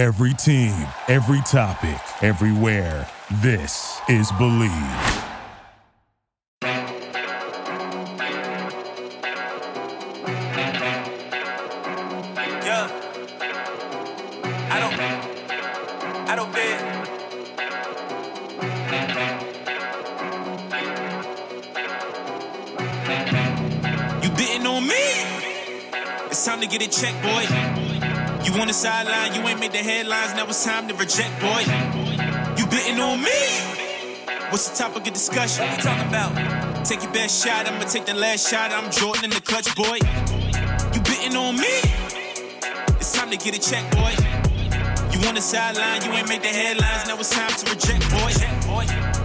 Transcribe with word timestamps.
Every 0.00 0.32
team, 0.32 0.72
every 1.08 1.42
topic, 1.42 2.00
everywhere. 2.22 3.06
This 3.42 4.00
is 4.08 4.32
Believe. 4.32 4.70
Yeah. 12.64 12.88
I 14.70 14.80
don't. 14.80 14.94
I 16.30 16.34
don't 16.34 16.52
bet. 16.54 16.80
You 24.24 24.30
betting 24.30 24.66
on 24.66 24.86
me? 24.86 24.94
It's 26.30 26.42
time 26.46 26.62
to 26.62 26.66
get 26.66 26.80
it 26.80 26.90
checked, 26.90 27.22
boy. 27.22 27.59
You 28.44 28.52
on 28.60 28.68
the 28.68 28.72
sideline, 28.72 29.34
you 29.34 29.46
ain't 29.46 29.60
made 29.60 29.72
the 29.72 29.78
headlines. 29.78 30.34
Now 30.34 30.46
it's 30.46 30.64
time 30.64 30.88
to 30.88 30.94
reject, 30.94 31.40
boy. 31.40 31.60
You 32.56 32.66
betting 32.66 32.98
on 32.98 33.22
me? 33.22 33.40
What's 34.50 34.68
the 34.68 34.76
topic 34.76 35.06
of 35.06 35.12
discussion? 35.12 35.66
What 35.66 35.76
we 35.76 35.82
talking 35.82 36.08
about? 36.08 36.86
Take 36.86 37.02
your 37.02 37.12
best 37.12 37.44
shot, 37.44 37.66
I'ma 37.68 37.84
take 37.84 38.06
the 38.06 38.14
last 38.14 38.48
shot. 38.50 38.72
I'm 38.72 38.90
Jordan 38.90 39.24
in 39.24 39.30
the 39.30 39.40
clutch, 39.40 39.74
boy. 39.76 39.98
You 40.94 41.00
betting 41.02 41.36
on 41.36 41.56
me? 41.56 41.80
It's 42.98 43.12
time 43.12 43.30
to 43.30 43.36
get 43.36 43.54
a 43.54 43.60
check, 43.60 43.84
boy. 43.92 44.14
You 45.12 45.28
on 45.28 45.34
the 45.34 45.42
sideline, 45.42 46.02
you 46.02 46.10
ain't 46.12 46.28
made 46.28 46.42
the 46.42 46.48
headlines. 46.48 47.06
Now 47.06 47.18
it's 47.18 47.30
time 47.30 47.52
to 47.52 47.70
reject, 47.70 48.10
boy. 48.10 48.32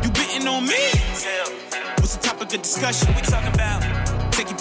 You 0.04 0.12
betting 0.12 0.48
on 0.48 0.66
me? 0.66 0.92
What's 1.98 2.18
the 2.18 2.22
topic 2.22 2.54
of 2.54 2.62
discussion? 2.62 3.16
We 3.16 3.22
talking 3.22 3.54
about? 3.54 4.05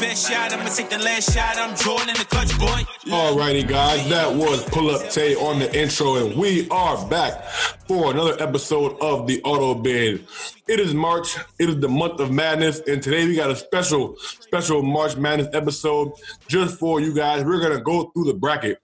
Best 0.00 0.28
shot, 0.28 0.52
I'ma 0.52 0.68
take 0.70 0.90
the 0.90 0.98
last 0.98 1.32
shot. 1.32 1.56
I'm 1.56 1.76
Jordan 1.76 2.14
the 2.18 2.24
clutch, 2.24 2.58
boy. 2.58 3.12
Alrighty, 3.12 3.66
guys, 3.66 4.08
that 4.08 4.34
was 4.34 4.64
Pull 4.64 4.90
Up 4.90 5.08
Tay 5.08 5.36
on 5.36 5.60
the 5.60 5.72
intro, 5.72 6.16
and 6.16 6.36
we 6.36 6.68
are 6.70 7.06
back 7.08 7.44
for 7.86 8.10
another 8.10 8.34
episode 8.42 9.00
of 9.00 9.28
the 9.28 9.40
Auto 9.44 9.74
Bid. 9.80 10.26
It 10.66 10.80
is 10.80 10.94
March, 10.94 11.36
it 11.60 11.68
is 11.68 11.78
the 11.78 11.88
month 11.88 12.18
of 12.18 12.32
madness, 12.32 12.80
and 12.88 13.00
today 13.00 13.24
we 13.26 13.36
got 13.36 13.50
a 13.50 13.56
special, 13.56 14.16
special 14.18 14.82
March 14.82 15.16
Madness 15.16 15.48
episode 15.52 16.12
just 16.48 16.76
for 16.78 17.00
you 17.00 17.14
guys. 17.14 17.44
We're 17.44 17.60
gonna 17.60 17.80
go 17.80 18.10
through 18.14 18.24
the 18.24 18.34
bracket. 18.34 18.78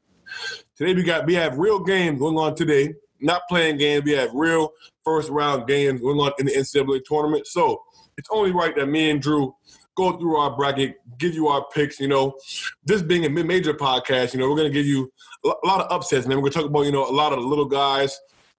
Today 0.77 0.95
we 0.95 1.02
got 1.02 1.27
we 1.27 1.34
have 1.34 1.58
real 1.58 1.80
games 1.80 2.20
going 2.20 2.39
on 2.39 2.55
today, 2.55 2.95
not 3.20 3.42
playing 3.48 3.78
games. 3.78 4.05
We 4.05 4.12
have 4.12 4.30
real 4.33 4.70
first 5.05 5.28
round 5.28 5.67
games 5.67 6.00
going 6.02 6.20
on 6.20 6.33
in 6.39 6.47
the 6.47 6.52
NCAA 6.52 7.00
tournament. 7.05 7.48
So 7.48 7.83
it's 8.17 8.28
only 8.30 8.52
right 8.52 8.77
that 8.77 8.86
me 8.86 9.11
and 9.11 9.20
Drew 9.20 9.55
go 9.96 10.16
through 10.19 10.36
our 10.36 10.56
bracket, 10.56 10.96
give 11.19 11.34
you 11.34 11.48
our 11.48 11.66
picks. 11.72 12.00
You 12.00 12.08
know, 12.08 12.34
this 12.84 13.02
being 13.02 13.24
a 13.24 13.30
mid-major 13.30 13.74
podcast, 13.74 14.34
you 14.34 14.41
know, 14.41 14.48
we're 14.48 14.56
gonna 14.56 14.70
give 14.70 14.86
you 14.86 15.12
a 15.44 15.66
lot 15.66 15.80
of 15.80 15.91
upsets, 15.91 16.27
man. 16.27 16.38
We're 16.38 16.50
gonna 16.50 16.62
talk 16.62 16.70
about 16.70 16.83
you 16.83 16.92
know 16.92 17.08
a 17.08 17.12
lot 17.12 17.33
of 17.33 17.41
little 17.41 17.66
guys, 17.66 18.18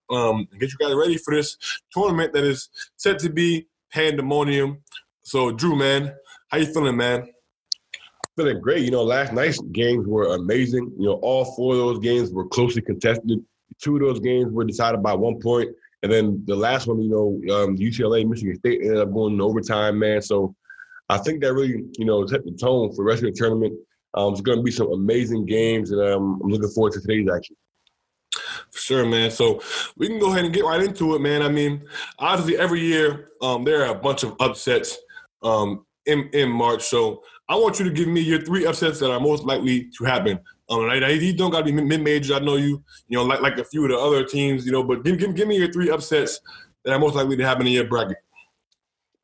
um, 0.10 0.48
and 0.52 0.60
get 0.60 0.72
you 0.72 0.78
guys 0.80 0.96
ready 0.96 1.18
for 1.18 1.34
this 1.34 1.58
tournament 1.92 2.34
that 2.34 2.44
is 2.44 2.70
set 2.98 3.20
to 3.20 3.30
be 3.30 3.68
pandemonium. 3.92 4.80
So, 5.24 5.52
Drew, 5.52 5.76
man, 5.76 6.14
how 6.50 6.58
you 6.58 6.66
feeling, 6.66 6.98
man? 6.98 7.28
feeling 8.36 8.62
great. 8.62 8.84
You 8.84 8.92
know, 8.92 9.04
last 9.04 9.34
night's 9.34 9.60
games 9.72 10.08
were 10.08 10.36
amazing. 10.36 10.92
You 10.98 11.06
know, 11.06 11.14
all 11.22 11.46
four 11.56 11.74
of 11.74 11.80
those 11.80 12.00
games 12.00 12.32
were 12.32 12.48
closely 12.48 12.82
contested. 12.82 13.44
Two 13.82 13.96
of 13.96 14.02
those 14.02 14.20
games 14.20 14.52
were 14.52 14.64
decided 14.64 15.02
by 15.02 15.14
one 15.14 15.40
point, 15.40 15.70
and 16.04 16.12
then 16.12 16.44
the 16.46 16.56
last 16.56 16.88
one, 16.88 17.02
you 17.02 17.10
know, 17.10 17.56
um, 17.56 17.78
UCLA, 17.78 18.28
Michigan 18.28 18.56
State 18.56 18.82
ended 18.82 18.98
up 18.98 19.14
going 19.14 19.34
in 19.34 19.42
overtime, 19.42 20.00
man. 20.00 20.22
So 20.22 20.56
I 21.12 21.18
think 21.18 21.42
that 21.42 21.54
really, 21.54 21.84
you 21.98 22.06
know, 22.06 22.26
set 22.26 22.46
the 22.46 22.52
tone 22.52 22.90
for 22.92 22.98
the 22.98 23.04
rest 23.04 23.22
of 23.22 23.34
the 23.34 23.38
tournament. 23.38 23.74
Um, 24.14 24.32
it's 24.32 24.42
going 24.42 24.58
to 24.58 24.64
be 24.64 24.72
some 24.72 24.92
amazing 24.92 25.46
games, 25.46 25.92
and 25.92 26.02
um, 26.02 26.40
I'm 26.42 26.50
looking 26.50 26.70
forward 26.70 26.94
to 26.94 27.02
today's 27.02 27.28
action. 27.30 27.56
For 28.72 28.80
sure, 28.80 29.06
man. 29.06 29.30
So 29.30 29.62
we 29.98 30.08
can 30.08 30.20
go 30.20 30.32
ahead 30.32 30.46
and 30.46 30.54
get 30.54 30.64
right 30.64 30.82
into 30.82 31.16
it, 31.16 31.20
man. 31.20 31.42
I 31.42 31.50
mean, 31.50 31.84
obviously, 32.18 32.58
every 32.58 32.80
year 32.80 33.32
um, 33.42 33.66
there 33.66 33.86
are 33.86 33.94
a 33.94 34.00
bunch 34.00 34.24
of 34.24 34.36
upsets 34.40 34.98
um, 35.44 35.86
in 36.06 36.30
in 36.32 36.50
March. 36.50 36.84
So 36.84 37.24
I 37.50 37.56
want 37.56 37.80
you 37.80 37.86
to 37.86 37.92
give 37.92 38.08
me 38.08 38.22
your 38.22 38.42
three 38.42 38.66
upsets 38.66 39.00
that 39.00 39.12
are 39.12 39.20
most 39.20 39.44
likely 39.44 39.90
to 39.98 40.06
happen. 40.06 40.40
Um, 40.70 40.90
and 40.90 41.04
I, 41.04 41.10
you 41.10 41.36
don't 41.36 41.52
got 41.52 41.66
to 41.66 41.66
be 41.66 41.74
mid 41.74 42.02
majors. 42.02 42.32
I 42.32 42.40
know 42.40 42.56
you, 42.56 42.82
you 43.10 43.18
know, 43.18 43.26
like 43.26 43.42
like 43.42 43.58
a 43.58 43.66
few 43.66 43.84
of 43.84 43.92
the 43.92 43.98
other 43.98 44.24
teams, 44.24 44.66
you 44.66 44.72
know. 44.72 44.84
But 44.84 45.04
give, 45.04 45.18
give, 45.20 45.36
give 45.36 45.48
me 45.50 45.58
your 45.58 45.72
three 45.74 45.90
upsets 45.90 46.40
that 46.86 46.94
are 46.94 47.00
most 47.00 47.16
likely 47.16 47.36
to 47.36 47.46
happen 47.46 47.68
in 47.68 47.74
your 47.74 47.84
bracket. 47.84 48.18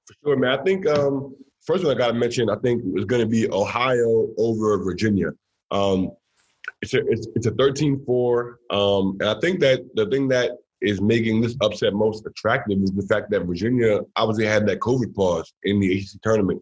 For 0.05 0.13
sure, 0.23 0.37
man. 0.37 0.59
I 0.59 0.63
think 0.63 0.85
um, 0.87 1.35
first 1.67 1.83
one 1.83 1.95
I 1.95 1.97
got 1.97 2.07
to 2.07 2.13
mention, 2.13 2.49
I 2.49 2.55
think 2.55 2.81
is 2.95 3.05
going 3.05 3.21
to 3.21 3.27
be 3.27 3.51
Ohio 3.51 4.29
over 4.37 4.81
Virginia. 4.83 5.29
Um, 5.69 6.11
it's 6.81 6.93
a 6.93 7.05
it's, 7.07 7.27
it's 7.35 7.45
a 7.45 7.51
13-4, 7.51 8.55
um, 8.71 9.17
and 9.19 9.29
I 9.29 9.39
think 9.39 9.59
that 9.59 9.81
the 9.95 10.05
thing 10.07 10.27
that 10.29 10.51
is 10.81 11.01
making 11.01 11.41
this 11.41 11.55
upset 11.61 11.93
most 11.93 12.25
attractive 12.25 12.81
is 12.81 12.91
the 12.91 13.05
fact 13.07 13.31
that 13.31 13.45
Virginia 13.45 13.99
obviously 14.15 14.45
had 14.45 14.65
that 14.67 14.79
COVID 14.79 15.13
pause 15.13 15.53
in 15.63 15.79
the 15.79 15.97
ACC 15.97 16.21
tournament, 16.21 16.61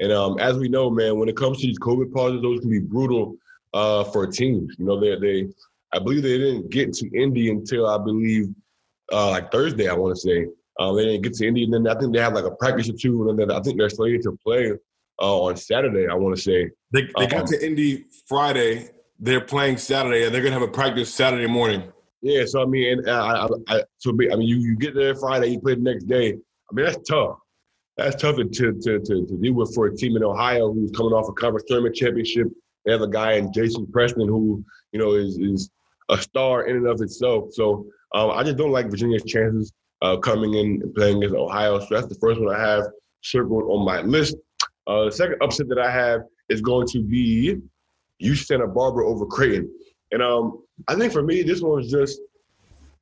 and 0.00 0.12
um, 0.12 0.38
as 0.38 0.58
we 0.58 0.68
know, 0.68 0.90
man, 0.90 1.18
when 1.18 1.28
it 1.28 1.36
comes 1.36 1.60
to 1.60 1.66
these 1.66 1.78
COVID 1.78 2.12
pauses, 2.12 2.42
those 2.42 2.60
can 2.60 2.70
be 2.70 2.80
brutal 2.80 3.36
uh, 3.74 4.04
for 4.04 4.26
teams. 4.26 4.74
You 4.78 4.86
know, 4.86 4.98
they 4.98 5.16
they 5.16 5.48
I 5.92 5.98
believe 5.98 6.22
they 6.22 6.38
didn't 6.38 6.70
get 6.70 6.92
to 6.94 7.10
Indy 7.10 7.50
until 7.50 7.86
I 7.86 7.98
believe 7.98 8.48
uh, 9.12 9.30
like 9.30 9.52
Thursday. 9.52 9.88
I 9.88 9.94
want 9.94 10.14
to 10.16 10.20
say. 10.20 10.46
Um, 10.80 10.96
they 10.96 11.04
didn't 11.04 11.22
get 11.22 11.34
to 11.34 11.46
Indy, 11.46 11.64
and 11.64 11.74
then 11.74 11.86
I 11.86 11.98
think 12.00 12.14
they 12.14 12.20
have 12.20 12.32
like 12.32 12.46
a 12.46 12.52
practice 12.52 12.88
or 12.88 12.94
two, 12.94 13.28
and 13.28 13.38
then 13.38 13.50
I 13.50 13.60
think 13.60 13.76
they're 13.76 13.90
slated 13.90 14.22
to 14.22 14.36
play 14.42 14.72
uh, 15.20 15.40
on 15.42 15.54
Saturday. 15.56 16.08
I 16.08 16.14
want 16.14 16.34
to 16.34 16.42
say. 16.42 16.70
They 16.90 17.02
they 17.02 17.24
Um, 17.24 17.28
got 17.28 17.46
to 17.48 17.64
Indy 17.64 18.06
Friday. 18.26 18.88
They're 19.18 19.42
playing 19.42 19.76
Saturday, 19.76 20.24
and 20.24 20.34
they're 20.34 20.42
gonna 20.42 20.58
have 20.58 20.66
a 20.66 20.72
practice 20.72 21.12
Saturday 21.12 21.46
morning. 21.46 21.82
Yeah, 22.22 22.46
so 22.46 22.62
I 22.62 22.64
mean, 22.64 22.98
and 22.98 23.08
uh, 23.08 23.46
I, 23.68 23.74
I, 23.74 23.78
I 23.78 23.84
so 23.98 24.12
be, 24.12 24.32
I 24.32 24.36
mean, 24.36 24.48
you, 24.48 24.56
you 24.56 24.76
get 24.76 24.94
there 24.94 25.14
Friday, 25.14 25.48
you 25.48 25.60
play 25.60 25.74
the 25.74 25.82
next 25.82 26.04
day. 26.04 26.32
I 26.32 26.74
mean, 26.74 26.86
that's 26.86 27.08
tough. 27.08 27.36
That's 27.98 28.16
tough 28.16 28.36
to 28.36 28.44
to 28.44 28.72
to, 28.72 29.00
to, 29.00 29.38
deal 29.38 29.52
with 29.52 29.74
for 29.74 29.86
a 29.86 29.94
team 29.94 30.16
in 30.16 30.24
Ohio 30.24 30.72
who's 30.72 30.92
coming 30.92 31.12
off 31.12 31.28
a 31.28 31.32
conference 31.32 31.64
tournament 31.68 31.94
championship. 31.94 32.46
They 32.86 32.92
have 32.92 33.02
a 33.02 33.08
guy 33.08 33.32
in 33.32 33.52
Jason 33.52 33.86
Preston 33.86 34.28
who 34.28 34.64
you 34.92 34.98
know 34.98 35.12
is 35.12 35.36
is 35.36 35.70
a 36.08 36.16
star 36.16 36.64
in 36.64 36.76
and 36.76 36.86
of 36.86 37.02
itself. 37.02 37.52
So 37.52 37.84
um, 38.14 38.30
I 38.30 38.42
just 38.44 38.56
don't 38.56 38.72
like 38.72 38.88
Virginia's 38.90 39.24
chances 39.24 39.70
uh, 40.02 40.16
coming 40.18 40.54
in 40.54 40.80
and 40.82 40.94
playing 40.94 41.18
against 41.18 41.34
Ohio. 41.34 41.78
So 41.80 41.86
that's 41.90 42.06
the 42.06 42.14
first 42.16 42.40
one 42.40 42.54
I 42.54 42.60
have 42.60 42.84
circled 43.22 43.64
on 43.64 43.84
my 43.84 44.00
list. 44.02 44.36
Uh, 44.86 45.04
the 45.04 45.12
second 45.12 45.36
upset 45.42 45.68
that 45.68 45.78
I 45.78 45.90
have 45.90 46.22
is 46.48 46.60
going 46.60 46.86
to 46.88 47.02
be 47.02 47.56
UC 48.22 48.46
Santa 48.46 48.66
Barbara 48.66 49.08
over 49.08 49.26
Creighton. 49.26 49.70
And 50.12 50.22
um, 50.22 50.62
I 50.88 50.94
think 50.94 51.12
for 51.12 51.22
me, 51.22 51.42
this 51.42 51.60
one 51.60 51.76
was 51.76 51.90
just 51.90 52.20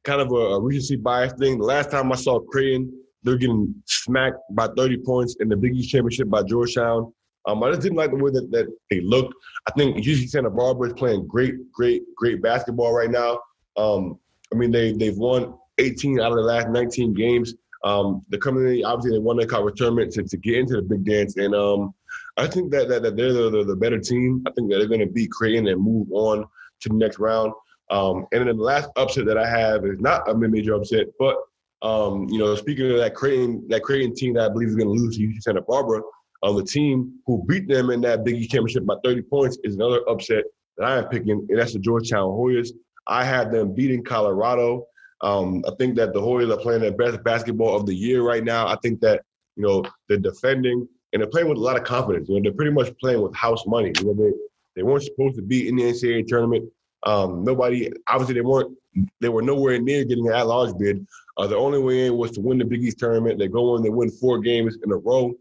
kind 0.04 0.20
of 0.20 0.31
a, 0.32 0.34
a 0.34 0.60
recency 0.60 0.97
bias 0.97 1.32
thing. 1.34 1.58
The 1.58 1.64
last 1.64 1.91
time 1.91 2.12
I 2.12 2.16
saw 2.16 2.41
Creighton, 2.41 2.92
they're 3.22 3.37
getting 3.37 3.75
smacked 3.87 4.38
by 4.53 4.69
30 4.76 4.98
points 5.04 5.37
in 5.41 5.48
the 5.48 5.56
Big 5.56 5.75
East 5.75 5.91
Championship 5.91 6.28
by 6.28 6.42
Georgetown. 6.42 7.12
Um, 7.47 7.62
I 7.62 7.70
just 7.70 7.82
didn't 7.82 7.97
like 7.97 8.10
the 8.10 8.16
way 8.16 8.31
that, 8.31 8.50
that 8.50 8.66
they 8.91 9.00
looked. 9.00 9.34
I 9.66 9.70
think 9.72 9.97
UC 9.97 10.28
Santa 10.28 10.50
Barbara 10.50 10.88
is 10.88 10.94
playing 10.94 11.26
great, 11.26 11.54
great, 11.72 12.03
great 12.16 12.42
basketball 12.42 12.92
right 12.92 13.10
now. 13.10 13.41
Um, 13.76 14.19
I 14.53 14.56
mean, 14.56 14.70
they 14.70 14.92
they've 14.92 15.16
won 15.16 15.54
18 15.78 16.21
out 16.21 16.33
of 16.33 16.37
the 16.37 16.43
last 16.43 16.69
19 16.69 17.15
games. 17.15 17.55
Um, 17.84 18.22
they're 18.28 18.41
coming 18.41 18.84
obviously, 18.84 19.19
they 19.19 19.22
won 19.22 19.37
the 19.37 19.47
conference 19.47 19.78
tournament 19.78 20.12
to, 20.15 20.25
to 20.25 20.37
get 20.37 20.56
into 20.56 20.77
the 20.77 20.83
big 20.83 21.05
dance. 21.05 21.37
And 21.37 21.55
um, 21.55 21.94
I 22.37 22.47
think 22.47 22.72
that, 22.72 22.89
that, 22.89 23.03
that 23.03 23.16
they're 23.16 23.33
the, 23.33 23.50
the, 23.50 23.65
the 23.65 23.77
better 23.77 23.99
team. 23.99 24.43
I 24.47 24.50
think 24.53 24.71
that 24.71 24.78
they're 24.78 24.88
going 24.88 25.00
to 25.00 25.06
beat 25.06 25.31
Creighton 25.31 25.69
and 25.69 25.81
move 25.81 26.09
on 26.11 26.44
to 26.81 26.88
the 26.88 26.94
next 26.94 27.19
round. 27.19 27.53
Um, 27.91 28.27
and 28.33 28.47
then 28.47 28.56
the 28.56 28.62
last 28.62 28.91
upset 28.97 29.27
that 29.27 29.38
I 29.38 29.49
have 29.49 29.84
is 29.87 30.00
not 30.00 30.28
a 30.28 30.34
mid-major 30.34 30.75
upset, 30.75 31.06
but 31.19 31.37
um, 31.81 32.28
you 32.28 32.38
know, 32.38 32.55
speaking 32.56 32.91
of 32.91 32.99
that 32.99 33.15
Creighton, 33.15 33.67
that 33.69 33.83
Creighton 33.83 34.15
team 34.15 34.34
that 34.34 34.50
I 34.50 34.53
believe 34.53 34.69
is 34.69 34.75
going 34.75 34.88
to 34.88 34.93
lose 34.93 35.17
to 35.17 35.22
UC 35.22 35.43
Santa 35.43 35.62
Barbara, 35.62 36.03
um, 36.43 36.56
the 36.56 36.65
team 36.65 37.15
who 37.27 37.44
beat 37.47 37.69
them 37.69 37.91
in 37.91 38.00
that 38.03 38.25
Big 38.25 38.37
East 38.37 38.50
championship 38.50 38.84
by 38.84 38.97
30 39.05 39.22
points 39.22 39.59
is 39.65 39.77
another 39.77 40.00
upset 40.09 40.44
that 40.77 40.87
I 40.87 40.99
am 40.99 41.05
picking, 41.05 41.47
and 41.49 41.59
that's 41.59 41.72
the 41.72 41.78
Georgetown 41.78 42.31
Hoyas. 42.31 42.71
I 43.06 43.25
had 43.25 43.50
them 43.50 43.75
beating 43.75 44.05
Colorado. 44.05 44.87
Um, 45.20 45.65
I 45.67 45.73
think 45.79 45.97
that 45.97 46.12
the 46.12 46.20
Hoyas 46.20 46.53
are 46.53 46.61
playing 46.61 46.82
their 46.82 46.93
best 46.93 47.23
basketball 47.25 47.76
of 47.76 47.87
the 47.87 47.94
year 47.94 48.23
right 48.23 48.44
now. 48.44 48.67
I 48.67 48.76
think 48.76 49.00
that 49.00 49.23
you 49.56 49.65
know 49.65 49.85
they're 50.09 50.19
defending 50.19 50.88
and 51.12 51.23
they're 51.23 51.31
playing 51.31 51.49
with 51.49 51.59
a 51.59 51.61
lot 51.61 51.76
of 51.76 51.85
confidence. 51.85 52.29
You 52.29 52.37
know, 52.37 52.43
they're 52.43 52.53
pretty 52.53 52.73
much 52.73 52.97
playing 52.99 53.23
with 53.23 53.35
house 53.35 53.67
money. 53.67 53.93
You 53.99 54.06
know, 54.06 54.15
they 54.15 54.32
they 54.76 54.82
weren't 54.82 55.03
supposed 55.03 55.37
to 55.37 55.43
be 55.43 55.69
in 55.69 55.76
the 55.76 55.85
NCAA 55.85 56.26
tournament. 56.26 56.70
Um, 57.05 57.44
nobody, 57.44 57.91
obviously, 58.06 58.35
they 58.35 58.41
weren't. 58.41 58.76
They 59.20 59.29
were 59.29 59.43
nowhere 59.43 59.81
near 59.81 60.05
getting 60.05 60.26
an 60.26 60.35
at-large 60.35 60.76
bid. 60.79 61.06
Uh, 61.37 61.47
the 61.47 61.56
only 61.56 61.79
way 61.79 62.06
in 62.06 62.17
was 62.17 62.32
to 62.32 62.41
win 62.41 62.59
the 62.59 62.64
Big 62.64 62.82
East 62.82 62.99
tournament. 62.99 63.38
They 63.38 63.47
go 63.47 63.76
in, 63.76 63.82
they 63.82 63.91
win 63.91 64.11
four 64.11 64.41
games 64.41 64.76
in 64.82 64.91
a 64.91 64.97
row. 64.97 65.32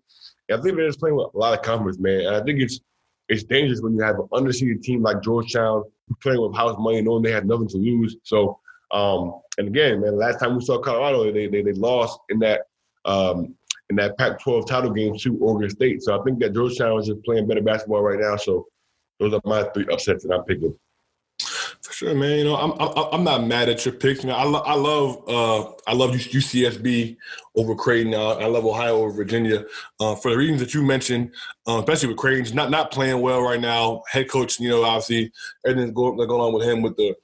And 0.49 0.59
I 0.59 0.61
think 0.61 0.75
they're 0.75 0.87
just 0.87 0.99
playing 0.99 1.15
with 1.15 1.33
a 1.33 1.37
lot 1.37 1.57
of 1.57 1.63
confidence, 1.63 1.97
man. 1.99 2.21
And 2.21 2.35
I 2.35 2.43
think 2.43 2.61
it's 2.61 2.79
it's 3.29 3.43
dangerous 3.43 3.81
when 3.81 3.95
you 3.95 4.01
have 4.01 4.19
an 4.19 4.27
underseeded 4.31 4.81
team 4.81 5.01
like 5.01 5.21
Georgetown 5.21 5.83
playing 6.21 6.41
with 6.41 6.55
house 6.55 6.75
money, 6.79 7.01
knowing 7.01 7.23
they 7.23 7.31
had 7.31 7.45
nothing 7.45 7.67
to 7.67 7.77
lose. 7.77 8.15
So, 8.23 8.59
um, 8.91 9.41
and 9.57 9.67
again, 9.67 10.01
man, 10.01 10.17
last 10.17 10.39
time 10.39 10.55
we 10.55 10.63
saw 10.63 10.79
Colorado, 10.79 11.31
they 11.31 11.47
they, 11.47 11.61
they 11.61 11.73
lost 11.73 12.19
in 12.29 12.39
that 12.39 12.61
um, 13.05 13.55
in 13.89 13.95
that 13.95 14.17
Pac-12 14.17 14.67
title 14.67 14.91
game 14.91 15.17
to 15.17 15.37
Oregon 15.37 15.69
State. 15.69 16.03
So 16.03 16.19
I 16.19 16.23
think 16.23 16.39
that 16.39 16.53
Georgetown 16.53 16.99
is 16.99 17.07
just 17.07 17.23
playing 17.23 17.47
better 17.47 17.61
basketball 17.61 18.01
right 18.01 18.19
now. 18.19 18.35
So 18.35 18.67
those 19.19 19.33
are 19.33 19.41
my 19.45 19.63
three 19.73 19.87
upsets 19.91 20.23
that 20.23 20.33
I'm 20.33 20.43
picking. 20.43 20.77
For 21.81 21.93
sure, 21.93 22.15
man. 22.15 22.39
You 22.39 22.43
know, 22.45 22.55
I'm 22.55 22.71
I'm, 22.73 23.13
I'm 23.13 23.23
not 23.23 23.45
mad 23.45 23.69
at 23.69 23.85
your 23.85 23.93
picks. 23.93 24.23
Man, 24.23 24.35
I, 24.35 24.43
lo- 24.43 24.63
I 24.65 24.73
love 24.73 25.23
uh 25.29 25.71
I 25.87 25.93
love 25.93 26.11
UCSB 26.11 27.15
over 27.55 27.75
Creighton. 27.75 28.13
Uh, 28.13 28.33
I 28.33 28.47
love 28.47 28.65
Ohio 28.65 28.97
over 28.97 29.11
Virginia 29.11 29.63
uh, 29.99 30.15
for 30.15 30.31
the 30.31 30.37
reasons 30.37 30.59
that 30.59 30.73
you 30.73 30.83
mentioned, 30.83 31.31
uh, 31.67 31.79
especially 31.79 32.09
with 32.09 32.17
Creighton 32.17 32.55
not 32.55 32.71
not 32.71 32.91
playing 32.91 33.21
well 33.21 33.41
right 33.41 33.61
now. 33.61 34.03
Head 34.09 34.29
coach, 34.29 34.59
you 34.59 34.69
know, 34.69 34.83
obviously 34.83 35.31
everything's 35.65 35.93
going, 35.93 36.17
going 36.17 36.41
on 36.41 36.53
with 36.53 36.67
him 36.67 36.81
with 36.81 36.97
the 36.97 37.15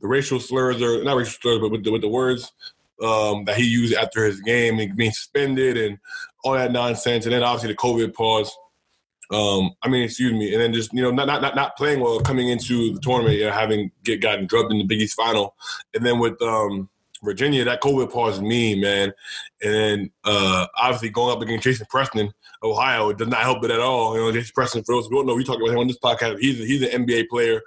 the 0.00 0.08
racial 0.08 0.40
slurs 0.40 0.80
or 0.82 1.02
not 1.04 1.16
racial 1.16 1.38
slurs, 1.40 1.58
but 1.60 1.70
with 1.70 1.84
the, 1.84 1.90
with 1.90 2.02
the 2.02 2.08
words 2.08 2.52
um, 3.02 3.44
that 3.44 3.56
he 3.56 3.64
used 3.64 3.94
after 3.94 4.24
his 4.24 4.40
game 4.40 4.78
and 4.78 4.96
being 4.96 5.12
suspended 5.12 5.76
and 5.76 5.98
all 6.44 6.52
that 6.52 6.72
nonsense, 6.72 7.24
and 7.24 7.34
then 7.34 7.42
obviously 7.42 7.68
the 7.68 7.76
COVID 7.76 8.14
pause. 8.14 8.56
Um, 9.32 9.72
I 9.82 9.88
mean, 9.88 10.04
excuse 10.04 10.32
me, 10.32 10.52
and 10.52 10.62
then 10.62 10.72
just 10.72 10.92
you 10.92 11.02
know 11.02 11.10
not 11.10 11.26
not 11.26 11.56
not, 11.56 11.76
playing 11.76 12.00
well 12.00 12.20
coming 12.20 12.48
into 12.48 12.94
the 12.94 13.00
tournament, 13.00 13.36
you 13.36 13.46
know, 13.46 13.52
having 13.52 13.90
get 14.04 14.20
gotten 14.20 14.46
drubbed 14.46 14.70
in 14.70 14.78
the 14.78 14.84
Big 14.84 15.00
East 15.00 15.16
final, 15.16 15.56
and 15.94 16.06
then 16.06 16.20
with 16.20 16.40
um, 16.42 16.88
Virginia, 17.24 17.64
that 17.64 17.82
COVID 17.82 18.12
pause 18.12 18.40
mean, 18.40 18.80
man. 18.80 19.12
And 19.62 19.74
then 19.74 20.10
uh, 20.24 20.68
obviously 20.76 21.10
going 21.10 21.36
up 21.36 21.42
against 21.42 21.64
Jason 21.64 21.86
Preston, 21.90 22.32
Ohio, 22.62 23.10
it 23.10 23.18
does 23.18 23.26
not 23.26 23.40
help 23.40 23.64
it 23.64 23.72
at 23.72 23.80
all. 23.80 24.16
You 24.16 24.22
know, 24.22 24.32
Jason 24.32 24.52
Preston, 24.54 24.84
for 24.84 24.94
those 24.94 25.06
who 25.06 25.16
don't 25.16 25.26
know, 25.26 25.34
we 25.34 25.42
talked 25.42 25.60
about 25.60 25.72
him 25.72 25.80
on 25.80 25.88
this 25.88 25.98
podcast. 25.98 26.38
He's 26.38 26.58
he's 26.58 26.82
an 26.82 27.04
NBA 27.04 27.28
player. 27.28 27.60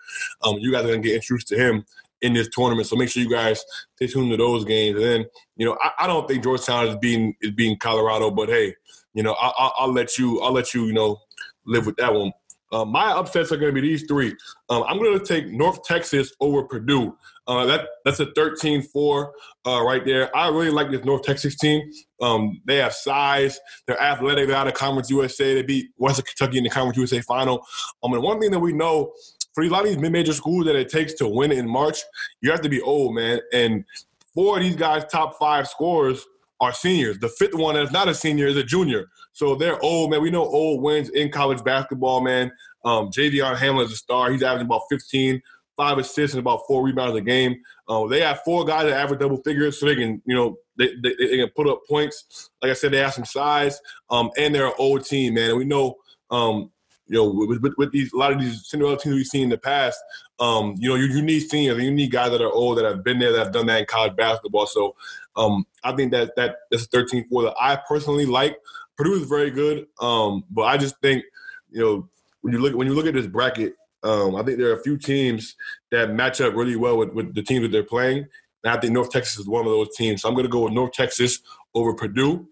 Um, 0.44 0.56
you 0.60 0.72
guys 0.72 0.86
are 0.86 0.88
gonna 0.88 1.00
get 1.00 1.16
introduced 1.16 1.50
to 1.50 1.58
him 1.58 1.84
in 2.22 2.34
this 2.34 2.50
tournament, 2.50 2.88
so 2.88 2.96
make 2.96 3.10
sure 3.10 3.24
you 3.24 3.30
guys 3.30 3.64
stay 3.96 4.08
tuned 4.08 4.32
to 4.32 4.38
those 4.38 4.66
games. 4.66 4.96
And 4.96 5.06
then 5.06 5.26
you 5.56 5.66
know, 5.66 5.78
I, 5.82 5.92
I 6.00 6.08
don't 6.08 6.28
think 6.28 6.44
Georgetown 6.44 6.88
is 6.88 6.96
being 6.98 7.36
is 7.42 7.52
being 7.52 7.78
Colorado, 7.78 8.32
but 8.32 8.50
hey, 8.50 8.76
you 9.14 9.24
know, 9.24 9.34
I, 9.34 9.48
I, 9.58 9.72
I'll 9.80 9.94
let 9.94 10.18
you 10.18 10.42
I'll 10.42 10.54
let 10.54 10.74
you 10.74 10.86
you 10.86 10.94
know 10.94 11.18
live 11.66 11.86
with 11.86 11.98
that 11.98 12.14
one. 12.14 12.32
Uh, 12.72 12.86
my 12.86 13.12
upsets 13.12 13.52
are 13.52 13.58
going 13.58 13.74
to 13.74 13.82
be 13.82 13.88
these 13.88 14.06
three. 14.08 14.36
Um, 14.70 14.84
I'm 14.88 15.00
going 15.00 15.18
to 15.18 15.26
take 15.26 15.48
North 15.48 15.84
Texas 15.84 16.32
over 16.40 16.64
Purdue. 16.64 17.18
Uh, 17.48 17.66
that 17.66 17.88
that's 18.06 18.20
a 18.20 18.28
13-4 18.28 19.32
uh, 19.66 19.82
right 19.84 20.06
there. 20.06 20.36
I 20.38 20.50
really 20.50 20.70
like 20.70 20.92
this 20.92 21.04
North 21.04 21.24
Texas 21.24 21.56
team. 21.56 21.82
Um, 22.22 22.62
they 22.66 22.78
have 22.78 22.94
size. 22.94 23.60
They're 23.88 24.00
athletic. 24.00 24.48
They're 24.48 24.56
out 24.56 24.68
of 24.68 24.76
Conference 24.76 25.10
USA. 25.10 25.56
They 25.56 25.64
beat 25.64 25.88
Western 25.98 26.26
Kentucky 26.26 26.60
in 26.60 26.64
the 26.64 26.70
Conference 26.70 26.98
USA 26.98 27.22
final. 27.22 27.66
Um, 28.04 28.14
and 28.14 28.22
one 28.22 28.40
thing 28.40 28.52
that 28.52 28.60
we 28.60 28.72
know 28.72 29.14
for 29.60 29.66
a 29.66 29.70
lot 29.70 29.84
of 29.84 29.90
these 29.90 29.98
mid-major 29.98 30.34
schools 30.34 30.66
that 30.66 30.76
it 30.76 30.90
takes 30.90 31.14
to 31.16 31.28
win 31.28 31.52
in 31.52 31.68
March, 31.70 32.02
you 32.42 32.52
have 32.52 32.62
to 32.62 32.70
be 32.70 32.82
old, 32.82 33.16
man. 33.16 33.40
And 33.54 33.86
four 34.34 34.58
of 34.58 34.64
these 34.64 34.76
guys' 34.76 35.06
top 35.12 35.38
five 35.38 35.68
scorers– 35.68 36.26
are 36.62 36.74
seniors. 36.74 37.20
The 37.20 37.30
fifth 37.30 37.56
one 37.56 37.76
that's 37.76 37.92
not 37.92 38.08
a 38.08 38.14
senior 38.14 38.48
is 38.48 38.58
a 38.58 38.64
junior. 38.64 39.08
So 39.32 39.56
they're 39.56 39.82
old, 39.84 40.12
man. 40.12 40.22
We 40.22 40.32
know 40.32 40.44
old 40.44 40.82
wins 40.82 41.10
in 41.10 41.32
college 41.32 41.64
basketball, 41.64 42.22
man. 42.22 42.52
Um, 42.84 43.10
Javion 43.10 43.58
Hamlet 43.58 43.88
is 43.88 43.94
a 43.94 43.98
star. 43.98 44.32
He's 44.32 44.44
averaging 44.44 44.68
about 44.68 44.82
15, 44.90 45.42
five 45.78 45.98
assists, 45.98 46.34
and 46.34 46.42
about 46.42 46.62
four 46.68 46.84
rebounds 46.84 47.16
a 47.16 47.22
game. 47.22 47.56
Uh, 47.88 48.08
they 48.08 48.22
have 48.22 48.42
four 48.44 48.66
guys 48.66 48.86
that 48.86 49.00
average 49.00 49.20
double 49.20 49.38
figures, 49.38 49.80
so 49.80 49.86
they 49.86 49.96
can, 49.96 50.22
you 50.26 50.36
know, 50.36 50.58
they, 50.78 50.94
they, 51.02 51.16
they, 51.18 51.38
can 51.38 51.50
put 51.56 51.68
up 51.68 51.82
points. 51.88 52.50
Like 52.62 52.72
I 52.72 52.74
said, 52.74 52.92
they 52.92 52.98
have 52.98 53.14
some 53.14 53.26
size, 53.26 53.80
um, 54.10 54.30
and 54.38 54.54
they're 54.54 54.68
an 54.68 54.74
old 54.78 55.06
team, 55.06 55.36
man. 55.36 55.52
And 55.52 55.58
we 55.58 55.66
know, 55.66 55.96
um, 56.30 56.72
you 57.10 57.16
know, 57.16 57.30
with, 57.30 57.60
with, 57.62 57.74
with, 57.78 57.92
these 57.92 58.14
a 58.14 58.18
lot 58.18 58.32
of 58.32 58.40
these 58.40 58.68
Cinderella 58.68 58.98
teams 58.98 59.16
we've 59.16 59.26
seen 59.26 59.44
in 59.44 59.50
the 59.50 59.58
past, 59.58 60.00
um, 60.40 60.76
you 60.78 60.88
know, 60.88 60.96
you, 60.96 61.06
you 61.08 61.22
need 61.22 61.42
seniors 61.42 61.82
you 61.84 61.92
need 61.92 62.12
guys 62.12 62.32
that 62.32 62.42
are 62.42 62.52
old 62.52 62.78
that 62.78 62.86
have 62.86 63.04
been 63.04 63.20
there, 63.20 63.32
that 63.32 63.46
have 63.46 63.54
done 63.54 63.66
that 63.66 63.80
in 63.80 63.86
college 63.86 64.16
basketball. 64.16 64.68
So 64.68 64.96
um, 65.36 65.66
I 65.84 65.92
think 65.94 66.12
that 66.12 66.36
that 66.36 66.58
that's 66.72 66.84
a 66.84 66.88
13 66.88 67.28
4 67.30 67.44
that 67.44 67.56
I 67.60 67.78
personally 67.88 68.26
like. 68.26 68.58
Purdue 68.96 69.16
is 69.16 69.28
very 69.28 69.50
good, 69.50 69.88
um, 70.00 70.44
but 70.52 70.64
I 70.64 70.78
just 70.78 71.00
think 71.02 71.24
you 71.72 71.82
know 71.82 72.10
when 72.42 72.54
you 72.54 72.60
look 72.60 72.76
when 72.76 72.88
you 72.88 72.94
look 72.94 73.08
at 73.08 73.14
this 73.16 73.28
bracket, 73.28 73.74
um, 74.04 74.36
I 74.36 74.44
think 74.44 74.58
there 74.58 74.70
are 74.70 74.80
a 74.80 74.84
few 74.84 74.98
teams 74.98 75.56
that 75.92 76.14
match 76.14 76.42
up 76.42 76.54
really 76.54 76.76
well 76.76 76.98
with, 76.98 77.14
with 77.14 77.34
the 77.34 77.44
teams 77.44 77.64
that 77.64 77.72
they're 77.72 77.84
playing. 77.84 78.28
And 78.64 78.74
I 78.74 78.80
think 78.80 78.94
North 78.94 79.12
Texas 79.12 79.40
is 79.40 79.48
one 79.48 79.66
of 79.66 79.72
those 79.72 79.96
teams. 79.96 80.22
So 80.22 80.30
I'm 80.30 80.36
going 80.36 80.46
to 80.46 80.52
go 80.52 80.66
with 80.66 80.74
North 80.74 80.92
Texas 80.92 81.40
over 81.74 81.94
Purdue. 81.94 82.48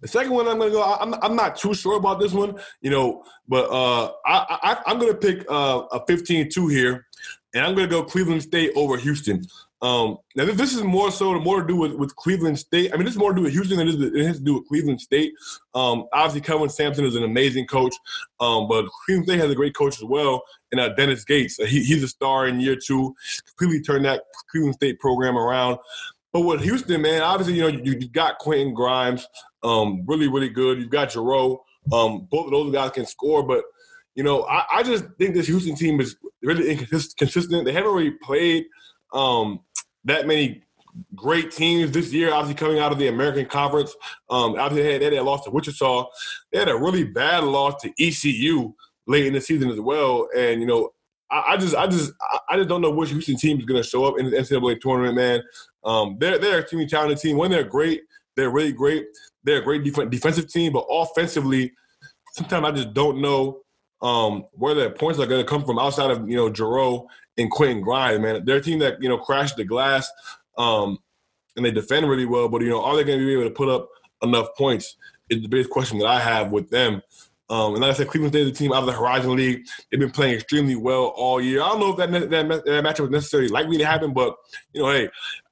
The 0.00 0.08
second 0.08 0.32
one, 0.32 0.48
I'm 0.48 0.58
gonna 0.58 0.70
go. 0.70 0.82
I'm, 0.82 1.14
I'm 1.22 1.36
not 1.36 1.56
too 1.56 1.74
sure 1.74 1.96
about 1.96 2.20
this 2.20 2.32
one, 2.32 2.58
you 2.80 2.90
know, 2.90 3.24
but 3.48 3.70
uh, 3.70 4.12
I, 4.26 4.78
I 4.86 4.90
am 4.90 4.98
gonna 4.98 5.14
pick 5.14 5.44
uh, 5.50 5.84
a 5.92 6.00
15-2 6.00 6.70
here, 6.70 7.06
and 7.54 7.64
I'm 7.64 7.74
gonna 7.74 7.88
go 7.88 8.02
Cleveland 8.02 8.42
State 8.42 8.72
over 8.76 8.96
Houston. 8.96 9.44
Um, 9.84 10.16
now 10.34 10.46
this 10.46 10.72
is 10.72 10.82
more 10.82 11.10
so 11.10 11.38
more 11.40 11.60
to 11.60 11.66
do 11.66 11.76
with, 11.76 11.92
with 11.92 12.16
Cleveland 12.16 12.58
State. 12.58 12.94
I 12.94 12.96
mean, 12.96 13.04
this 13.04 13.12
is 13.12 13.18
more 13.18 13.32
to 13.32 13.36
do 13.36 13.42
with 13.42 13.52
Houston 13.52 13.76
than 13.76 13.88
it 13.88 14.26
has 14.26 14.38
to 14.38 14.42
do 14.42 14.54
with 14.54 14.66
Cleveland 14.66 14.98
State. 14.98 15.34
Um, 15.74 16.06
obviously, 16.14 16.40
Kelvin 16.40 16.70
Sampson 16.70 17.04
is 17.04 17.16
an 17.16 17.22
amazing 17.22 17.66
coach, 17.66 17.94
um, 18.40 18.66
but 18.66 18.86
Cleveland 19.04 19.28
State 19.28 19.40
has 19.40 19.50
a 19.50 19.54
great 19.54 19.74
coach 19.74 19.96
as 19.98 20.04
well. 20.04 20.42
And 20.72 20.80
uh, 20.80 20.94
Dennis 20.94 21.26
Gates, 21.26 21.56
he, 21.56 21.84
he's 21.84 22.02
a 22.02 22.08
star 22.08 22.46
in 22.46 22.60
year 22.60 22.76
two, 22.76 23.14
completely 23.46 23.82
turned 23.82 24.06
that 24.06 24.22
Cleveland 24.50 24.76
State 24.76 24.98
program 25.00 25.36
around. 25.36 25.76
But 26.34 26.40
with 26.40 26.62
Houston, 26.62 27.00
man, 27.00 27.22
obviously, 27.22 27.54
you 27.54 27.62
know, 27.62 27.68
you, 27.68 27.92
you 27.92 28.08
got 28.08 28.38
Quentin 28.38 28.74
Grimes, 28.74 29.24
um, 29.62 30.04
really, 30.04 30.26
really 30.26 30.48
good. 30.48 30.80
You've 30.80 30.90
got 30.90 31.10
Jarreau. 31.10 31.60
Um, 31.92 32.26
both 32.28 32.46
of 32.46 32.50
those 32.50 32.72
guys 32.72 32.90
can 32.90 33.06
score, 33.06 33.44
but 33.44 33.62
you 34.16 34.24
know, 34.24 34.42
I, 34.42 34.64
I 34.78 34.82
just 34.82 35.04
think 35.16 35.34
this 35.34 35.46
Houston 35.46 35.76
team 35.76 36.00
is 36.00 36.16
really 36.42 36.70
inconsistent. 36.72 37.64
They 37.64 37.72
haven't 37.72 37.94
really 37.94 38.10
played 38.10 38.66
um, 39.12 39.60
that 40.06 40.26
many 40.26 40.64
great 41.14 41.52
teams 41.52 41.92
this 41.92 42.12
year, 42.12 42.32
obviously 42.32 42.54
coming 42.54 42.80
out 42.80 42.90
of 42.90 42.98
the 42.98 43.08
American 43.08 43.46
Conference. 43.46 43.94
Um, 44.28 44.56
obviously, 44.58 44.82
they 44.82 44.92
had, 44.94 45.12
they 45.12 45.16
had 45.16 45.24
lost 45.24 45.44
to 45.44 45.50
Wichita. 45.50 46.06
They 46.50 46.58
had 46.58 46.68
a 46.68 46.76
really 46.76 47.04
bad 47.04 47.44
loss 47.44 47.80
to 47.82 47.92
ECU 47.98 48.74
late 49.06 49.26
in 49.26 49.34
the 49.34 49.40
season 49.40 49.70
as 49.70 49.78
well. 49.78 50.28
And, 50.36 50.60
you 50.60 50.66
know, 50.66 50.93
I, 51.48 51.56
just 51.56 51.74
I 51.74 51.86
just 51.86 52.12
I 52.48 52.56
just 52.56 52.68
don't 52.68 52.80
know 52.80 52.90
which 52.90 53.10
Houston 53.10 53.36
team 53.36 53.58
is 53.58 53.64
going 53.64 53.82
to 53.82 53.88
show 53.88 54.04
up 54.04 54.18
in 54.18 54.30
the 54.30 54.36
NCAA 54.36 54.80
tournament, 54.80 55.16
man. 55.16 55.42
Um, 55.84 56.16
they're, 56.18 56.38
they're 56.38 56.58
a 56.58 56.60
extremely 56.60 56.86
talented 56.86 57.18
team. 57.18 57.36
When 57.36 57.50
they're 57.50 57.64
great, 57.64 58.02
they're 58.36 58.50
really 58.50 58.72
great. 58.72 59.06
They're 59.42 59.58
a 59.58 59.64
great 59.64 59.84
def- 59.84 60.10
defensive 60.10 60.50
team, 60.50 60.72
but 60.72 60.86
offensively, 60.88 61.72
sometimes 62.32 62.66
I 62.66 62.70
just 62.72 62.94
don't 62.94 63.20
know 63.20 63.60
um, 64.02 64.44
where 64.52 64.74
their 64.74 64.90
points 64.90 65.18
are 65.18 65.26
going 65.26 65.44
to 65.44 65.48
come 65.48 65.64
from 65.64 65.78
outside 65.78 66.10
of, 66.10 66.28
you 66.28 66.36
know, 66.36 66.50
Jarreau 66.50 67.06
and 67.38 67.50
Quentin 67.50 67.80
Grimes, 67.82 68.20
man. 68.20 68.44
They're 68.44 68.56
a 68.56 68.62
team 68.62 68.78
that, 68.80 69.02
you 69.02 69.08
know, 69.08 69.18
crashed 69.18 69.56
the 69.56 69.64
glass 69.64 70.10
um, 70.58 70.98
and 71.56 71.64
they 71.64 71.70
defend 71.70 72.08
really 72.08 72.26
well, 72.26 72.48
but, 72.48 72.62
you 72.62 72.68
know, 72.68 72.84
are 72.84 72.96
they 72.96 73.04
going 73.04 73.18
to 73.18 73.24
be 73.24 73.32
able 73.32 73.44
to 73.44 73.50
put 73.50 73.68
up 73.68 73.88
enough 74.22 74.48
points 74.56 74.96
is 75.30 75.42
the 75.42 75.48
biggest 75.48 75.70
question 75.70 75.98
that 75.98 76.06
I 76.06 76.20
have 76.20 76.50
with 76.50 76.70
them. 76.70 77.02
Um, 77.50 77.74
and 77.74 77.82
like 77.82 77.90
I 77.90 77.94
said, 77.94 78.08
Cleveland 78.08 78.32
State 78.32 78.46
is 78.46 78.50
a 78.50 78.54
team 78.54 78.72
out 78.72 78.80
of 78.80 78.86
the 78.86 78.92
Horizon 78.92 79.36
League. 79.36 79.66
They've 79.90 80.00
been 80.00 80.10
playing 80.10 80.34
extremely 80.34 80.76
well 80.76 81.12
all 81.16 81.40
year. 81.40 81.62
I 81.62 81.68
don't 81.68 81.80
know 81.80 81.90
if 81.90 81.96
that, 81.98 82.10
that, 82.10 82.48
that 82.48 82.84
matchup 82.84 83.00
was 83.00 83.10
necessarily 83.10 83.48
likely 83.48 83.76
to 83.78 83.86
happen, 83.86 84.12
but, 84.12 84.34
you 84.72 84.82
know, 84.82 84.90
hey, 84.90 85.10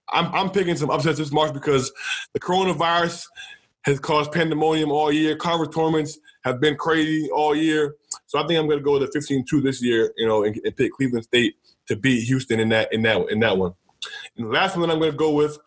I'm, 0.09 0.33
I'm 0.35 0.51
picking 0.51 0.77
some 0.77 0.91
upsets 0.91 1.19
this 1.19 1.33
March 1.33 1.53
because 1.53 1.93
the 2.33 2.41
coronavirus 2.41 3.27
has 3.85 4.01
caused 4.01 4.33
pandemonium 4.33 4.91
all 4.91 5.13
year. 5.13 5.37
Conference 5.37 5.75
tournaments 5.75 6.19
have 6.45 6.61
been 6.61 6.77
crazy 6.77 7.29
all 7.31 7.55
year. 7.55 7.97
So 8.27 8.39
I 8.39 8.47
think 8.47 8.59
I'm 8.59 8.67
going 8.67 8.79
to 8.79 8.85
go 8.85 8.99
with 8.99 9.03
a 9.03 9.19
15-2 9.19 9.63
this 9.63 9.83
year, 9.83 10.13
you 10.17 10.27
know, 10.27 10.45
and, 10.45 10.59
and 10.65 10.77
pick 10.77 10.93
Cleveland 10.93 11.25
State 11.25 11.57
to 11.89 11.97
beat 11.97 12.25
Houston 12.25 12.61
in 12.61 12.69
that 12.71 12.93
in 12.93 13.03
that 13.03 13.29
in 13.31 13.41
that 13.41 13.57
one. 13.57 13.75
And 14.37 14.47
the 14.47 14.51
last 14.51 14.77
one 14.77 14.87
that 14.87 14.95
I'm 14.95 15.01
going 15.01 15.13
to 15.13 15.17
go 15.17 15.33
with 15.33 15.59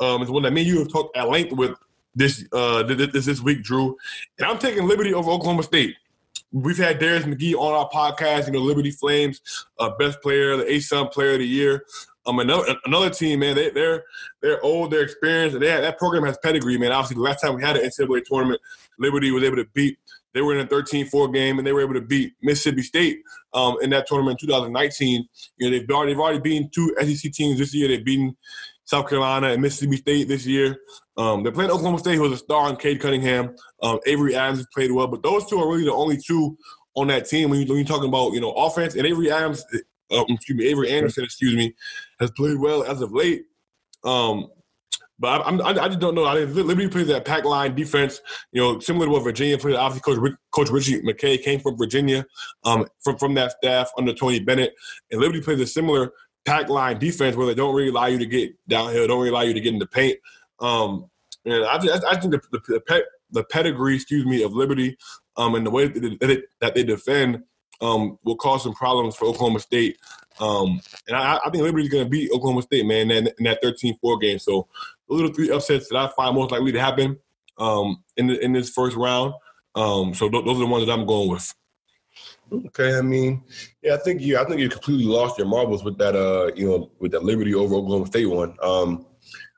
um, 0.00 0.22
is 0.22 0.30
one 0.30 0.42
that 0.42 0.52
me 0.52 0.62
and 0.62 0.70
you 0.70 0.78
have 0.80 0.92
talked 0.92 1.16
at 1.16 1.28
length 1.28 1.52
with 1.52 1.76
this 2.14 2.44
uh, 2.52 2.82
this 2.82 3.26
this 3.26 3.40
week, 3.40 3.62
Drew. 3.62 3.96
And 4.38 4.46
I'm 4.46 4.58
taking 4.58 4.86
Liberty 4.86 5.14
over 5.14 5.30
Oklahoma 5.30 5.62
State. 5.62 5.96
We've 6.52 6.76
had 6.76 6.98
Darius 6.98 7.24
McGhee 7.24 7.54
on 7.54 7.72
our 7.72 7.88
podcast, 7.88 8.46
you 8.46 8.52
know, 8.52 8.60
Liberty 8.60 8.90
Flames, 8.90 9.40
uh, 9.78 9.90
best 9.98 10.20
player, 10.20 10.56
the 10.56 10.64
ASUN 10.64 11.10
player 11.10 11.32
of 11.32 11.38
the 11.38 11.46
year. 11.46 11.84
Um, 12.24 12.38
another 12.38 12.76
another 12.84 13.10
team, 13.10 13.40
man, 13.40 13.56
they, 13.56 13.70
they're 13.70 14.04
they're 14.42 14.62
old, 14.62 14.92
they're 14.92 15.02
experienced, 15.02 15.54
and 15.54 15.62
they 15.62 15.70
have, 15.70 15.82
that 15.82 15.98
program 15.98 16.24
has 16.24 16.38
pedigree, 16.42 16.78
man. 16.78 16.92
Obviously, 16.92 17.16
the 17.16 17.22
last 17.22 17.40
time 17.40 17.56
we 17.56 17.62
had 17.62 17.76
an 17.76 17.84
NCAA 17.88 18.22
tournament, 18.24 18.60
Liberty 18.98 19.30
was 19.30 19.42
able 19.42 19.56
to 19.56 19.66
beat. 19.74 19.98
They 20.34 20.40
were 20.40 20.54
in 20.54 20.64
a 20.64 20.68
13-4 20.68 21.34
game, 21.34 21.58
and 21.58 21.66
they 21.66 21.72
were 21.72 21.82
able 21.82 21.94
to 21.94 22.00
beat 22.00 22.32
Mississippi 22.42 22.82
State 22.82 23.18
um, 23.52 23.76
in 23.82 23.90
that 23.90 24.06
tournament 24.06 24.40
in 24.40 24.48
2019. 24.48 25.28
You 25.58 25.70
know, 25.70 25.78
they've 25.78 25.90
already, 25.90 26.12
they've 26.12 26.20
already 26.20 26.40
beaten 26.40 26.70
two 26.72 26.94
SEC 27.00 27.32
teams 27.32 27.58
this 27.58 27.74
year. 27.74 27.88
They've 27.88 28.04
beaten 28.04 28.34
South 28.84 29.08
Carolina 29.08 29.48
and 29.48 29.62
Mississippi 29.62 29.96
State 29.96 30.28
this 30.28 30.46
year. 30.46 30.76
Um, 31.16 31.42
they're 31.42 31.52
playing 31.52 31.70
Oklahoma 31.70 31.98
State, 31.98 32.16
who 32.16 32.22
was 32.22 32.32
a 32.32 32.36
star 32.36 32.68
in 32.70 32.76
Cade 32.76 33.00
Cunningham. 33.00 33.54
Um, 33.82 33.98
Avery 34.06 34.34
Adams 34.34 34.66
played 34.74 34.92
well, 34.92 35.06
but 35.06 35.22
those 35.22 35.46
two 35.46 35.58
are 35.58 35.68
really 35.68 35.84
the 35.84 35.92
only 35.92 36.16
two 36.16 36.56
on 36.94 37.06
that 37.08 37.26
team 37.26 37.48
when, 37.50 37.60
you, 37.60 37.74
you're 37.74 37.84
talking 37.84 38.08
about 38.08 38.32
you 38.32 38.40
know 38.40 38.52
offense. 38.52 38.94
And 38.94 39.06
Avery 39.06 39.30
Adams 39.30 39.64
uh, 40.12 40.24
excuse 40.28 40.58
me, 40.58 40.66
Avery 40.68 40.90
Anderson, 40.90 41.24
excuse 41.24 41.56
me, 41.56 41.74
has 42.20 42.30
played 42.32 42.58
well 42.58 42.84
as 42.84 43.00
of 43.00 43.12
late. 43.12 43.44
Um, 44.04 44.48
but 45.18 45.42
I, 45.42 45.50
I, 45.50 45.84
I, 45.84 45.88
just 45.88 46.00
don't 46.00 46.14
know. 46.14 46.24
I 46.24 46.44
mean, 46.44 46.54
Liberty 46.54 46.88
plays 46.88 47.06
that 47.06 47.24
pack 47.24 47.44
line 47.44 47.74
defense, 47.74 48.20
you 48.50 48.60
know, 48.60 48.80
similar 48.80 49.06
to 49.06 49.12
what 49.12 49.22
Virginia 49.22 49.56
played. 49.56 49.76
Obviously, 49.76 50.16
Coach, 50.16 50.32
Coach 50.50 50.70
Ritchie 50.70 51.02
McKay 51.02 51.40
came 51.40 51.60
from 51.60 51.76
Virginia, 51.76 52.26
um, 52.64 52.86
from 53.04 53.16
from 53.18 53.34
that 53.34 53.52
staff 53.52 53.90
under 53.96 54.12
Tony 54.12 54.40
Bennett, 54.40 54.74
and 55.10 55.20
Liberty 55.20 55.40
plays 55.40 55.60
a 55.60 55.66
similar 55.66 56.10
pack 56.44 56.68
line 56.68 56.98
defense 56.98 57.36
where 57.36 57.46
they 57.46 57.54
don't 57.54 57.74
really 57.74 57.90
allow 57.90 58.06
you 58.06 58.18
to 58.18 58.26
get 58.26 58.52
downhill, 58.68 59.06
don't 59.06 59.18
really 59.18 59.30
allow 59.30 59.42
you 59.42 59.54
to 59.54 59.60
get 59.60 59.72
in 59.72 59.78
the 59.78 59.86
paint. 59.86 60.18
Um, 60.60 61.10
and 61.44 61.64
I, 61.64 61.78
just, 61.78 62.04
I 62.04 62.16
think 62.16 62.32
the 62.32 62.40
the, 62.50 62.60
the, 62.68 62.80
pet, 62.80 63.04
the 63.30 63.44
pedigree, 63.44 63.96
excuse 63.96 64.24
me, 64.24 64.42
of 64.42 64.52
Liberty, 64.52 64.96
um, 65.36 65.54
and 65.54 65.66
the 65.66 65.70
way 65.70 65.88
that 65.88 66.18
they, 66.20 66.42
that 66.60 66.74
they 66.74 66.84
defend 66.84 67.42
um, 67.80 68.18
will 68.24 68.36
cause 68.36 68.62
some 68.62 68.74
problems 68.74 69.16
for 69.16 69.26
Oklahoma 69.26 69.60
State 69.60 69.98
Um, 70.40 70.80
and 71.08 71.16
I, 71.16 71.38
I 71.44 71.50
think 71.50 71.62
Liberty's 71.64 71.88
going 71.88 72.04
to 72.04 72.10
beat 72.10 72.30
Oklahoma 72.30 72.62
State, 72.62 72.86
man, 72.86 73.10
in, 73.10 73.28
in 73.38 73.44
that 73.44 73.62
13-4 73.62 74.20
game. 74.20 74.38
So 74.38 74.68
those 75.08 75.22
are 75.22 75.28
the 75.28 75.34
three 75.34 75.50
upsets 75.50 75.88
that 75.88 75.96
I 75.96 76.08
find 76.14 76.34
most 76.34 76.52
likely 76.52 76.72
to 76.72 76.80
happen 76.80 77.18
um, 77.58 78.02
in 78.16 78.28
the, 78.28 78.38
in 78.42 78.52
this 78.52 78.70
first 78.70 78.96
round. 78.96 79.34
Um, 79.74 80.14
so 80.14 80.28
th- 80.28 80.44
those 80.44 80.56
are 80.56 80.60
the 80.60 80.66
ones 80.66 80.86
that 80.86 80.92
I'm 80.92 81.06
going 81.06 81.30
with. 81.30 81.52
Okay, 82.52 82.98
I 82.98 83.00
mean, 83.00 83.42
yeah, 83.82 83.94
I 83.94 83.96
think 83.98 84.20
you, 84.20 84.36
I 84.38 84.44
think 84.44 84.60
you 84.60 84.68
completely 84.68 85.06
lost 85.06 85.38
your 85.38 85.46
marbles 85.46 85.82
with 85.82 85.96
that, 85.98 86.14
uh, 86.14 86.52
you 86.54 86.68
know, 86.68 86.90
with 86.98 87.12
that 87.12 87.24
Liberty 87.24 87.54
over 87.54 87.74
Oklahoma 87.74 88.06
State 88.06 88.26
one. 88.26 88.54
Um, 88.62 89.06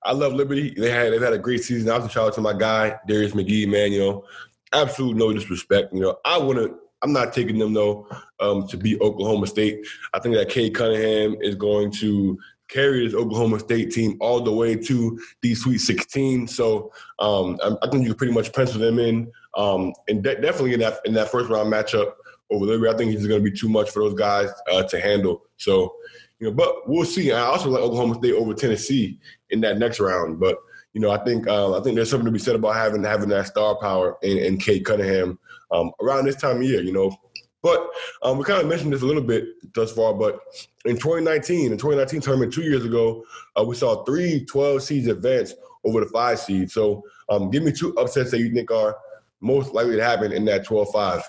I 0.04 0.12
love 0.12 0.34
Liberty. 0.34 0.74
They 0.76 0.90
had 0.90 1.12
they've 1.12 1.20
had 1.20 1.32
a 1.32 1.38
great 1.38 1.64
season. 1.64 1.90
I 1.90 1.98
was 1.98 2.12
shout 2.12 2.28
out 2.28 2.34
to 2.34 2.40
my 2.40 2.52
guy 2.52 2.96
Darius 3.08 3.32
McGhee, 3.32 3.68
man. 3.68 3.90
You 3.90 4.00
know, 4.00 4.24
absolute 4.72 5.16
no 5.16 5.32
disrespect. 5.32 5.92
You 5.92 6.00
know, 6.00 6.18
I 6.24 6.38
wouldn't. 6.38 6.76
I'm 7.02 7.12
not 7.12 7.32
taking 7.32 7.58
them 7.58 7.74
though 7.74 8.06
um, 8.38 8.68
to 8.68 8.76
beat 8.76 9.00
Oklahoma 9.00 9.48
State. 9.48 9.84
I 10.12 10.20
think 10.20 10.36
that 10.36 10.48
Cade 10.48 10.74
Cunningham 10.74 11.36
is 11.40 11.56
going 11.56 11.90
to 11.92 12.38
carry 12.68 13.04
this 13.04 13.14
Oklahoma 13.14 13.58
State 13.58 13.90
team 13.90 14.16
all 14.20 14.40
the 14.40 14.52
way 14.52 14.76
to 14.76 15.20
the 15.42 15.54
Sweet 15.54 15.78
16. 15.78 16.46
So 16.48 16.92
um, 17.18 17.58
I, 17.62 17.88
think 17.90 18.02
you 18.04 18.10
can 18.10 18.14
pretty 18.14 18.32
much 18.32 18.52
pencil 18.52 18.80
them 18.80 18.98
in, 18.98 19.30
um, 19.56 19.92
and 20.08 20.22
de- 20.22 20.40
definitely 20.40 20.74
in 20.74 20.80
that 20.80 21.00
in 21.04 21.12
that 21.14 21.30
first 21.30 21.50
round 21.50 21.72
matchup 21.72 22.12
over 22.50 22.64
Liberty. 22.66 22.92
I 22.92 22.96
think 22.96 23.10
he's 23.10 23.26
going 23.26 23.42
to 23.42 23.50
be 23.50 23.56
too 23.56 23.68
much 23.68 23.90
for 23.90 24.00
those 24.00 24.14
guys 24.14 24.50
uh, 24.70 24.82
to 24.84 25.00
handle. 25.00 25.42
So 25.56 25.94
you 26.38 26.48
know, 26.48 26.54
but 26.54 26.88
we'll 26.88 27.04
see. 27.04 27.32
I 27.32 27.40
also 27.40 27.70
like 27.70 27.82
Oklahoma 27.82 28.16
State 28.16 28.34
over 28.34 28.54
Tennessee 28.54 29.18
in 29.50 29.60
that 29.62 29.78
next 29.78 30.00
round. 30.00 30.40
But 30.40 30.58
you 30.92 31.00
know, 31.00 31.10
I 31.10 31.22
think 31.24 31.46
uh, 31.46 31.78
I 31.78 31.82
think 31.82 31.96
there's 31.96 32.10
something 32.10 32.26
to 32.26 32.32
be 32.32 32.38
said 32.38 32.56
about 32.56 32.74
having 32.74 33.02
having 33.04 33.28
that 33.30 33.46
star 33.46 33.76
power 33.76 34.16
in, 34.22 34.38
in 34.38 34.58
Cade 34.58 34.84
Cunningham 34.84 35.38
um, 35.70 35.92
around 36.00 36.24
this 36.24 36.36
time 36.36 36.56
of 36.56 36.62
year. 36.62 36.82
You 36.82 36.92
know, 36.92 37.16
but 37.62 37.88
um, 38.22 38.38
we 38.38 38.44
kind 38.44 38.60
of 38.60 38.68
mentioned 38.68 38.92
this 38.92 39.02
a 39.02 39.06
little 39.06 39.22
bit 39.22 39.46
thus 39.74 39.92
far. 39.92 40.12
But 40.12 40.38
in 40.84 40.96
2019, 40.96 41.72
in 41.72 41.78
2019 41.78 42.20
tournament 42.20 42.52
two 42.52 42.62
years 42.62 42.84
ago, 42.84 43.24
uh, 43.58 43.64
we 43.64 43.74
saw 43.74 44.04
three 44.04 44.44
12 44.44 44.82
seeds 44.82 45.06
advance 45.06 45.54
over 45.84 46.00
the 46.00 46.06
five 46.06 46.38
seed. 46.38 46.70
So 46.70 47.02
um, 47.28 47.50
give 47.50 47.62
me 47.62 47.72
two 47.72 47.96
upsets 47.96 48.30
that 48.32 48.40
you 48.40 48.52
think 48.52 48.70
are 48.70 48.96
most 49.40 49.72
likely 49.72 49.96
to 49.96 50.04
happen 50.04 50.32
in 50.32 50.44
that 50.46 50.66
12-5. 50.66 51.22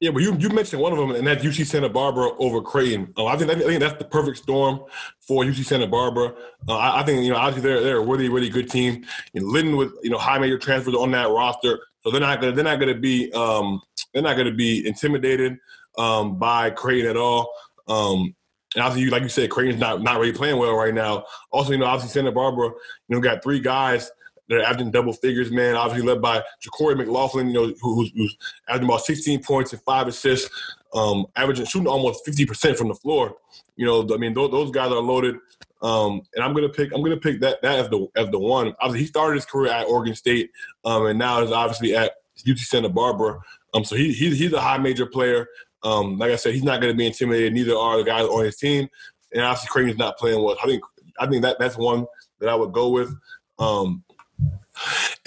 Yeah, 0.00 0.12
but 0.12 0.22
you 0.22 0.36
you 0.38 0.48
mentioned 0.50 0.80
one 0.80 0.92
of 0.92 0.98
them, 0.98 1.10
and 1.10 1.26
that's 1.26 1.42
UC 1.42 1.66
Santa 1.66 1.88
Barbara 1.88 2.30
over 2.38 2.60
Creighton. 2.60 3.12
Uh, 3.16 3.26
I 3.26 3.36
think 3.36 3.50
I 3.50 3.56
think 3.56 3.80
that's 3.80 3.98
the 3.98 4.04
perfect 4.04 4.38
storm 4.38 4.84
for 5.20 5.42
UC 5.42 5.64
Santa 5.64 5.88
Barbara. 5.88 6.34
Uh, 6.68 6.76
I, 6.76 7.00
I, 7.00 7.04
think 7.04 7.24
you 7.24 7.30
know 7.30 7.36
obviously 7.36 7.68
they're 7.68 7.82
they're 7.82 7.96
a 7.96 8.06
really 8.06 8.28
really 8.28 8.48
good 8.48 8.70
team. 8.70 9.04
Know, 9.34 9.44
Lydon 9.46 9.76
with 9.76 9.92
you 10.04 10.10
know 10.10 10.18
high 10.18 10.38
major 10.38 10.56
transfers 10.56 10.94
on 10.94 11.10
that 11.12 11.28
roster, 11.28 11.80
so 12.02 12.12
they're 12.12 12.20
not 12.20 12.40
gonna 12.40 12.52
they're 12.52 12.64
not 12.64 12.78
gonna 12.78 12.94
be 12.94 13.32
um, 13.32 13.80
they're 14.14 14.22
not 14.22 14.36
gonna 14.36 14.54
be 14.54 14.86
intimidated 14.86 15.58
um, 15.98 16.38
by 16.38 16.70
Creighton 16.70 17.10
at 17.10 17.16
all. 17.16 17.50
Um, 17.88 18.36
and 18.76 18.84
obviously, 18.84 19.06
you, 19.06 19.10
like 19.10 19.24
you 19.24 19.28
said, 19.28 19.50
Creighton's 19.50 19.80
not 19.80 20.00
not 20.02 20.20
really 20.20 20.32
playing 20.32 20.58
well 20.58 20.76
right 20.76 20.94
now. 20.94 21.24
Also, 21.50 21.72
you 21.72 21.78
know, 21.78 21.86
obviously 21.86 22.10
Santa 22.10 22.30
Barbara, 22.30 22.68
you 23.08 23.16
know, 23.16 23.20
got 23.20 23.42
three 23.42 23.58
guys 23.58 24.12
they're 24.48 24.62
averaging 24.62 24.90
double 24.90 25.12
figures, 25.12 25.50
man. 25.50 25.76
Obviously 25.76 26.06
led 26.06 26.22
by 26.22 26.42
JaQuori 26.62 26.96
McLaughlin, 26.96 27.48
you 27.48 27.54
know, 27.54 27.74
who's, 27.80 28.10
who's 28.14 28.36
averaging 28.68 28.88
about 28.88 29.04
16 29.04 29.42
points 29.42 29.72
and 29.72 29.82
five 29.82 30.08
assists, 30.08 30.48
um, 30.94 31.26
averaging 31.36 31.66
shooting 31.66 31.88
almost 31.88 32.26
50% 32.26 32.76
from 32.76 32.88
the 32.88 32.94
floor. 32.94 33.34
You 33.76 33.86
know, 33.86 34.08
I 34.12 34.16
mean, 34.16 34.34
those, 34.34 34.50
those 34.50 34.70
guys 34.70 34.90
are 34.90 35.00
loaded. 35.00 35.36
Um, 35.80 36.22
and 36.34 36.44
I'm 36.44 36.54
gonna 36.54 36.68
pick 36.68 36.92
I'm 36.92 37.04
gonna 37.04 37.18
pick 37.18 37.40
that 37.40 37.62
that 37.62 37.78
as 37.78 37.88
the 37.88 38.08
as 38.16 38.28
the 38.30 38.38
one. 38.38 38.74
Obviously, 38.80 39.00
he 39.02 39.06
started 39.06 39.36
his 39.36 39.44
career 39.44 39.70
at 39.70 39.86
Oregon 39.86 40.14
State, 40.14 40.50
um, 40.84 41.06
and 41.06 41.16
now 41.16 41.40
is 41.40 41.52
obviously 41.52 41.94
at 41.94 42.14
UC 42.44 42.58
Santa 42.58 42.88
Barbara. 42.88 43.38
Um, 43.74 43.84
so 43.84 43.94
he, 43.94 44.12
he 44.12 44.34
he's 44.34 44.52
a 44.52 44.60
high 44.60 44.78
major 44.78 45.06
player. 45.06 45.46
Um, 45.84 46.18
like 46.18 46.32
I 46.32 46.36
said, 46.36 46.54
he's 46.54 46.64
not 46.64 46.80
to 46.80 46.94
be 46.94 47.06
intimidated. 47.06 47.52
Neither 47.52 47.76
are 47.76 47.98
the 47.98 48.04
guys 48.04 48.24
on 48.24 48.44
his 48.44 48.56
team. 48.56 48.88
And 49.32 49.42
obviously, 49.42 49.68
Creighton's 49.68 49.98
not 49.98 50.18
playing 50.18 50.42
well. 50.42 50.56
I 50.62 50.66
think 50.66 50.82
I 51.20 51.26
think 51.26 51.42
that 51.42 51.58
that's 51.58 51.76
one 51.76 52.06
that 52.40 52.48
I 52.48 52.54
would 52.54 52.72
go 52.72 52.88
with. 52.88 53.14
Um, 53.58 54.04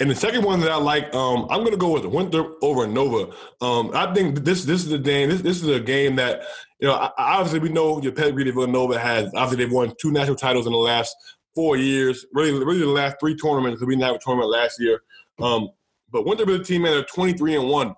and 0.00 0.10
the 0.10 0.14
second 0.14 0.42
one 0.44 0.60
that 0.60 0.70
I 0.70 0.76
like, 0.76 1.14
um, 1.14 1.46
I'm 1.50 1.60
going 1.60 1.72
to 1.72 1.76
go 1.76 1.90
with 1.90 2.04
Winthrop 2.04 2.58
over 2.62 2.86
Nova. 2.86 3.32
Um, 3.60 3.90
I 3.94 4.12
think 4.14 4.44
this 4.44 4.64
this 4.64 4.84
is 4.84 4.92
a 4.92 4.98
game. 4.98 5.28
This, 5.28 5.42
this 5.42 5.62
is 5.62 5.68
a 5.68 5.80
game 5.80 6.16
that 6.16 6.42
you 6.80 6.88
know. 6.88 7.10
Obviously, 7.18 7.60
we 7.60 7.68
know 7.68 8.00
your 8.02 8.12
pedigree 8.12 8.44
that 8.44 8.54
Villanova 8.54 8.98
has. 8.98 9.26
Obviously, 9.34 9.64
they've 9.64 9.72
won 9.72 9.94
two 10.00 10.12
national 10.12 10.36
titles 10.36 10.66
in 10.66 10.72
the 10.72 10.78
last 10.78 11.14
four 11.54 11.76
years. 11.76 12.24
Really, 12.32 12.52
really 12.52 12.80
the 12.80 12.86
last 12.86 13.16
three 13.20 13.36
tournaments 13.36 13.76
because 13.76 13.86
we 13.86 13.94
didn't 13.94 14.06
have 14.06 14.16
a 14.16 14.18
tournament 14.18 14.50
last 14.50 14.80
year. 14.80 15.02
Um, 15.40 15.68
but 16.10 16.26
Winthrop 16.26 16.48
is 16.50 16.60
a 16.60 16.64
team 16.64 16.82
man. 16.82 16.92
They're 16.92 17.04
23 17.04 17.56
and 17.56 17.68
one. 17.68 17.94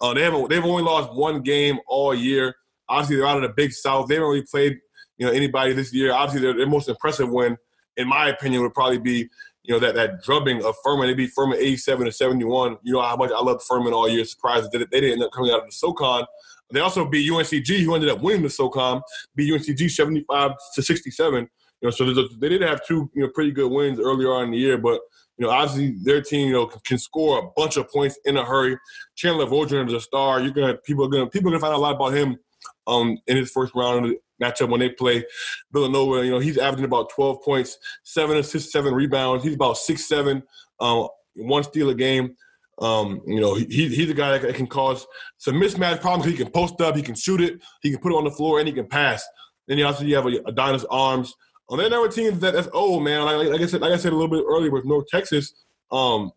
Uh, 0.00 0.14
they 0.14 0.22
haven't. 0.22 0.48
They've 0.50 0.64
only 0.64 0.82
lost 0.82 1.14
one 1.14 1.42
game 1.42 1.78
all 1.86 2.14
year. 2.14 2.54
Obviously, 2.88 3.16
they're 3.16 3.26
out 3.26 3.36
of 3.36 3.42
the 3.42 3.54
Big 3.56 3.72
South. 3.72 4.08
They 4.08 4.14
haven't 4.14 4.28
really 4.28 4.46
played 4.50 4.78
you 5.18 5.26
know 5.26 5.32
anybody 5.32 5.72
this 5.72 5.92
year. 5.92 6.12
Obviously, 6.12 6.42
their, 6.42 6.56
their 6.56 6.66
most 6.66 6.88
impressive 6.88 7.30
win, 7.30 7.56
in 7.96 8.08
my 8.08 8.28
opinion, 8.28 8.62
would 8.62 8.74
probably 8.74 8.98
be 8.98 9.28
you 9.66 9.74
know, 9.74 9.80
that 9.80 9.94
that 9.94 10.22
drubbing 10.22 10.64
of 10.64 10.74
Furman. 10.84 11.08
They 11.08 11.14
beat 11.14 11.32
Furman 11.34 11.58
87 11.58 12.06
to 12.06 12.12
71. 12.12 12.78
You 12.82 12.94
know 12.94 13.02
how 13.02 13.16
much 13.16 13.30
I 13.30 13.40
loved 13.40 13.62
Furman 13.62 13.92
all 13.92 14.08
year. 14.08 14.24
Surprised 14.24 14.70
that 14.72 14.78
they 14.90 15.00
didn't 15.00 15.14
end 15.14 15.22
up 15.22 15.32
coming 15.32 15.50
out 15.50 15.60
of 15.60 15.66
the 15.66 15.72
SoCon. 15.72 16.24
They 16.72 16.80
also 16.80 17.08
beat 17.08 17.30
UNCG, 17.30 17.84
who 17.84 17.94
ended 17.94 18.10
up 18.10 18.20
winning 18.20 18.42
the 18.42 18.50
SoCon, 18.50 19.00
beat 19.36 19.52
UNCG 19.52 19.90
75 19.90 20.52
to 20.74 20.82
67. 20.82 21.48
You 21.80 21.86
know, 21.86 21.90
so 21.90 22.04
a, 22.04 22.28
they 22.38 22.48
did 22.48 22.62
have 22.62 22.84
two, 22.86 23.10
you 23.14 23.22
know, 23.22 23.30
pretty 23.34 23.52
good 23.52 23.70
wins 23.70 24.00
earlier 24.00 24.32
on 24.32 24.46
in 24.46 24.50
the 24.50 24.58
year, 24.58 24.78
but 24.78 25.00
you 25.38 25.46
know, 25.46 25.52
obviously 25.52 25.96
their 26.02 26.22
team, 26.22 26.48
you 26.48 26.54
know, 26.54 26.66
can 26.66 26.98
score 26.98 27.38
a 27.38 27.48
bunch 27.56 27.76
of 27.76 27.90
points 27.90 28.18
in 28.24 28.38
a 28.38 28.44
hurry. 28.44 28.78
Chandler 29.16 29.44
Vaudrin 29.44 29.86
is 29.86 29.92
a 29.92 30.00
star. 30.00 30.40
You're 30.40 30.52
gonna 30.52 30.76
people 30.78 31.04
are 31.04 31.08
gonna 31.08 31.26
people 31.26 31.50
are 31.50 31.52
gonna 31.52 31.60
find 31.60 31.74
out 31.74 31.78
a 31.78 31.82
lot 31.82 31.96
about 31.96 32.14
him 32.14 32.38
um, 32.86 33.18
in 33.26 33.36
his 33.36 33.50
first 33.50 33.74
round 33.74 34.04
of 34.04 34.10
the 34.10 34.18
matchup 34.42 34.68
when 34.68 34.80
they 34.80 34.90
play 34.90 35.24
Villanova. 35.72 36.24
You 36.24 36.32
know, 36.32 36.38
he's 36.38 36.58
averaging 36.58 36.84
about 36.84 37.10
12 37.10 37.42
points, 37.42 37.78
seven 38.02 38.36
assists, 38.36 38.72
seven 38.72 38.94
rebounds. 38.94 39.44
He's 39.44 39.54
about 39.54 39.78
six 39.78 40.08
seven, 40.08 40.42
um, 40.80 41.08
one 41.34 41.64
steal 41.64 41.90
a 41.90 41.94
game. 41.94 42.36
Um, 42.78 43.22
you 43.26 43.40
know, 43.40 43.54
he, 43.54 43.64
he's 43.66 44.10
a 44.10 44.14
guy 44.14 44.36
that 44.36 44.54
can 44.54 44.66
cause 44.66 45.06
some 45.38 45.54
mismatch 45.54 46.00
problems. 46.00 46.30
He 46.30 46.36
can 46.36 46.50
post 46.50 46.80
up, 46.80 46.94
he 46.94 47.02
can 47.02 47.14
shoot 47.14 47.40
it, 47.40 47.60
he 47.80 47.90
can 47.90 48.00
put 48.00 48.12
it 48.12 48.16
on 48.16 48.24
the 48.24 48.30
floor, 48.30 48.58
and 48.58 48.68
he 48.68 48.74
can 48.74 48.86
pass. 48.86 49.26
Then 49.66 49.78
you 49.78 49.86
also 49.86 50.04
you 50.04 50.14
have 50.16 50.26
Adonis 50.26 50.84
Arms. 50.90 51.34
On 51.68 51.78
that 51.78 51.92
other 51.92 52.08
teams 52.08 52.38
that 52.40 52.54
that's 52.54 52.68
old 52.72 53.02
man. 53.02 53.24
Like, 53.24 53.48
like, 53.48 53.60
I 53.60 53.66
said, 53.66 53.80
like 53.80 53.92
I 53.92 53.96
said 53.96 54.12
a 54.12 54.16
little 54.16 54.30
bit 54.30 54.44
earlier 54.46 54.70
with 54.70 54.84
North 54.84 55.06
Texas, 55.08 55.52
um, 55.90 56.30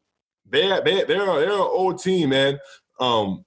they 0.50 0.68
they 0.84 1.04
they're 1.04 1.26
they're 1.26 1.52
an 1.52 1.60
old 1.60 2.02
team, 2.02 2.30
man. 2.30 2.58
Um, 3.00 3.46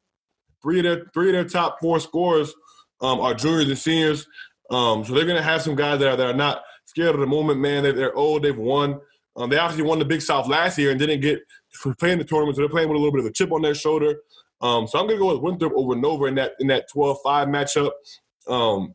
three 0.63 0.79
of 0.79 0.85
their 0.85 1.07
three 1.13 1.29
of 1.31 1.33
their 1.33 1.45
top 1.45 1.79
four 1.81 1.99
scorers 1.99 2.55
um, 3.03 3.21
are 3.21 3.35
juniors 3.35 3.69
and 3.69 3.79
seniors. 3.79 4.27
Um, 4.71 5.05
so 5.05 5.13
they're 5.13 5.27
going 5.27 5.37
to 5.37 5.43
have 5.43 5.63
some 5.63 5.75
guys 5.75 5.99
that 5.99 6.13
are, 6.13 6.17
that 6.17 6.27
are 6.29 6.37
not 6.37 6.63
scared 6.87 7.15
of 7.15 7.21
the 7.21 7.27
moment, 7.27 7.61
man. 7.61 7.83
They're, 7.83 7.93
they're 7.93 8.15
old. 8.15 8.43
They've 8.43 8.57
won. 8.57 9.01
Um, 9.37 9.51
they 9.51 9.59
obviously 9.59 9.85
won 9.85 9.99
the 9.99 10.05
Big 10.05 10.23
South 10.23 10.49
last 10.49 10.79
year 10.79 10.91
and 10.91 10.99
didn't 10.99 11.21
get 11.21 11.41
playing 11.99 12.19
the 12.19 12.25
tournament, 12.25 12.57
so 12.57 12.63
they're 12.63 12.69
playing 12.69 12.89
with 12.89 12.97
a 12.97 12.99
little 12.99 13.13
bit 13.13 13.21
of 13.21 13.27
a 13.27 13.33
chip 13.33 13.53
on 13.53 13.63
their 13.63 13.75
shoulder. 13.75 14.17
Um, 14.61 14.87
so 14.87 14.99
I'm 14.99 15.07
going 15.07 15.19
to 15.19 15.25
go 15.25 15.33
with 15.33 15.43
Winthrop 15.43 15.73
over 15.75 15.97
Nova 15.97 16.27
in 16.27 16.35
that 16.37 16.53
in 16.61 16.69
that 16.69 16.89
12-5 16.95 17.17
matchup. 17.49 17.91
Um, 18.47 18.95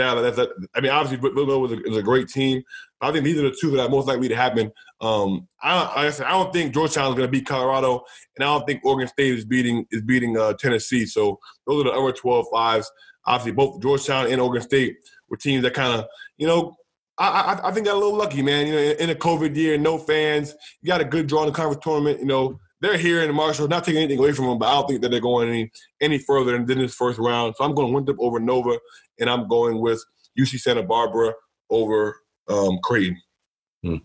I 0.00 0.80
mean, 0.80 0.90
obviously 0.90 1.16
Villanova 1.16 1.74
is 1.74 1.80
a, 1.80 1.90
is 1.90 1.96
a 1.96 2.02
great 2.02 2.28
team. 2.28 2.62
I 3.00 3.10
think 3.10 3.24
these 3.24 3.38
are 3.38 3.42
the 3.42 3.56
two 3.60 3.72
that 3.72 3.82
are 3.82 3.88
most 3.88 4.06
likely 4.06 4.28
to 4.28 4.36
happen. 4.36 4.70
Um, 5.00 5.48
I, 5.62 5.80
like 5.80 5.96
I 5.96 6.10
said, 6.10 6.26
I 6.26 6.30
don't 6.32 6.52
think 6.52 6.72
Georgetown 6.72 7.08
is 7.08 7.16
going 7.16 7.26
to 7.26 7.32
beat 7.32 7.46
Colorado, 7.46 8.04
and 8.36 8.44
I 8.44 8.46
don't 8.46 8.66
think 8.66 8.84
Oregon 8.84 9.08
State 9.08 9.34
is 9.34 9.44
beating 9.44 9.86
is 9.90 10.02
beating 10.02 10.36
uh, 10.36 10.52
Tennessee. 10.54 11.06
So 11.06 11.38
those 11.66 11.84
are 11.84 11.90
the 11.90 11.92
other 11.92 12.12
12 12.12 12.46
fives 12.52 12.90
obviously 13.28 13.52
both 13.52 13.80
Georgetown 13.80 14.26
and 14.30 14.40
Oregon 14.40 14.62
State 14.62 14.96
were 15.28 15.36
teams 15.36 15.62
that 15.62 15.74
kind 15.74 16.00
of, 16.00 16.06
you 16.38 16.46
know, 16.46 16.74
I, 17.18 17.28
I, 17.28 17.68
I 17.68 17.72
think 17.72 17.86
got 17.86 17.94
a 17.94 17.98
little 17.98 18.16
lucky, 18.16 18.42
man. 18.42 18.66
You 18.66 18.72
know, 18.72 18.78
in, 18.78 19.10
a 19.10 19.14
COVID 19.14 19.54
year, 19.54 19.76
no 19.76 19.98
fans, 19.98 20.54
you 20.80 20.88
got 20.88 21.00
a 21.00 21.04
good 21.04 21.26
draw 21.26 21.42
in 21.42 21.48
the 21.48 21.52
conference 21.52 21.84
tournament. 21.84 22.20
You 22.20 22.26
know, 22.26 22.58
they're 22.80 22.96
here 22.96 23.22
in 23.22 23.28
the 23.28 23.34
Marshall, 23.34 23.68
not 23.68 23.84
taking 23.84 24.02
anything 24.02 24.18
away 24.18 24.32
from 24.32 24.46
them, 24.46 24.58
but 24.58 24.68
I 24.68 24.74
don't 24.74 24.88
think 24.88 25.02
that 25.02 25.10
they're 25.10 25.20
going 25.20 25.48
any 25.48 25.70
any 26.00 26.18
further 26.18 26.52
than, 26.52 26.64
than 26.64 26.78
this 26.78 26.94
first 26.94 27.18
round. 27.18 27.54
So 27.56 27.64
I'm 27.64 27.74
going 27.74 27.92
Winthrop 27.92 28.18
over 28.20 28.38
Nova, 28.38 28.78
and 29.18 29.28
I'm 29.28 29.48
going 29.48 29.80
with 29.80 30.02
UC 30.38 30.60
Santa 30.60 30.82
Barbara 30.82 31.34
over 31.70 32.16
um, 32.48 32.78
Creighton. 32.82 33.20
Hmm. 33.82 33.96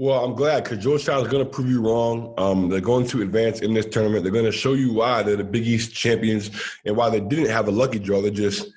Well, 0.00 0.24
I'm 0.24 0.36
glad 0.36 0.62
because 0.62 0.78
Georgetown 0.78 1.22
is 1.22 1.28
going 1.28 1.44
to 1.44 1.50
prove 1.50 1.68
you 1.68 1.82
wrong. 1.82 2.32
Um, 2.38 2.68
they're 2.68 2.80
going 2.80 3.04
to 3.08 3.20
advance 3.20 3.62
in 3.62 3.74
this 3.74 3.84
tournament. 3.84 4.22
They're 4.22 4.32
going 4.32 4.44
to 4.44 4.52
show 4.52 4.74
you 4.74 4.92
why 4.92 5.24
they're 5.24 5.34
the 5.34 5.42
Big 5.42 5.66
East 5.66 5.92
champions 5.92 6.52
and 6.84 6.96
why 6.96 7.10
they 7.10 7.18
didn't 7.18 7.50
have 7.50 7.66
a 7.66 7.72
lucky 7.72 7.98
draw. 7.98 8.22
They 8.22 8.30
just 8.30 8.68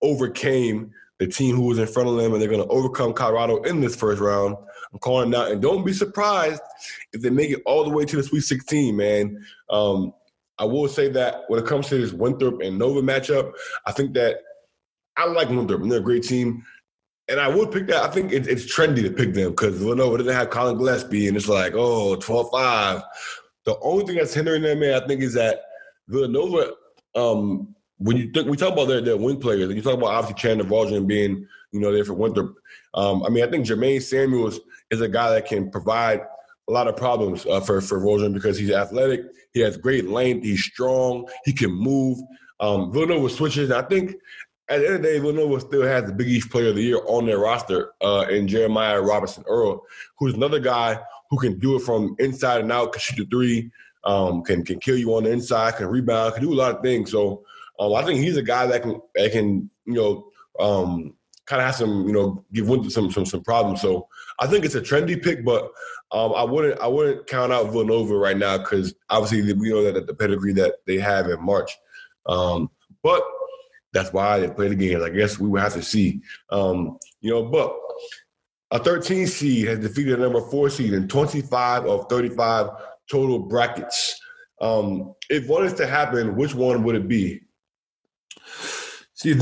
overcame 0.00 0.90
the 1.18 1.26
team 1.26 1.54
who 1.54 1.64
was 1.64 1.78
in 1.78 1.86
front 1.86 2.08
of 2.08 2.16
them, 2.16 2.32
and 2.32 2.40
they're 2.40 2.48
going 2.48 2.66
to 2.66 2.72
overcome 2.72 3.12
Colorado 3.12 3.60
in 3.64 3.82
this 3.82 3.94
first 3.94 4.22
round. 4.22 4.56
I'm 4.90 4.98
calling 5.00 5.34
out, 5.34 5.50
and 5.50 5.60
don't 5.60 5.84
be 5.84 5.92
surprised 5.92 6.62
if 7.12 7.20
they 7.20 7.28
make 7.28 7.50
it 7.50 7.60
all 7.66 7.84
the 7.84 7.90
way 7.90 8.06
to 8.06 8.16
the 8.16 8.22
Sweet 8.22 8.40
16, 8.40 8.96
man. 8.96 9.44
Um, 9.68 10.14
I 10.58 10.64
will 10.64 10.88
say 10.88 11.10
that 11.10 11.42
when 11.48 11.60
it 11.60 11.66
comes 11.66 11.88
to 11.88 11.98
this 11.98 12.14
Winthrop 12.14 12.62
and 12.62 12.78
Nova 12.78 13.02
matchup, 13.02 13.52
I 13.84 13.92
think 13.92 14.14
that 14.14 14.38
I 15.18 15.26
like 15.26 15.50
Winthrop. 15.50 15.86
They're 15.86 15.98
a 15.98 16.02
great 16.02 16.22
team 16.22 16.64
and 17.30 17.40
I 17.40 17.48
would 17.48 17.70
pick 17.70 17.86
that. 17.88 18.02
I 18.02 18.08
think 18.08 18.32
it, 18.32 18.46
it's 18.46 18.64
trendy 18.74 19.02
to 19.02 19.10
pick 19.10 19.34
them 19.34 19.50
because 19.50 19.78
Villanova 19.78 20.18
didn't 20.18 20.34
have 20.34 20.50
Collin 20.50 20.76
Gillespie, 20.76 21.28
and 21.28 21.36
it's 21.36 21.48
like, 21.48 21.74
oh, 21.74 22.16
12-5. 22.16 23.02
The 23.64 23.78
only 23.80 24.04
thing 24.04 24.16
that's 24.16 24.34
hindering 24.34 24.62
them, 24.62 24.80
man, 24.80 25.02
I 25.02 25.06
think, 25.06 25.22
is 25.22 25.34
that 25.34 25.60
Villanova, 26.08 26.72
um, 27.14 27.74
when 27.98 28.16
you 28.16 28.30
think 28.32 28.48
we 28.48 28.56
talk 28.56 28.72
about 28.72 28.88
their, 28.88 29.00
their 29.00 29.16
win 29.16 29.38
players, 29.38 29.68
and 29.68 29.76
you 29.76 29.82
talk 29.82 29.94
about 29.94 30.14
obviously 30.14 30.40
Chandler 30.40 30.64
Vaudrin 30.64 31.06
being 31.06 31.46
you 31.72 31.80
know, 31.80 31.92
there 31.92 32.04
for 32.04 32.14
Winthrop. 32.14 32.54
Um, 32.94 33.22
I 33.22 33.28
mean, 33.28 33.44
I 33.44 33.50
think 33.50 33.66
Jermaine 33.66 34.02
Samuels 34.02 34.60
is 34.90 35.00
a 35.00 35.08
guy 35.08 35.30
that 35.30 35.46
can 35.46 35.70
provide 35.70 36.20
a 36.68 36.72
lot 36.72 36.88
of 36.88 36.96
problems 36.96 37.46
uh, 37.46 37.60
for 37.60 37.80
for 37.80 37.98
Rosen 37.98 38.32
because 38.32 38.58
he's 38.58 38.70
athletic, 38.70 39.22
he 39.52 39.60
has 39.60 39.76
great 39.76 40.08
length, 40.08 40.44
he's 40.44 40.64
strong, 40.64 41.28
he 41.44 41.52
can 41.52 41.70
move. 41.70 42.18
Um, 42.60 42.92
Villanova 42.92 43.28
switches. 43.30 43.70
I 43.70 43.82
think 43.82 44.14
at 44.70 44.78
the 44.78 44.86
end 44.86 44.96
of 44.96 45.02
the 45.02 45.08
day, 45.08 45.18
Villanova 45.18 45.60
still 45.60 45.82
has 45.82 46.04
the 46.04 46.12
Big 46.12 46.28
East 46.28 46.48
Player 46.48 46.68
of 46.68 46.76
the 46.76 46.82
Year 46.82 47.00
on 47.06 47.26
their 47.26 47.38
roster 47.38 47.92
uh, 48.00 48.26
in 48.30 48.46
Jeremiah 48.46 49.02
Robinson 49.02 49.42
Earl, 49.48 49.82
who's 50.16 50.34
another 50.34 50.60
guy 50.60 50.98
who 51.28 51.38
can 51.38 51.58
do 51.58 51.76
it 51.76 51.82
from 51.82 52.14
inside 52.20 52.60
and 52.60 52.70
out, 52.70 52.92
can 52.92 53.00
shoot 53.00 53.16
the 53.16 53.26
three, 53.26 53.70
um, 54.04 54.42
can 54.42 54.64
can 54.64 54.78
kill 54.78 54.96
you 54.96 55.14
on 55.16 55.24
the 55.24 55.30
inside, 55.30 55.76
can 55.76 55.88
rebound, 55.88 56.34
can 56.34 56.42
do 56.42 56.52
a 56.52 56.54
lot 56.54 56.76
of 56.76 56.82
things. 56.82 57.10
So 57.10 57.44
um, 57.80 57.94
I 57.94 58.04
think 58.04 58.20
he's 58.20 58.36
a 58.36 58.42
guy 58.42 58.66
that 58.66 58.82
can 58.82 59.00
that 59.16 59.32
can 59.32 59.68
you 59.86 59.94
know 59.94 60.30
um, 60.60 61.14
kind 61.46 61.60
of 61.60 61.66
have 61.66 61.74
some 61.74 62.06
you 62.06 62.12
know 62.12 62.44
give 62.52 62.68
some 62.92 63.10
some 63.10 63.26
some 63.26 63.42
problems. 63.42 63.80
So 63.80 64.06
I 64.38 64.46
think 64.46 64.64
it's 64.64 64.76
a 64.76 64.80
trendy 64.80 65.20
pick, 65.20 65.44
but 65.44 65.64
um, 66.12 66.32
I 66.32 66.44
wouldn't 66.44 66.80
I 66.80 66.86
wouldn't 66.86 67.26
count 67.26 67.52
out 67.52 67.72
Villanova 67.72 68.14
right 68.16 68.36
now 68.36 68.58
because 68.58 68.94
obviously 69.08 69.52
we 69.52 69.70
know 69.70 69.90
that 69.90 70.06
the 70.06 70.14
pedigree 70.14 70.52
that 70.52 70.76
they 70.86 70.98
have 70.98 71.26
in 71.26 71.42
March. 71.44 71.76
Um, 72.26 72.70
but 73.02 73.22
that's 73.92 74.12
why 74.12 74.40
they 74.40 74.48
play 74.48 74.68
the 74.68 74.74
games. 74.74 75.02
I 75.02 75.10
guess 75.10 75.38
we 75.38 75.48
will 75.48 75.60
have 75.60 75.74
to 75.74 75.82
see. 75.82 76.20
Um, 76.50 76.98
you 77.20 77.30
know, 77.30 77.44
but 77.44 77.76
a 78.70 78.78
13 78.78 79.26
seed 79.26 79.66
has 79.66 79.78
defeated 79.80 80.18
a 80.18 80.22
number 80.22 80.40
four 80.40 80.70
seed 80.70 80.92
in 80.92 81.08
25 81.08 81.86
of 81.86 82.08
35 82.08 82.70
total 83.10 83.40
brackets. 83.40 84.20
Um, 84.60 85.14
if 85.28 85.48
is 85.48 85.74
to 85.74 85.86
happen, 85.86 86.36
which 86.36 86.54
one 86.54 86.84
would 86.84 86.94
it 86.94 87.08
be? 87.08 87.40
See, 89.14 89.34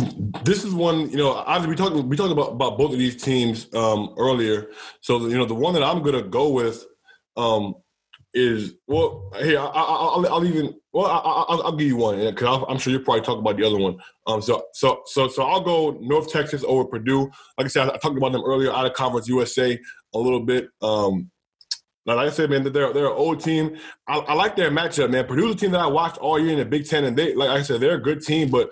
this 0.43 0.65
is 0.65 0.75
one. 0.75 1.09
You 1.11 1.19
know, 1.19 1.33
obviously 1.33 1.69
we 1.71 1.77
talked 1.77 2.09
we 2.09 2.17
talked 2.17 2.33
about, 2.33 2.53
about 2.53 2.79
both 2.79 2.93
of 2.93 2.99
these 2.99 3.21
teams 3.23 3.73
um, 3.75 4.15
earlier. 4.19 4.71
So 5.01 5.27
you 5.27 5.37
know, 5.37 5.45
the 5.45 5.55
one 5.55 5.75
that 5.75 5.83
I'm 5.83 6.03
gonna 6.03 6.23
go 6.23 6.49
with 6.49 6.85
um, 7.37 7.75
is 8.35 8.75
well. 8.87 9.31
Hey, 9.37 9.57
I, 9.57 9.67
will 9.67 10.45
even 10.45 10.75
well, 10.93 11.07
I, 11.07 11.55
will 11.55 11.77
give 11.77 11.89
you 11.89 11.97
one 11.97 12.19
because 12.19 12.65
I'm 12.69 12.79
sure 12.79 12.93
you're 12.93 13.03
probably 13.03 13.23
talking 13.23 13.41
about 13.41 13.57
the 13.57 13.67
other 13.67 13.79
one. 13.79 13.99
Um, 14.27 14.43
so 14.43 14.67
so 14.73 15.03
so 15.07 15.29
so 15.29 15.43
I'll 15.43 15.61
go 15.61 15.99
North 16.01 16.31
Texas 16.31 16.65
over 16.67 16.85
Purdue. 16.85 17.31
Like 17.57 17.65
I 17.65 17.69
said, 17.69 17.89
I, 17.89 17.95
I 17.95 17.99
talked 17.99 18.17
about 18.17 18.33
them 18.33 18.45
earlier 18.45 18.73
out 18.73 18.87
of 18.87 18.93
Conference 18.93 19.29
USA 19.29 19.79
a 20.15 20.19
little 20.19 20.41
bit. 20.41 20.69
Um, 20.83 21.31
like 22.07 22.19
I 22.19 22.31
said, 22.31 22.51
man, 22.51 22.63
they're 22.65 22.93
they're 22.93 23.07
an 23.07 23.13
old 23.13 23.41
team. 23.41 23.77
I, 24.07 24.19
I, 24.19 24.35
like 24.35 24.57
their 24.57 24.71
matchup, 24.71 25.11
man. 25.11 25.27
Purdue's 25.27 25.55
a 25.55 25.59
team 25.59 25.73
that 25.73 25.81
I 25.81 25.87
watched 25.87 26.19
all 26.19 26.39
year 26.39 26.53
in 26.53 26.59
the 26.59 26.65
Big 26.65 26.87
Ten, 26.87 27.05
and 27.05 27.17
they, 27.17 27.35
like 27.35 27.51
I 27.51 27.63
said, 27.63 27.81
they're 27.81 27.97
a 27.97 28.03
good 28.03 28.23
team. 28.23 28.49
But 28.51 28.71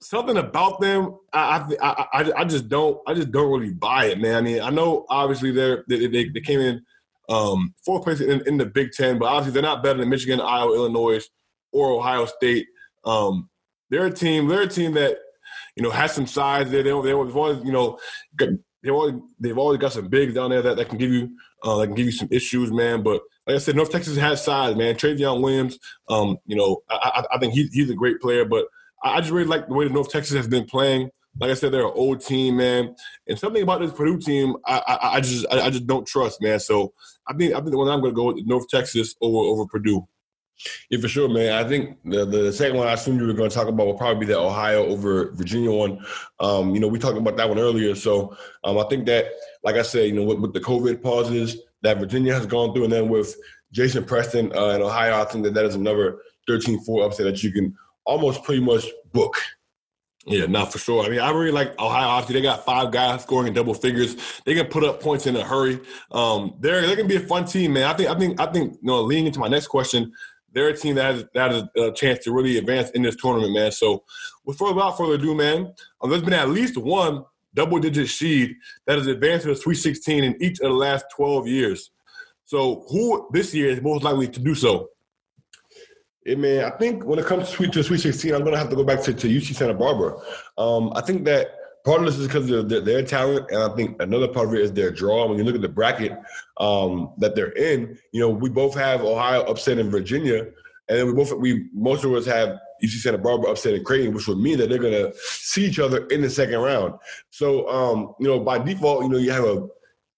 something 0.00 0.36
about 0.36 0.80
them, 0.80 1.18
I, 1.32 1.64
I 1.80 2.06
I, 2.12 2.32
I 2.38 2.44
just 2.44 2.68
don't 2.68 3.00
I 3.08 3.14
just 3.14 3.32
don't 3.32 3.50
really 3.50 3.72
buy 3.72 4.06
it, 4.06 4.20
man. 4.20 4.36
I 4.36 4.40
mean, 4.40 4.62
I 4.62 4.70
know 4.70 5.04
obviously 5.08 5.50
they're 5.50 5.84
they, 5.88 6.06
they, 6.06 6.28
they 6.28 6.40
came 6.40 6.60
in 6.60 6.84
um, 7.32 7.74
fourth 7.84 8.04
place 8.04 8.20
in, 8.20 8.46
in, 8.46 8.58
the 8.58 8.66
Big 8.66 8.92
Ten, 8.92 9.18
but 9.18 9.26
obviously 9.26 9.52
they're 9.52 9.62
not 9.62 9.82
better 9.82 10.00
than 10.00 10.10
Michigan, 10.10 10.40
Iowa, 10.40 10.74
Illinois, 10.74 11.26
or 11.72 11.90
Ohio 11.90 12.26
State. 12.26 12.66
Um, 13.04 13.48
they're 13.90 14.06
a 14.06 14.12
team. 14.12 14.48
They're 14.48 14.62
a 14.62 14.68
team 14.68 14.92
that 14.94 15.16
you 15.76 15.82
know 15.82 15.90
has 15.90 16.12
some 16.12 16.26
size. 16.26 16.70
They 16.70 16.82
they 16.82 16.90
they've 16.90 17.14
always 17.36 17.64
you 17.64 17.72
know 17.72 17.98
they've 18.38 18.92
always 18.92 19.14
they've 19.40 19.58
always 19.58 19.78
got 19.78 19.92
some 19.92 20.08
bigs 20.08 20.34
down 20.34 20.50
there 20.50 20.62
that, 20.62 20.76
that 20.76 20.88
can 20.88 20.98
give 20.98 21.10
you 21.10 21.30
uh, 21.62 21.78
that 21.78 21.86
can 21.86 21.96
give 21.96 22.06
you 22.06 22.12
some 22.12 22.28
issues, 22.30 22.70
man. 22.70 23.02
But 23.02 23.22
like 23.46 23.56
I 23.56 23.58
said, 23.58 23.76
North 23.76 23.90
Texas 23.90 24.16
has 24.18 24.44
size, 24.44 24.76
man. 24.76 24.94
Trevion 24.94 25.42
Williams, 25.42 25.78
um, 26.08 26.36
you 26.46 26.56
know, 26.56 26.82
I, 26.90 27.24
I, 27.30 27.36
I 27.36 27.38
think 27.38 27.54
he's 27.54 27.72
he's 27.72 27.90
a 27.90 27.94
great 27.94 28.20
player, 28.20 28.44
but 28.44 28.66
I, 29.02 29.20
just 29.20 29.32
really 29.32 29.46
like 29.46 29.68
the 29.68 29.74
way 29.74 29.86
the 29.86 29.94
North 29.94 30.10
Texas 30.10 30.36
has 30.36 30.48
been 30.48 30.64
playing. 30.64 31.10
Like 31.40 31.50
I 31.50 31.54
said, 31.54 31.72
they're 31.72 31.86
an 31.86 31.92
old 31.94 32.20
team, 32.20 32.58
man, 32.58 32.94
and 33.26 33.38
something 33.38 33.62
about 33.62 33.80
this 33.80 33.92
Purdue 33.92 34.18
team, 34.18 34.54
I, 34.66 34.82
I, 34.86 35.16
I 35.16 35.20
just, 35.20 35.46
I, 35.50 35.60
I, 35.60 35.70
just 35.70 35.86
don't 35.86 36.06
trust, 36.06 36.42
man. 36.42 36.60
So 36.60 36.92
I 37.28 37.34
think, 37.34 37.54
I 37.54 37.58
think 37.58 37.70
the 37.70 37.78
one 37.78 37.88
I'm 37.88 38.00
going 38.00 38.12
to 38.12 38.16
go 38.16 38.32
with 38.32 38.46
North 38.46 38.68
Texas 38.68 39.14
over 39.20 39.38
over 39.38 39.66
Purdue. 39.66 40.06
Yeah, 40.90 41.00
for 41.00 41.08
sure, 41.08 41.28
man. 41.28 41.64
I 41.64 41.68
think 41.68 41.98
the, 42.04 42.24
the 42.24 42.52
second 42.52 42.76
one 42.76 42.86
I 42.86 42.92
assumed 42.92 43.20
you 43.20 43.26
were 43.26 43.32
going 43.32 43.50
to 43.50 43.54
talk 43.54 43.68
about 43.68 43.86
will 43.86 43.94
probably 43.94 44.26
be 44.26 44.32
the 44.32 44.38
Ohio 44.38 44.86
over 44.86 45.32
Virginia 45.32 45.72
one. 45.72 46.04
Um, 46.40 46.74
you 46.74 46.80
know, 46.80 46.88
we 46.88 46.98
talked 46.98 47.18
about 47.18 47.36
that 47.36 47.48
one 47.48 47.58
earlier. 47.58 47.94
So 47.94 48.36
um, 48.64 48.78
I 48.78 48.84
think 48.84 49.06
that, 49.06 49.26
like 49.64 49.76
I 49.76 49.82
said, 49.82 50.06
you 50.06 50.12
know, 50.12 50.24
with, 50.24 50.38
with, 50.38 50.52
the 50.52 50.60
COVID 50.60 51.02
pauses 51.02 51.56
that 51.82 51.98
Virginia 51.98 52.34
has 52.34 52.46
gone 52.46 52.72
through, 52.72 52.84
and 52.84 52.92
then 52.92 53.08
with 53.08 53.34
Jason 53.72 54.04
Preston 54.04 54.56
uh, 54.56 54.68
in 54.68 54.82
Ohio, 54.82 55.20
I 55.20 55.24
think 55.24 55.44
that 55.44 55.54
that 55.54 55.64
is 55.64 55.74
another 55.74 56.18
13-4 56.48 57.06
upset 57.06 57.26
that 57.26 57.42
you 57.42 57.52
can 57.52 57.76
almost 58.04 58.44
pretty 58.44 58.62
much 58.62 58.86
book. 59.12 59.34
Yeah, 60.24 60.46
not 60.46 60.70
for 60.70 60.78
sure. 60.78 61.04
I 61.04 61.08
mean, 61.08 61.18
I 61.18 61.30
really 61.30 61.50
like 61.50 61.78
Ohio. 61.80 62.08
Obviously, 62.08 62.34
they 62.34 62.42
got 62.42 62.64
five 62.64 62.92
guys 62.92 63.22
scoring 63.22 63.48
in 63.48 63.54
double 63.54 63.74
figures. 63.74 64.16
They 64.44 64.54
can 64.54 64.66
put 64.66 64.84
up 64.84 65.02
points 65.02 65.26
in 65.26 65.34
a 65.34 65.42
hurry. 65.42 65.80
Um, 66.12 66.54
they're 66.60 66.80
they're 66.86 66.94
gonna 66.94 67.08
be 67.08 67.16
a 67.16 67.20
fun 67.20 67.44
team, 67.44 67.72
man. 67.72 67.84
I 67.84 67.94
think 67.94 68.08
I 68.08 68.14
think 68.14 68.40
I 68.40 68.46
think 68.46 68.74
you 68.74 68.78
know, 68.82 69.02
leading 69.02 69.26
into 69.26 69.40
my 69.40 69.48
next 69.48 69.66
question, 69.66 70.12
they're 70.52 70.68
a 70.68 70.76
team 70.76 70.94
that 70.94 71.14
has 71.14 71.24
that 71.34 71.50
has 71.50 71.64
a 71.76 71.92
chance 71.92 72.20
to 72.24 72.32
really 72.32 72.58
advance 72.58 72.90
in 72.90 73.02
this 73.02 73.16
tournament, 73.16 73.52
man. 73.52 73.72
So, 73.72 74.04
without 74.44 74.96
further 74.96 75.14
ado, 75.14 75.34
man, 75.34 75.74
um, 76.00 76.10
there's 76.10 76.22
been 76.22 76.34
at 76.34 76.50
least 76.50 76.76
one 76.76 77.24
double-digit 77.54 78.08
seed 78.08 78.54
that 78.86 78.98
has 78.98 79.06
advanced 79.08 79.44
to 79.44 79.50
the 79.50 79.56
Sweet 79.56 79.74
16 79.74 80.24
in 80.24 80.42
each 80.42 80.60
of 80.60 80.70
the 80.70 80.74
last 80.74 81.04
12 81.14 81.48
years. 81.48 81.90
So, 82.44 82.84
who 82.88 83.28
this 83.32 83.52
year 83.54 83.70
is 83.70 83.82
most 83.82 84.04
likely 84.04 84.28
to 84.28 84.40
do 84.40 84.54
so? 84.54 84.88
Yeah, 86.24 86.36
man, 86.36 86.64
I 86.64 86.70
think 86.76 87.04
when 87.04 87.18
it 87.18 87.26
comes 87.26 87.48
to 87.48 87.56
Sweet 87.56 87.72
to 87.72 87.82
Sweet 87.82 88.00
16, 88.00 88.34
I'm 88.34 88.44
gonna 88.44 88.58
have 88.58 88.70
to 88.70 88.76
go 88.76 88.84
back 88.84 89.02
to, 89.02 89.14
to 89.14 89.28
UC 89.28 89.54
Santa 89.54 89.74
Barbara. 89.74 90.16
Um, 90.56 90.92
I 90.94 91.00
think 91.00 91.24
that 91.24 91.48
part 91.84 92.00
of 92.00 92.06
this 92.06 92.16
is 92.16 92.28
because 92.28 92.48
of 92.48 92.68
their, 92.68 92.80
their, 92.80 93.02
talent, 93.02 93.50
and 93.50 93.60
I 93.60 93.74
think 93.74 94.00
another 94.00 94.28
part 94.28 94.48
of 94.48 94.54
it 94.54 94.60
is 94.60 94.72
their 94.72 94.92
draw. 94.92 95.26
When 95.26 95.36
you 95.36 95.42
look 95.42 95.56
at 95.56 95.62
the 95.62 95.68
bracket 95.68 96.12
um, 96.58 97.12
that 97.18 97.34
they're 97.34 97.52
in, 97.52 97.98
you 98.12 98.20
know, 98.20 98.30
we 98.30 98.50
both 98.50 98.74
have 98.76 99.02
Ohio 99.02 99.42
upset 99.42 99.78
in 99.78 99.90
Virginia, 99.90 100.46
and 100.88 100.98
then 100.98 101.06
we 101.06 101.12
both 101.12 101.32
we 101.32 101.68
most 101.74 102.04
of 102.04 102.12
us 102.12 102.24
have 102.26 102.56
UC 102.84 103.00
Santa 103.00 103.18
Barbara 103.18 103.50
upset 103.50 103.74
in 103.74 103.82
Creighton, 103.82 104.14
which 104.14 104.28
would 104.28 104.38
mean 104.38 104.58
that 104.58 104.68
they're 104.68 104.78
gonna 104.78 105.12
see 105.16 105.64
each 105.64 105.80
other 105.80 106.06
in 106.06 106.20
the 106.20 106.30
second 106.30 106.60
round. 106.60 106.94
So, 107.30 107.68
um, 107.68 108.14
you 108.20 108.28
know, 108.28 108.38
by 108.38 108.58
default, 108.58 109.02
you 109.02 109.08
know, 109.08 109.18
you 109.18 109.32
have 109.32 109.44
a 109.44 109.66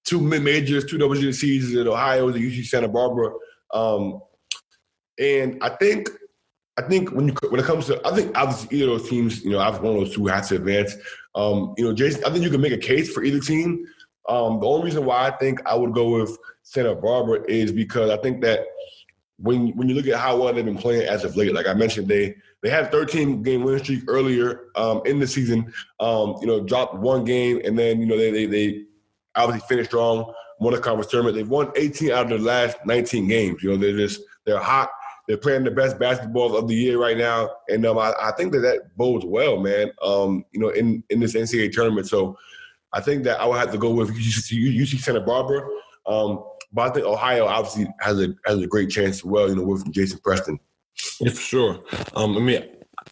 two 0.04 0.20
mid 0.20 0.42
majors, 0.42 0.84
two 0.84 0.98
digit 0.98 1.78
in 1.78 1.88
Ohio, 1.88 2.30
the 2.30 2.38
UC 2.38 2.66
Santa 2.66 2.88
Barbara. 2.88 3.32
Um, 3.72 4.20
and 5.18 5.62
I 5.62 5.70
think 5.70 6.09
I 6.77 6.83
think 6.83 7.12
when 7.12 7.29
you 7.29 7.35
when 7.48 7.61
it 7.61 7.66
comes 7.66 7.87
to 7.87 8.00
I 8.07 8.14
think 8.14 8.37
obviously 8.37 8.77
either 8.77 8.92
of 8.92 8.98
those 8.98 9.09
teams, 9.09 9.44
you 9.44 9.50
know, 9.50 9.59
obviously 9.59 9.88
one 9.88 9.98
of 9.98 10.05
those 10.05 10.14
two 10.14 10.27
has 10.27 10.48
to 10.48 10.57
advance. 10.57 10.96
Um, 11.35 11.74
you 11.77 11.85
know, 11.85 11.92
Jason, 11.92 12.24
I 12.24 12.31
think 12.31 12.44
you 12.44 12.50
can 12.50 12.61
make 12.61 12.72
a 12.72 12.79
case 12.79 13.12
for 13.12 13.22
either 13.22 13.40
team. 13.40 13.87
Um, 14.29 14.61
the 14.61 14.66
only 14.66 14.87
reason 14.87 15.05
why 15.05 15.29
I 15.29 15.31
think 15.33 15.61
I 15.66 15.74
would 15.74 15.92
go 15.92 16.20
with 16.20 16.37
Santa 16.62 16.94
Barbara 16.94 17.44
is 17.48 17.72
because 17.72 18.11
I 18.11 18.16
think 18.18 18.40
that 18.42 18.66
when 19.38 19.77
when 19.77 19.88
you 19.88 19.94
look 19.94 20.07
at 20.07 20.18
how 20.18 20.37
well 20.37 20.53
they've 20.53 20.64
been 20.64 20.79
playing 20.79 21.07
as 21.07 21.24
of 21.24 21.37
late, 21.37 21.55
like 21.55 21.66
I 21.66 21.74
mentioned, 21.74 22.09
they 22.09 22.35
they 22.62 22.70
had 22.70 22.90
13 22.90 23.42
game 23.42 23.62
win 23.62 23.79
streak 23.79 24.05
earlier 24.09 24.68
um, 24.74 25.03
in 25.05 25.20
the 25.20 25.27
season. 25.27 25.72
Um, 26.00 26.37
you 26.40 26.46
know, 26.46 26.64
dropped 26.64 26.94
one 26.94 27.24
game 27.24 27.61
and 27.64 27.79
then 27.79 28.00
you 28.00 28.07
know 28.07 28.16
they 28.16 28.31
they, 28.31 28.46
they 28.46 28.85
obviously 29.37 29.66
finished 29.68 29.90
strong, 29.90 30.33
won 30.61 30.74
a 30.74 30.79
conference 30.79 31.11
tournament. 31.11 31.37
They've 31.37 31.48
won 31.48 31.70
18 31.77 32.11
out 32.11 32.24
of 32.24 32.29
their 32.31 32.38
last 32.38 32.79
19 32.87 33.29
games. 33.29 33.62
You 33.62 33.70
know, 33.70 33.77
they're 33.77 33.96
just 33.96 34.20
they're 34.44 34.59
hot. 34.59 34.90
They're 35.26 35.38
playing 35.38 35.64
the 35.64 35.70
best 35.70 35.98
basketball 35.98 36.56
of 36.56 36.68
the 36.68 36.74
year 36.74 36.98
right 37.00 37.16
now, 37.16 37.50
and 37.68 37.87
um, 37.87 37.98
I, 37.98 38.12
I, 38.20 38.32
think 38.32 38.52
that 38.52 38.60
that 38.60 38.94
bodes 38.96 39.24
well, 39.24 39.58
man. 39.58 39.90
Um, 40.02 40.44
you 40.52 40.60
know, 40.60 40.68
in 40.68 41.02
in 41.08 41.20
this 41.20 41.34
NCAA 41.34 41.72
tournament, 41.72 42.08
so 42.08 42.37
I 42.92 43.00
think 43.00 43.24
that 43.24 43.40
I 43.40 43.46
would 43.46 43.58
have 43.58 43.72
to 43.72 43.78
go 43.78 43.90
with 43.90 44.10
UC, 44.10 44.76
UC 44.76 45.00
Santa 45.00 45.20
Barbara. 45.20 45.66
Um, 46.06 46.44
but 46.72 46.90
I 46.90 46.94
think 46.94 47.06
Ohio 47.06 47.46
obviously 47.46 47.87
has 48.00 48.20
a 48.20 48.34
has 48.44 48.60
a 48.60 48.66
great 48.66 48.90
chance 48.90 49.16
as 49.16 49.24
well. 49.24 49.48
You 49.48 49.56
know, 49.56 49.62
with 49.62 49.90
Jason 49.92 50.18
Preston. 50.22 50.58
Yeah, 51.20 51.30
for 51.30 51.40
sure. 51.40 51.84
Um, 52.14 52.37
I 52.37 52.40
mean, 52.40 52.62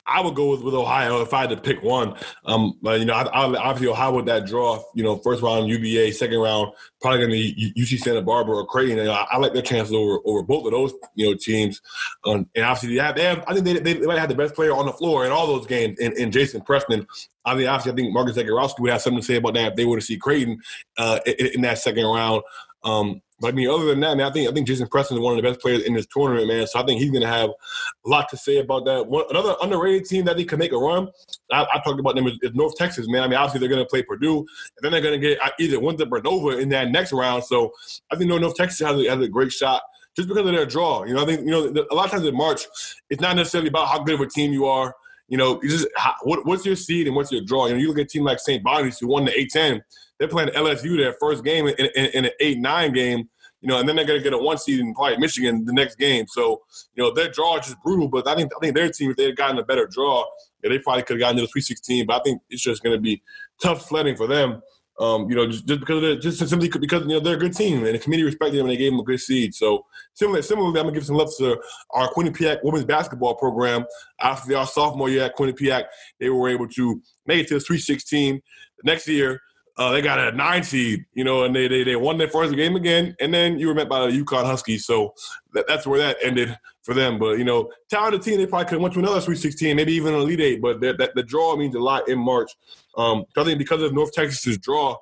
I 0.07 0.21
would 0.21 0.35
go 0.35 0.51
with, 0.51 0.63
with 0.63 0.75
Ohio 0.75 1.23
if 1.23 1.33
I 1.33 1.43
had 1.43 1.51
to 1.51 1.57
pick 1.57 1.83
one. 1.83 2.15
Um, 2.45 2.79
but 2.83 3.01
you 3.01 3.07
know, 3.07 3.15
I, 3.15 3.23
I, 3.23 3.45
obviously 3.45 3.89
Ohio 3.89 4.17
with 4.17 4.27
that 4.27 4.47
draw. 4.47 4.83
You 4.95 5.03
know, 5.03 5.17
first 5.19 5.43
round 5.43 5.69
UVA, 5.69 6.11
second 6.11 6.39
round 6.39 6.73
probably 7.01 7.19
going 7.19 7.31
to 7.31 7.37
be 7.37 7.73
UC 7.77 7.99
Santa 7.99 8.23
Barbara 8.23 8.57
or 8.57 8.67
Creighton. 8.67 8.99
And 8.99 9.11
I, 9.11 9.27
I, 9.31 9.39
like 9.39 9.53
their 9.53 9.63
chances 9.63 9.95
over 9.95 10.19
over 10.25 10.43
both 10.43 10.67
of 10.67 10.73
those 10.73 10.93
you 11.15 11.27
know 11.27 11.37
teams. 11.37 11.81
Um, 12.25 12.49
and 12.55 12.65
obviously, 12.65 12.97
they 12.97 13.03
have, 13.03 13.17
they 13.17 13.25
have, 13.25 13.45
I 13.47 13.55
think 13.55 13.65
they, 13.65 13.79
they, 13.79 13.93
they 13.95 14.07
might 14.07 14.19
have 14.19 14.29
the 14.29 14.35
best 14.35 14.55
player 14.55 14.73
on 14.73 14.87
the 14.87 14.93
floor 14.93 15.25
in 15.25 15.33
all 15.33 15.47
those 15.47 15.67
games. 15.67 15.99
In, 15.99 16.13
in 16.17 16.31
Jason 16.31 16.63
Preston, 16.63 17.07
I 17.45 17.55
mean, 17.55 17.67
obviously, 17.67 17.93
I 17.93 17.95
think 17.95 18.13
Marcus 18.13 18.37
Zegarowski 18.37 18.81
would 18.81 18.91
have 18.91 19.03
something 19.03 19.21
to 19.21 19.27
say 19.27 19.37
about 19.37 19.55
that 19.55 19.73
if 19.73 19.77
they 19.77 19.85
were 19.85 19.99
to 19.99 20.05
see 20.05 20.17
Creighton 20.17 20.61
uh, 20.99 21.21
in, 21.27 21.47
in, 21.55 21.61
that 21.63 21.79
second 21.79 22.05
round. 22.07 22.43
Um, 22.85 23.23
but 23.43 23.49
I 23.49 23.53
mean, 23.53 23.69
other 23.69 23.87
than 23.87 23.99
that, 24.01 24.17
man, 24.17 24.27
I 24.27 24.31
think 24.31 24.49
I 24.49 24.53
think 24.53 24.69
Jason 24.69 24.87
Preston 24.87 25.17
is 25.17 25.21
one 25.21 25.37
of 25.37 25.43
the 25.43 25.49
best 25.49 25.61
players 25.61 25.83
in 25.83 25.95
this 25.95 26.07
tournament, 26.07 26.47
man. 26.47 26.65
So 26.69 26.79
I 26.79 26.87
think 26.87 27.01
he's 27.01 27.11
going 27.11 27.23
to 27.23 27.29
have 27.29 27.51
a 27.51 28.09
lot 28.09 28.29
to 28.29 28.37
say 28.37 28.59
about 28.59 28.85
that. 28.85 29.09
One, 29.09 29.25
another 29.31 29.57
underrated 29.61 30.05
team 30.05 30.25
that 30.27 30.37
they 30.37 30.45
could 30.45 30.61
make 30.61 30.71
a 30.73 30.79
run. 30.79 31.09
I, 31.51 31.67
I 31.75 31.81
talked 31.81 31.99
about 31.99 32.15
them 32.15 32.29
is, 32.29 32.39
is, 32.41 32.55
North 32.55 32.77
Texas, 32.77 33.09
man. 33.09 33.25
I 33.25 33.27
mean, 33.27 33.39
obviously 33.39 33.59
they're 33.59 33.75
going 33.75 33.85
to 33.85 33.91
play 33.91 34.05
Purdue, 34.05 34.39
and 34.39 34.47
then 34.81 34.93
they're 34.93 35.01
going 35.01 35.21
to 35.21 35.27
get 35.29 35.41
either 35.59 35.81
Winthrop 35.81 36.13
or 36.13 36.23
Nova 36.23 36.59
in 36.59 36.69
that 36.69 36.93
next 36.93 37.13
round. 37.13 37.43
So 37.43 37.73
I 38.13 38.17
think 38.17 38.29
North 38.29 38.55
Texas 38.55 38.87
has 38.87 38.97
a, 38.97 39.11
has 39.11 39.21
a 39.21 39.29
great 39.29 39.51
shot 39.51 39.83
just 40.17 40.29
because 40.29 40.47
of 40.47 40.55
their 40.55 40.65
draw. 40.65 41.03
You 41.03 41.15
know, 41.15 41.23
I 41.23 41.27
think 41.27 41.41
you 41.41 41.51
know 41.51 41.67
a 41.91 41.95
lot 41.95 42.05
of 42.05 42.11
times 42.13 42.25
in 42.25 42.37
March, 42.37 42.67
it's 43.11 43.21
not 43.21 43.35
necessarily 43.35 43.71
about 43.71 43.89
how 43.89 44.05
good 44.05 44.15
of 44.15 44.21
a 44.21 44.27
team 44.29 44.53
you 44.53 44.67
are. 44.67 44.95
you 45.27 45.37
know, 45.37 45.61
you 45.65 45.69
just 45.69 45.89
what, 46.23 46.47
what's 46.47 46.65
your 46.65 46.77
seed 46.77 47.09
and 47.09 47.17
what's 47.17 47.33
your 47.33 47.43
draw? 47.43 47.67
You 47.67 47.75
know, 47.75 47.81
you 47.81 47.89
look 47.89 47.99
at 47.99 48.05
a 48.05 48.09
team 48.09 48.23
like 48.23 48.39
St. 48.39 48.63
Bonnie's 48.63 49.01
who 49.01 49.09
won 49.09 49.25
the 49.25 49.33
A10. 49.33 49.81
They're 50.23 50.29
playing 50.29 50.51
LSU 50.51 50.97
their 50.97 51.15
first 51.15 51.43
game 51.43 51.67
in, 51.67 51.75
in, 51.75 52.07
in 52.15 52.25
an 52.27 52.31
eight 52.39 52.61
nine 52.61 52.93
game. 52.93 53.29
You 53.61 53.69
know, 53.69 53.81
and 53.81 53.89
then 53.89 53.97
they're 53.97 54.05
going 54.05 54.21
to 54.21 54.23
get 54.23 54.33
a 54.33 54.39
one 54.39 54.57
seed 54.57 54.79
and 54.79 54.95
probably 54.95 55.17
Michigan 55.17 55.65
the 55.65 55.73
next 55.73 55.97
game. 55.97 56.27
So, 56.29 56.63
you 56.95 57.03
know, 57.03 57.13
their 57.13 57.29
draw 57.29 57.59
is 57.59 57.67
just 57.67 57.83
brutal. 57.83 58.07
But 58.07 58.29
I 58.29 58.37
think 58.37 58.53
I 58.57 58.61
think 58.61 58.77
their 58.77 58.89
team, 58.89 59.11
if 59.11 59.17
they 59.17 59.25
had 59.25 59.37
gotten 59.37 59.59
a 59.59 59.65
better 59.65 59.89
draw, 59.89 60.25
yeah, 60.63 60.71
they 60.71 60.79
probably 60.79 61.03
could 61.03 61.15
have 61.15 61.21
gotten 61.23 61.37
to 61.39 61.43
the 61.43 61.49
Sweet 61.49 61.63
16. 61.63 62.07
But 62.07 62.21
I 62.21 62.23
think 62.23 62.41
it's 62.51 62.63
just 62.63 62.85
going 62.85 62.97
to 62.97 63.01
be 63.01 63.21
tough 63.61 63.85
sledding 63.85 64.15
for 64.15 64.29
them. 64.29 64.63
Um, 65.01 65.29
you 65.29 65.35
know, 65.35 65.49
just, 65.49 65.67
just 65.67 65.81
because 65.81 66.05
of 66.05 66.21
just 66.21 66.49
simply 66.49 66.69
because 66.69 67.03
you 67.03 67.09
know 67.09 67.21
they're 67.21 67.35
a 67.35 67.41
good 67.41 67.57
team 67.57 67.85
and 67.85 67.93
the 67.93 67.99
committee 67.99 68.23
respected 68.23 68.59
them 68.59 68.67
and 68.67 68.73
they 68.73 68.77
gave 68.77 68.93
them 68.93 69.01
a 69.01 69.05
good 69.05 69.19
seed. 69.19 69.57
So 69.57 69.87
similarly, 70.15 70.43
similarly, 70.43 70.79
I'm 70.79 70.87
gonna 70.87 70.95
give 70.95 71.05
some 71.05 71.17
love 71.17 71.31
to 71.39 71.61
our 71.91 72.13
Quinnipiac 72.13 72.63
women's 72.63 72.85
basketball 72.85 73.35
program. 73.35 73.87
After 74.21 74.57
our 74.57 74.67
sophomore 74.69 75.09
year 75.09 75.25
at 75.25 75.37
Quinnipiac, 75.37 75.87
they 76.21 76.31
were 76.31 76.49
able 76.49 76.69
to 76.69 77.03
make 77.27 77.41
it 77.41 77.49
to 77.49 77.55
the 77.55 77.61
Sweet 77.61 77.81
16. 77.81 78.41
The 78.77 78.83
next 78.85 79.09
year, 79.09 79.41
uh, 79.77 79.91
they 79.91 80.03
got 80.03 80.19
a 80.19 80.33
nine 80.33 80.63
seed, 80.63 81.05
you 81.15 81.25
know, 81.25 81.45
and 81.45 81.57
they, 81.57 81.67
they 81.67 81.83
they 81.83 81.97
won 81.97 82.19
their 82.19 82.29
first 82.29 82.55
game 82.55 82.77
again, 82.77 83.17
and 83.21 83.33
then 83.33 83.59
you 83.59 83.67
were 83.67 83.75
met 83.75 83.89
by 83.89 84.07
the 84.07 84.25
UConn 84.25 84.45
Huskies. 84.45 84.85
So 84.85 85.15
that, 85.55 85.67
that's 85.67 85.87
where 85.87 85.99
that 85.99 86.19
ended 86.23 86.57
for 86.83 86.95
them. 86.95 87.19
But 87.19 87.39
you 87.39 87.45
know, 87.45 87.71
talented 87.89 88.23
team, 88.23 88.39
they 88.39 88.47
probably 88.47 88.67
could 88.67 88.75
have 88.75 88.83
went 88.83 88.95
to 88.95 89.01
another 89.01 89.21
Sweet 89.21 89.39
16, 89.39 89.75
maybe 89.75 89.95
even 89.95 90.15
an 90.15 90.21
Elite 90.21 90.41
Eight. 90.41 90.61
But 90.61 90.81
that 90.81 91.13
the 91.15 91.23
draw 91.23 91.57
means 91.57 91.75
a 91.75 91.81
lot 91.81 92.09
in 92.09 92.19
March. 92.19 92.53
Um, 92.97 93.25
I 93.37 93.45
think 93.45 93.59
because 93.59 93.83
of 93.83 93.95
North 93.95 94.13
Texas's 94.13 94.59
draw, 94.59 94.99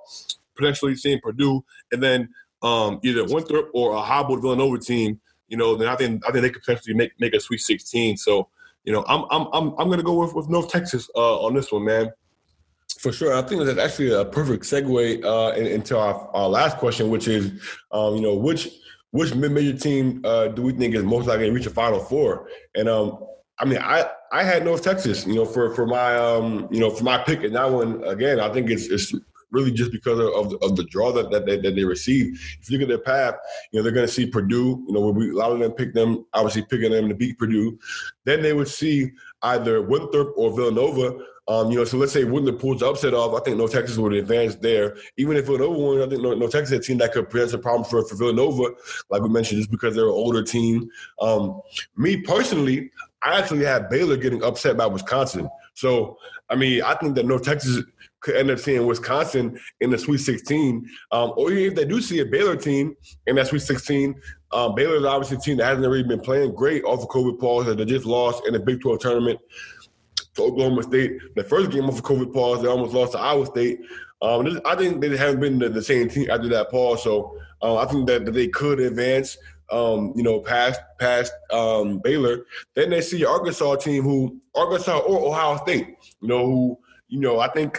potentially 0.55 0.95
seeing 0.95 1.21
Purdue, 1.21 1.65
and 1.91 2.03
then 2.03 2.29
um, 2.63 3.01
either 3.03 3.25
Winthrop 3.25 3.71
or 3.75 3.95
a 3.95 4.01
hobbled 4.01 4.41
Villanova 4.41 4.79
team, 4.79 5.21
you 5.49 5.57
know, 5.57 5.75
then 5.75 5.89
I 5.89 5.97
think 5.97 6.23
I 6.29 6.31
think 6.31 6.43
they 6.43 6.51
could 6.51 6.63
potentially 6.63 6.95
make 6.95 7.13
make 7.19 7.35
a 7.35 7.41
Sweet 7.41 7.61
16. 7.61 8.19
So 8.19 8.49
you 8.85 8.93
know, 8.93 9.05
I'm 9.09 9.25
I'm 9.31 9.49
I'm 9.53 9.75
I'm 9.79 9.91
gonna 9.91 10.05
go 10.05 10.21
with, 10.21 10.35
with 10.35 10.49
North 10.49 10.71
Texas 10.71 11.11
uh, 11.17 11.41
on 11.41 11.55
this 11.55 11.73
one, 11.73 11.85
man. 11.85 12.13
For 13.01 13.13
sure, 13.13 13.33
I 13.33 13.41
think 13.41 13.65
that's 13.65 13.79
actually 13.79 14.13
a 14.13 14.27
perfect 14.27 14.65
segue 14.65 15.25
uh, 15.25 15.57
into 15.57 15.97
our, 15.97 16.29
our 16.35 16.51
last 16.51 16.77
question, 16.77 17.09
which 17.09 17.29
is, 17.29 17.51
um, 17.93 18.17
you 18.17 18.21
know, 18.21 18.35
which 18.35 18.69
which 19.13 19.35
mid-major 19.35 19.77
team 19.77 20.21
uh, 20.23 20.49
do 20.49 20.61
we 20.61 20.73
think 20.73 20.95
is 20.95 21.03
most 21.03 21.27
likely 21.27 21.47
to 21.47 21.53
reach 21.53 21.65
a 21.65 21.71
Final 21.71 22.01
Four? 22.01 22.49
And 22.75 22.91
um, 22.91 23.25
I 23.59 23.65
mean, 23.65 23.79
I 23.79 24.05
I 24.33 24.45
had 24.45 24.67
North 24.67 24.83
Texas, 24.83 25.27
you 25.27 25.35
know, 25.35 25.47
for 25.47 25.75
for 25.75 25.87
my 25.87 26.15
um, 26.15 26.69
you 26.71 26.79
know, 26.79 26.91
for 26.91 27.05
my 27.05 27.17
pick, 27.17 27.43
and 27.43 27.55
that 27.57 27.71
one 27.71 28.05
again, 28.05 28.39
I 28.39 28.53
think 28.53 28.69
it's 28.69 28.89
it's 28.89 29.15
really 29.51 29.73
just 29.73 29.93
because 29.93 30.19
of, 30.19 30.29
of, 30.35 30.63
of 30.63 30.77
the 30.77 30.85
draw 30.85 31.11
that, 31.11 31.31
that, 31.31 31.47
they, 31.47 31.57
that 31.57 31.75
they 31.75 31.85
receive. 31.85 32.39
If 32.61 32.71
you 32.71 32.79
look 32.79 32.83
at 32.83 32.89
their 32.89 32.99
path, 32.99 33.35
you 33.73 33.79
know, 33.79 33.83
they're 33.83 33.93
going 33.93 34.07
to 34.07 34.13
see 34.13 34.27
Purdue, 34.27 34.85
you 34.87 34.93
know, 34.93 35.11
we, 35.11 35.31
a 35.31 35.35
lot 35.35 35.51
of 35.51 35.59
them 35.59 35.73
pick 35.73 35.93
them, 35.93 36.25
obviously 36.33 36.63
picking 36.63 36.93
them 36.93 37.09
to 37.09 37.17
beat 37.17 37.37
Purdue. 37.37 37.77
Then 38.25 38.43
they 38.43 38.53
would 38.53 38.69
see 38.69 39.11
either 39.43 39.83
Winthrop 39.83 40.35
or 40.37 40.55
Villanova. 40.55 41.19
Um, 41.51 41.69
you 41.73 41.79
know, 41.79 41.85
so 41.85 41.97
let's 41.97 42.13
say 42.13 42.23
Winthrop 42.23 42.61
pulls 42.61 42.79
the 42.79 42.89
upset 42.89 43.13
off. 43.13 43.35
I 43.35 43.43
think 43.43 43.57
North 43.57 43.73
Texas 43.73 43.99
would 43.99 44.13
advance 44.13 44.55
there. 44.55 44.97
Even 45.17 45.37
if 45.37 45.47
Villanova 45.47 45.77
won, 45.77 46.01
I 46.01 46.09
think 46.09 46.23
North 46.23 46.53
Texas 46.53 46.71
is 46.71 46.79
a 46.79 46.81
team 46.81 46.99
that 46.99 47.13
could 47.13 47.29
present 47.29 47.61
a 47.61 47.63
problem 47.63 47.83
for, 47.83 48.07
for 48.07 48.15
Villanova, 48.15 48.77
like 49.11 49.21
we 49.21 49.29
mentioned, 49.29 49.59
just 49.59 49.71
because 49.73 49.97
they're 49.97 50.05
an 50.05 50.11
older 50.11 50.45
team. 50.45 50.89
Um, 51.21 51.61
me 51.97 52.19
personally, 52.19 52.93
I 53.25 53.37
actually 53.37 53.65
had 53.65 53.91
Baylor 53.91 54.17
getting 54.17 54.45
upset 54.45 54.77
by 54.77 54.87
Wisconsin. 54.87 55.51
So, 55.75 56.19
I 56.49 56.55
mean, 56.55 56.83
I 56.83 56.95
think 56.95 57.17
that 57.17 57.27
North 57.27 57.43
Texas– 57.43 57.83
could 58.21 58.37
end 58.37 58.51
up 58.51 58.59
seeing 58.59 58.87
Wisconsin 58.87 59.59
in 59.81 59.91
the 59.91 59.99
Sweet 59.99 60.19
16. 60.19 60.89
Um, 61.11 61.33
or 61.37 61.51
even 61.53 61.73
if 61.73 61.75
they 61.75 61.85
do 61.85 62.01
see 62.01 62.21
a 62.21 62.27
Baylor 62.27 62.57
team 62.57 62.95
in 63.27 63.37
that 63.37 63.49
Sweet 63.49 63.63
16, 63.63 64.15
um, 64.53 64.75
Baylor 64.75 64.97
is 64.97 65.05
obviously 65.05 65.39
a 65.39 65.41
team 65.41 65.57
that 65.57 65.65
hasn't 65.65 65.87
really 65.87 66.03
been 66.03 66.21
playing 66.21 66.55
great 66.55 66.85
off 66.85 67.03
of 67.03 67.09
COVID 67.09 67.39
pause 67.39 67.67
that 67.67 67.79
they 67.79 67.85
just 67.85 68.07
lost 68.07 68.47
in 68.47 68.53
the 68.53 68.61
Big 68.61 68.81
12 68.81 69.01
tournament 69.01 69.41
to 70.35 70.43
Oklahoma 70.43 70.83
State. 70.83 71.19
The 71.37 71.45
first 71.45 71.71
game 71.71 71.89
of 71.89 72.03
COVID 72.03 72.33
pause, 72.33 72.63
they 72.63 72.69
almost 72.69 72.95
lost 72.95 73.13
to 73.13 73.19
Iowa 73.19 73.47
State. 73.47 73.81
Um, 74.23 74.45
this, 74.45 74.61
I 74.65 74.75
think 74.77 75.01
they 75.01 75.17
haven't 75.17 75.41
been 75.41 75.59
the, 75.59 75.69
the, 75.69 75.83
same 75.83 76.09
team 76.09 76.31
after 76.31 76.49
that 76.49 76.71
pause. 76.71 77.03
So 77.03 77.39
uh, 77.63 77.79
I 77.79 77.87
think 77.87 78.07
that, 78.09 78.25
that 78.27 78.33
they 78.33 78.49
could 78.49 78.81
advance. 78.81 79.37
Um, 79.73 80.13
you 80.17 80.25
know, 80.25 80.41
past 80.41 80.81
past 80.99 81.33
um, 81.53 82.01
Baylor, 82.01 82.45
then 82.75 82.91
they 82.91 83.01
see 83.01 83.25
Arkansas 83.25 83.77
team 83.77 84.03
who 84.03 84.41
Arkansas 84.57 84.99
or 84.99 85.29
Ohio 85.29 85.59
State, 85.59 85.97
you 86.21 86.27
know, 86.27 86.45
who 86.45 86.79
you 87.07 87.21
know 87.21 87.39
I 87.39 87.47
think 87.53 87.79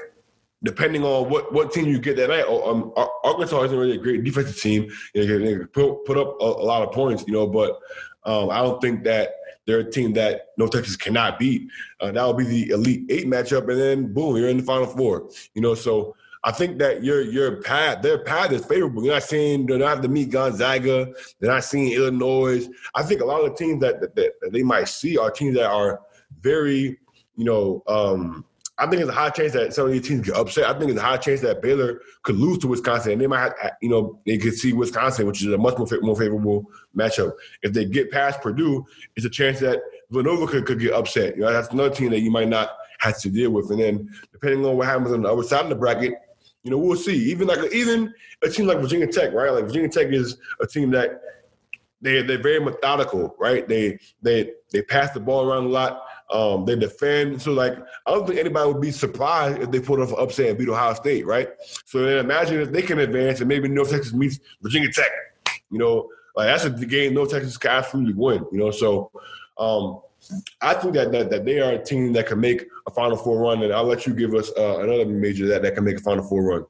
depending 0.64 1.04
on 1.04 1.30
what, 1.30 1.52
what 1.54 1.72
team 1.72 1.88
you 1.88 2.00
get 2.00 2.16
that 2.18 2.30
night, 2.30 2.46
um, 2.46 2.94
Arkansas 3.24 3.64
isn't 3.64 3.78
really 3.78 3.96
a 3.96 3.98
great 3.98 4.24
defensive 4.24 4.60
team. 4.60 4.90
They 5.14 5.58
put, 5.74 6.06
put 6.06 6.18
up 6.18 6.38
a, 6.40 6.44
a, 6.44 6.64
lot 6.64 6.84
of 6.84 6.94
points, 6.94 7.24
you 7.26 7.34
know, 7.34 7.48
but 7.48 7.80
um, 8.26 8.50
I 8.52 8.60
don't 8.60 8.80
think 8.80 9.04
that 9.06 9.34
they're 9.67 9.80
a 9.80 9.91
team 9.91 10.13
that 10.13 10.47
North 10.58 10.71
Texas 10.71 10.95
cannot 10.95 11.39
beat. 11.39 11.69
Uh, 12.00 12.12
that 12.12 12.24
will 12.24 12.34
be 12.34 12.45
the 12.45 12.69
Elite 12.71 13.06
Eight 13.10 13.28
matchup, 13.28 13.69
and 13.69 13.80
then 13.80 14.13
boom, 14.13 14.36
you're 14.36 14.50
in 14.50 14.58
the 14.58 14.63
Final 14.63 14.88
Four. 14.88 15.30
You 15.54 15.62
know, 15.62 15.76
so 15.76 16.15
I 16.43 16.52
think 16.52 16.80
that 16.80 17.04
your 17.04 17.21
your 17.21 17.62
path, 17.62 18.02
their 18.02 18.24
path 18.24 18.52
is 18.52 18.65
favorable. 18.65 19.04
You're 19.04 19.13
not 19.13 19.24
seeing 19.24 19.67
they're 19.67 19.78
not 19.78 20.02
to 20.02 20.08
meet 20.08 20.32
Gonzaga. 20.32 21.13
They're 21.39 21.52
not 21.52 21.63
seeing 21.63 21.91
Illinois. 21.91 22.67
I 22.95 23.04
think 23.04 23.21
a 23.21 23.26
lot 23.26 23.43
of 23.43 23.52
the 23.52 23.56
teams 23.56 23.82
that, 23.82 24.02
that, 24.02 24.15
that 24.15 24.52
they 24.52 24.63
might 24.63 24.88
see 24.88 25.17
are 25.17 25.30
teams 25.30 25.56
that 25.56 25.69
are 25.69 26.02
very, 26.39 26.97
you 27.36 27.45
know, 27.45 27.84
um, 27.88 28.45
I 28.78 28.88
think 28.88 29.02
it's 29.02 29.12
a 29.12 29.14
high 29.14 29.30
chance 29.30 29.54
that 29.54 29.74
some 29.74 29.86
of 29.86 29.92
these 29.92 30.08
teams 30.08 30.26
get 30.26 30.36
upset. 30.36 30.66
I 30.66 30.78
think 30.78 30.92
it's 30.92 31.00
a 31.00 31.04
high 31.04 31.18
chance 31.18 31.42
that 31.42 31.62
Baylor 31.62 32.02
could 32.24 32.36
lose 32.36 32.58
to 32.60 32.68
Wisconsin, 32.68 33.12
and 33.12 33.22
they 33.22 33.28
might, 33.28 33.54
have, 33.62 33.74
you 33.82 33.90
know, 33.90 34.20
they 34.26 34.38
could 34.38 34.56
see 34.56 34.74
Wisconsin, 34.74 35.28
which 35.28 35.44
is 35.44 35.54
a 35.54 35.58
much 35.58 35.78
more, 35.78 35.88
more 36.02 36.16
favorable 36.16 36.66
matchup. 36.98 37.34
If 37.62 37.74
they 37.74 37.86
get 37.86 38.12
past 38.12 38.42
Purdue, 38.42 38.86
it's 39.16 39.26
a 39.26 39.30
chance 39.30 39.60
that 39.60 39.82
Villanova 40.10 40.48
could, 40.48 40.66
could 40.66 40.80
get 40.80 40.94
upset. 40.94 41.36
You 41.36 41.42
know, 41.42 41.54
that's 41.54 41.70
another 41.70 41.94
team 41.94 42.10
that 42.12 42.22
you 42.22 42.32
might 42.32 42.48
not 42.48 42.72
have 43.00 43.20
to 43.20 43.30
deal 43.30 43.52
with. 43.52 43.70
And 43.70 43.80
then 43.80 44.10
depending 44.32 44.66
on 44.66 44.78
what 44.78 44.88
happens 44.88 45.12
on 45.12 45.22
the 45.22 45.32
other 45.32 45.44
side 45.44 45.64
of 45.64 45.70
the 45.70 45.76
bracket, 45.76 46.14
you 46.64 46.72
know, 46.72 46.78
we'll 46.78 46.96
see. 46.96 47.16
Even 47.32 47.48
like 47.48 47.74
even 47.74 48.14
a 48.44 48.50
team 48.50 48.68
like 48.68 48.80
Virginia 48.80 49.08
Tech, 49.08 49.34
right? 49.34 49.52
Like 49.52 49.66
Virginia 49.66 49.90
Tech 49.90 50.08
is 50.08 50.38
a 50.60 50.68
team 50.68 50.92
that 50.92 51.22
they 52.02 52.22
they're 52.22 52.42
very 52.42 52.60
methodical, 52.60 53.36
right? 53.40 53.68
They 53.68 54.00
they 54.22 54.52
they 54.72 54.82
pass 54.84 55.12
the 55.12 55.20
ball 55.20 55.50
around 55.50 55.66
a 55.66 55.70
lot. 55.70 56.04
Um, 56.32 56.65
they 56.65 56.78
defend. 56.78 57.41
So, 57.41 57.52
like, 57.52 57.78
I 58.06 58.12
don't 58.12 58.26
think 58.26 58.39
anybody 58.39 58.72
would 58.72 58.82
be 58.82 58.91
surprised 58.91 59.62
if 59.62 59.72
they 59.72 59.80
put 59.80 60.00
off 60.00 60.12
an 60.12 60.15
upset 60.20 60.50
and 60.50 60.58
beat 60.58 60.70
Ohio 60.70 60.94
State, 60.94 61.26
right? 61.26 61.50
So 61.86 62.06
then 62.06 62.17
imagine 62.20 62.62
if 62.62 62.72
they 62.72 62.82
can 62.82 63.00
advance 63.00 63.41
and 63.41 63.50
maybe 63.50 63.67
North 63.67 63.91
Texas 63.91 64.13
meets 64.13 64.39
Virginia 64.62 64.91
Tech. 64.91 65.12
You 65.70 65.80
know, 65.80 66.10
like 66.36 66.48
that's 66.48 66.65
a 66.65 66.86
game 66.86 67.13
North 67.13 67.32
Texas 67.32 67.58
can 67.58 67.72
absolutely 67.72 68.13
win. 68.13 68.46
You 68.52 68.60
know, 68.60 68.72
so 68.72 69.12
um, 69.58 70.02
I 70.62 70.74
think 70.76 70.94
that, 70.94 71.12
that 71.12 71.30
that 71.30 71.46
they 71.46 71.60
are 71.60 71.74
a 71.74 71.84
team 71.84 72.13
that 72.13 72.28
can 72.28 72.39
make 72.39 72.65
a 72.88 72.91
Final 72.91 73.17
Four 73.17 73.41
run, 73.41 73.63
and 73.63 73.74
I'll 73.74 73.84
let 73.84 74.06
you 74.06 74.13
give 74.13 74.34
us 74.34 74.52
uh, 74.58 74.80
another 74.80 75.06
major 75.06 75.48
that 75.48 75.62
that 75.63 75.76
can 75.76 75.84
make 75.84 75.98
a 75.98 76.02
Final 76.02 76.24
Four 76.24 76.44
run. 76.44 76.65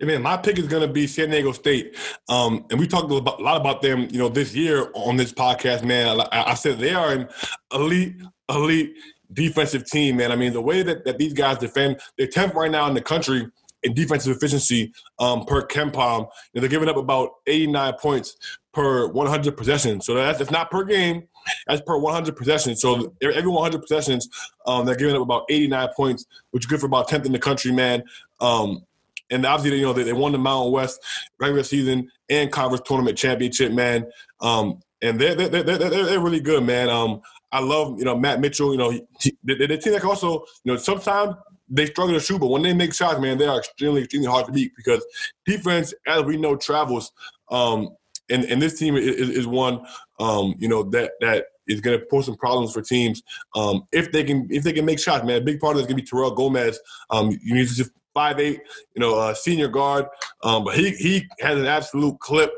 I 0.00 0.04
mean, 0.04 0.22
my 0.22 0.36
pick 0.36 0.58
is 0.58 0.68
going 0.68 0.86
to 0.86 0.92
be 0.92 1.08
San 1.08 1.30
Diego 1.30 1.52
State, 1.52 1.96
um, 2.28 2.64
and 2.70 2.78
we 2.78 2.86
talked 2.86 3.10
a 3.10 3.14
lot 3.14 3.60
about 3.60 3.82
them, 3.82 4.06
you 4.10 4.18
know, 4.18 4.28
this 4.28 4.54
year 4.54 4.90
on 4.94 5.16
this 5.16 5.32
podcast. 5.32 5.82
Man, 5.84 6.20
I, 6.20 6.50
I 6.50 6.54
said 6.54 6.78
they 6.78 6.94
are 6.94 7.12
an 7.12 7.28
elite, 7.72 8.14
elite 8.48 8.94
defensive 9.32 9.84
team. 9.84 10.16
Man, 10.16 10.32
I 10.32 10.36
mean, 10.36 10.52
the 10.52 10.60
way 10.60 10.82
that, 10.82 11.04
that 11.04 11.18
these 11.18 11.32
guys 11.32 11.58
defend, 11.58 12.00
they're 12.16 12.26
tenth 12.26 12.54
right 12.54 12.70
now 12.70 12.86
in 12.86 12.94
the 12.94 13.02
country 13.02 13.46
in 13.82 13.94
defensive 13.94 14.36
efficiency 14.36 14.92
um, 15.18 15.44
per 15.44 15.62
know, 15.62 16.28
they're 16.54 16.68
giving 16.68 16.88
up 16.88 16.96
about 16.96 17.30
89 17.46 17.94
points 18.00 18.36
per 18.72 19.08
100 19.08 19.56
possessions. 19.56 20.04
So 20.06 20.14
that's, 20.14 20.38
that's 20.38 20.50
not 20.50 20.70
per 20.70 20.84
game. 20.84 21.28
That's 21.66 21.80
per 21.82 21.96
100 21.96 22.36
possessions. 22.36 22.80
So 22.80 23.14
every 23.22 23.50
100 23.50 23.80
possessions, 23.80 24.28
um, 24.66 24.84
they're 24.84 24.96
giving 24.96 25.14
up 25.14 25.22
about 25.22 25.44
89 25.48 25.88
points, 25.96 26.26
which 26.50 26.64
is 26.64 26.66
good 26.66 26.80
for 26.80 26.86
about 26.86 27.08
10th 27.08 27.26
in 27.26 27.32
the 27.32 27.38
country, 27.38 27.72
man. 27.72 28.02
Um, 28.40 28.84
and 29.30 29.44
obviously, 29.44 29.78
you 29.78 29.86
know, 29.86 29.92
they, 29.92 30.04
they 30.04 30.12
won 30.12 30.32
the 30.32 30.38
Mountain 30.38 30.72
West 30.72 31.00
regular 31.38 31.62
season 31.62 32.10
and 32.28 32.50
conference 32.50 32.82
tournament 32.86 33.18
championship, 33.18 33.72
man. 33.72 34.06
Um, 34.40 34.80
and 35.00 35.20
they're, 35.20 35.34
they're, 35.34 35.62
they're, 35.62 35.78
they're, 35.78 36.20
really 36.20 36.40
good, 36.40 36.64
man. 36.64 36.88
Um, 36.88 37.20
I 37.50 37.60
love, 37.60 37.98
you 37.98 38.04
know, 38.04 38.16
Matt 38.16 38.40
Mitchell. 38.40 38.72
You 38.72 38.78
know, 38.78 38.90
he, 38.90 39.36
the, 39.44 39.66
the 39.66 39.78
team 39.78 39.92
that 39.92 40.04
also, 40.04 40.44
you 40.64 40.72
know, 40.72 40.76
sometimes 40.76 41.34
they 41.68 41.86
struggle 41.86 42.14
to 42.14 42.20
shoot, 42.20 42.38
but 42.38 42.48
when 42.48 42.62
they 42.62 42.72
make 42.72 42.94
shots, 42.94 43.20
man, 43.20 43.38
they 43.38 43.46
are 43.46 43.58
extremely, 43.58 44.02
extremely 44.02 44.28
hard 44.28 44.46
to 44.46 44.52
beat 44.52 44.72
because 44.76 45.04
defense, 45.46 45.92
as 46.06 46.24
we 46.24 46.36
know, 46.36 46.56
travels. 46.56 47.12
Um, 47.50 47.90
and, 48.30 48.44
and 48.44 48.60
this 48.60 48.78
team 48.78 48.96
is, 48.96 49.30
is 49.30 49.46
one, 49.46 49.84
um, 50.20 50.54
you 50.58 50.68
know, 50.68 50.82
that 50.90 51.12
that 51.20 51.46
is 51.66 51.80
going 51.80 51.98
to 51.98 52.04
pose 52.06 52.26
some 52.26 52.36
problems 52.36 52.72
for 52.72 52.82
teams 52.82 53.22
um, 53.54 53.86
if 53.92 54.10
they 54.10 54.24
can 54.24 54.48
if 54.50 54.64
they 54.64 54.72
can 54.72 54.84
make 54.84 54.98
shots, 54.98 55.24
man. 55.24 55.42
A 55.42 55.44
big 55.44 55.60
part 55.60 55.76
of 55.76 55.80
it 55.80 55.82
is 55.82 55.86
going 55.86 55.98
to 55.98 56.02
be 56.02 56.08
Terrell 56.08 56.34
Gomez. 56.34 56.80
Um, 57.10 57.30
you 57.42 57.54
need 57.54 57.68
to 57.68 57.74
just 57.74 57.90
five 58.14 58.40
eight, 58.40 58.60
you 58.94 59.00
know, 59.00 59.18
uh, 59.18 59.34
senior 59.34 59.68
guard. 59.68 60.06
Um, 60.42 60.64
but 60.64 60.74
he 60.74 60.90
he 60.92 61.28
has 61.40 61.58
an 61.58 61.66
absolute 61.66 62.18
clip. 62.20 62.50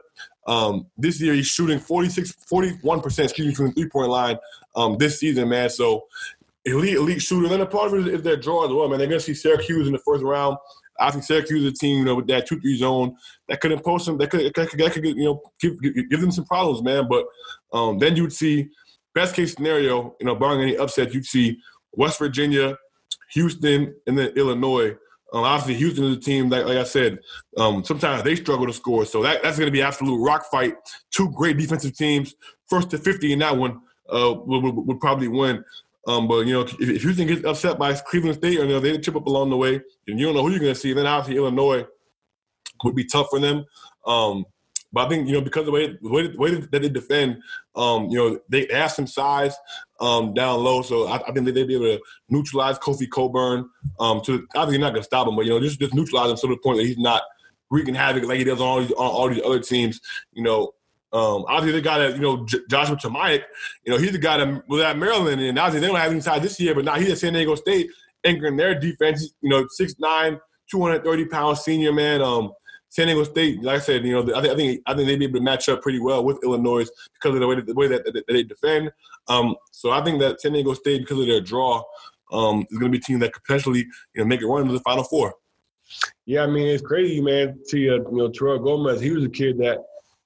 Um, 0.46 0.86
this 0.96 1.20
year 1.20 1.34
he's 1.34 1.46
shooting 1.46 1.78
46, 1.78 2.32
41 2.48 3.00
percent, 3.00 3.26
excuse 3.26 3.48
me, 3.48 3.54
from 3.54 3.66
the 3.66 3.72
three 3.72 3.88
point 3.88 4.10
line 4.10 4.38
um, 4.74 4.96
this 4.98 5.20
season, 5.20 5.48
man. 5.48 5.70
So 5.70 6.06
elite 6.64 6.96
elite 6.96 7.22
shooter. 7.22 7.44
And 7.44 7.52
then 7.52 7.60
a 7.60 7.66
part 7.66 7.92
of 7.92 8.06
it 8.06 8.14
is 8.14 8.22
their 8.22 8.36
draw 8.36 8.64
as 8.66 8.72
well, 8.72 8.88
man. 8.88 8.98
They're 8.98 9.08
gonna 9.08 9.20
see 9.20 9.34
Syracuse 9.34 9.86
in 9.86 9.92
the 9.92 9.98
first 10.00 10.22
round. 10.22 10.56
I 10.98 11.10
think 11.10 11.24
Syracuse 11.24 11.62
is 11.62 11.72
a 11.72 11.74
team, 11.74 11.98
you 11.98 12.04
know, 12.04 12.16
with 12.16 12.26
that 12.26 12.46
two 12.46 12.60
three 12.60 12.76
zone 12.76 13.16
that 13.48 13.60
could 13.60 13.72
impose 13.72 14.04
some, 14.04 14.18
that 14.18 14.30
could, 14.30 14.52
that 14.54 14.68
could, 14.68 14.78
that 14.78 14.92
could 14.92 15.04
you 15.04 15.24
know, 15.24 15.42
give, 15.58 15.80
give 15.82 16.20
them 16.20 16.30
some 16.30 16.44
problems, 16.44 16.82
man. 16.82 17.08
But 17.08 17.24
um, 17.72 17.98
then 17.98 18.16
you'd 18.16 18.32
see 18.32 18.68
best 19.14 19.34
case 19.34 19.54
scenario, 19.54 20.14
you 20.20 20.26
know, 20.26 20.34
barring 20.34 20.60
any 20.60 20.76
upset, 20.76 21.14
you'd 21.14 21.24
see 21.24 21.58
West 21.92 22.18
Virginia, 22.18 22.76
Houston, 23.32 23.94
and 24.06 24.18
then 24.18 24.32
Illinois. 24.36 24.90
Um, 25.32 25.44
obviously, 25.44 25.76
Houston 25.76 26.04
is 26.04 26.16
a 26.16 26.20
team 26.20 26.48
that, 26.50 26.66
like 26.66 26.76
I 26.76 26.84
said, 26.84 27.20
um, 27.56 27.84
sometimes 27.84 28.22
they 28.22 28.34
struggle 28.34 28.66
to 28.66 28.72
score. 28.72 29.04
So 29.06 29.22
that, 29.22 29.42
that's 29.42 29.56
going 29.56 29.68
to 29.68 29.72
be 29.72 29.80
absolute 29.80 30.20
rock 30.22 30.44
fight. 30.50 30.74
Two 31.12 31.30
great 31.30 31.56
defensive 31.56 31.96
teams. 31.96 32.34
First 32.68 32.90
to 32.90 32.98
50 32.98 33.32
in 33.32 33.38
that 33.38 33.56
one 33.56 33.80
uh, 34.12 34.34
would, 34.34 34.74
would, 34.74 35.00
probably 35.00 35.28
win. 35.28 35.64
Um, 36.06 36.28
but, 36.28 36.46
you 36.46 36.54
know, 36.54 36.62
if, 36.62 36.80
if 36.80 37.02
Houston 37.02 37.26
gets 37.26 37.44
upset 37.44 37.78
by 37.78 37.92
Cleveland 37.94 38.36
State 38.36 38.58
or 38.58 38.64
you 38.64 38.68
know, 38.68 38.80
they 38.80 38.98
chip 38.98 39.16
up 39.16 39.26
along 39.26 39.50
the 39.50 39.56
way, 39.56 39.80
and 40.08 40.18
you 40.18 40.26
don't 40.26 40.34
know 40.34 40.42
who 40.42 40.50
you're 40.50 40.60
going 40.60 40.74
to 40.74 40.80
see, 40.80 40.92
then 40.92 41.06
obviously 41.06 41.36
Illinois 41.36 41.84
would 42.84 42.94
be 42.94 43.04
tough 43.04 43.28
for 43.30 43.38
them. 43.38 43.64
Um, 44.06 44.44
but 44.92 45.06
I 45.06 45.08
think 45.08 45.28
you 45.28 45.34
know 45.34 45.40
because 45.40 45.66
the 45.66 45.70
way 45.70 45.96
the 46.02 46.08
way, 46.08 46.26
the 46.26 46.38
way 46.38 46.54
that 46.54 46.70
they 46.70 46.88
defend, 46.88 47.40
um, 47.76 48.08
you 48.08 48.18
know, 48.18 48.40
they 48.48 48.66
have 48.72 48.90
some 48.90 49.06
size 49.06 49.54
um, 50.00 50.34
down 50.34 50.62
low, 50.64 50.82
so 50.82 51.06
I, 51.06 51.16
I 51.28 51.32
think 51.32 51.46
they'd 51.46 51.66
be 51.66 51.74
able 51.74 51.96
to 51.96 52.00
neutralize 52.28 52.78
Kofi 52.78 53.08
Cockburn. 53.08 53.68
Um, 54.00 54.20
to 54.22 54.46
obviously 54.56 54.78
not 54.78 54.90
going 54.90 55.02
to 55.02 55.04
stop 55.04 55.28
him, 55.28 55.36
but 55.36 55.44
you 55.44 55.52
know, 55.52 55.60
just 55.60 55.78
just 55.78 55.94
neutralize 55.94 56.30
him 56.30 56.36
to 56.38 56.46
the 56.48 56.56
point 56.62 56.78
that 56.78 56.86
he's 56.86 56.98
not 56.98 57.22
wreaking 57.70 57.94
havoc 57.94 58.24
like 58.24 58.38
he 58.38 58.44
does 58.44 58.60
on 58.60 58.66
all 58.66 58.80
these, 58.80 58.90
on 58.92 59.06
all 59.06 59.28
these 59.28 59.42
other 59.44 59.60
teams. 59.60 60.00
You 60.32 60.42
know, 60.42 60.72
um, 61.12 61.44
obviously 61.48 61.80
the 61.80 61.84
guy 61.84 61.98
that 61.98 62.14
you 62.14 62.22
know 62.22 62.44
J- 62.46 62.60
Joshua 62.68 62.96
Tomaic, 62.96 63.44
you 63.84 63.92
know, 63.92 63.98
he's 63.98 64.12
the 64.12 64.18
guy 64.18 64.38
that 64.38 64.68
was 64.68 64.82
at 64.82 64.96
Maryland, 64.96 65.40
and 65.40 65.58
obviously 65.58 65.80
they 65.80 65.86
don't 65.92 66.00
have 66.00 66.12
any 66.12 66.20
size 66.20 66.42
this 66.42 66.60
year, 66.60 66.74
but 66.74 66.84
now 66.84 66.94
he's 66.94 67.10
at 67.10 67.18
San 67.18 67.32
Diego 67.32 67.56
State 67.56 67.90
anchoring 68.24 68.56
their 68.56 68.78
defense. 68.78 69.32
You 69.40 69.50
know, 69.50 69.66
6'9", 69.80 70.40
230 70.70 71.24
pound 71.26 71.58
senior 71.58 71.92
man. 71.92 72.22
Um, 72.22 72.52
San 72.90 73.06
Diego 73.06 73.24
State, 73.24 73.62
like 73.62 73.76
I 73.76 73.80
said, 73.80 74.04
you 74.04 74.12
know, 74.12 74.34
I 74.34 74.40
think 74.40 74.52
I 74.52 74.56
think, 74.56 74.82
I 74.86 74.94
think 74.94 75.06
they'd 75.06 75.18
be 75.18 75.24
able 75.24 75.38
to 75.38 75.44
match 75.44 75.68
up 75.68 75.82
pretty 75.82 76.00
well 76.00 76.24
with 76.24 76.42
Illinois 76.44 76.86
because 77.14 77.34
of 77.34 77.40
the 77.40 77.46
way 77.46 77.56
that, 77.56 77.66
the 77.66 77.74
way 77.74 77.88
that, 77.88 78.04
that 78.04 78.24
they 78.28 78.42
defend. 78.42 78.92
Um, 79.28 79.56
so 79.72 79.90
I 79.90 80.02
think 80.04 80.20
that 80.20 80.40
San 80.40 80.52
Diego 80.52 80.74
State, 80.74 81.00
because 81.00 81.20
of 81.20 81.26
their 81.26 81.40
draw, 81.40 81.82
um, 82.32 82.66
is 82.70 82.78
going 82.78 82.92
to 82.92 82.98
be 82.98 83.02
a 83.02 83.06
team 83.06 83.18
that 83.20 83.32
could 83.32 83.42
potentially 83.42 83.80
you 84.14 84.22
know 84.22 84.24
make 84.24 84.42
it 84.42 84.46
run 84.46 84.66
to 84.66 84.72
the 84.72 84.80
Final 84.80 85.04
Four. 85.04 85.34
Yeah, 86.26 86.42
I 86.42 86.46
mean 86.46 86.68
it's 86.68 86.86
crazy, 86.86 87.20
man. 87.20 87.58
See, 87.64 87.90
uh, 87.90 87.94
you 87.94 88.08
know, 88.12 88.28
Terrell 88.28 88.60
Gomez, 88.60 89.00
he 89.00 89.10
was 89.10 89.24
a 89.24 89.28
kid 89.28 89.58
that 89.58 89.78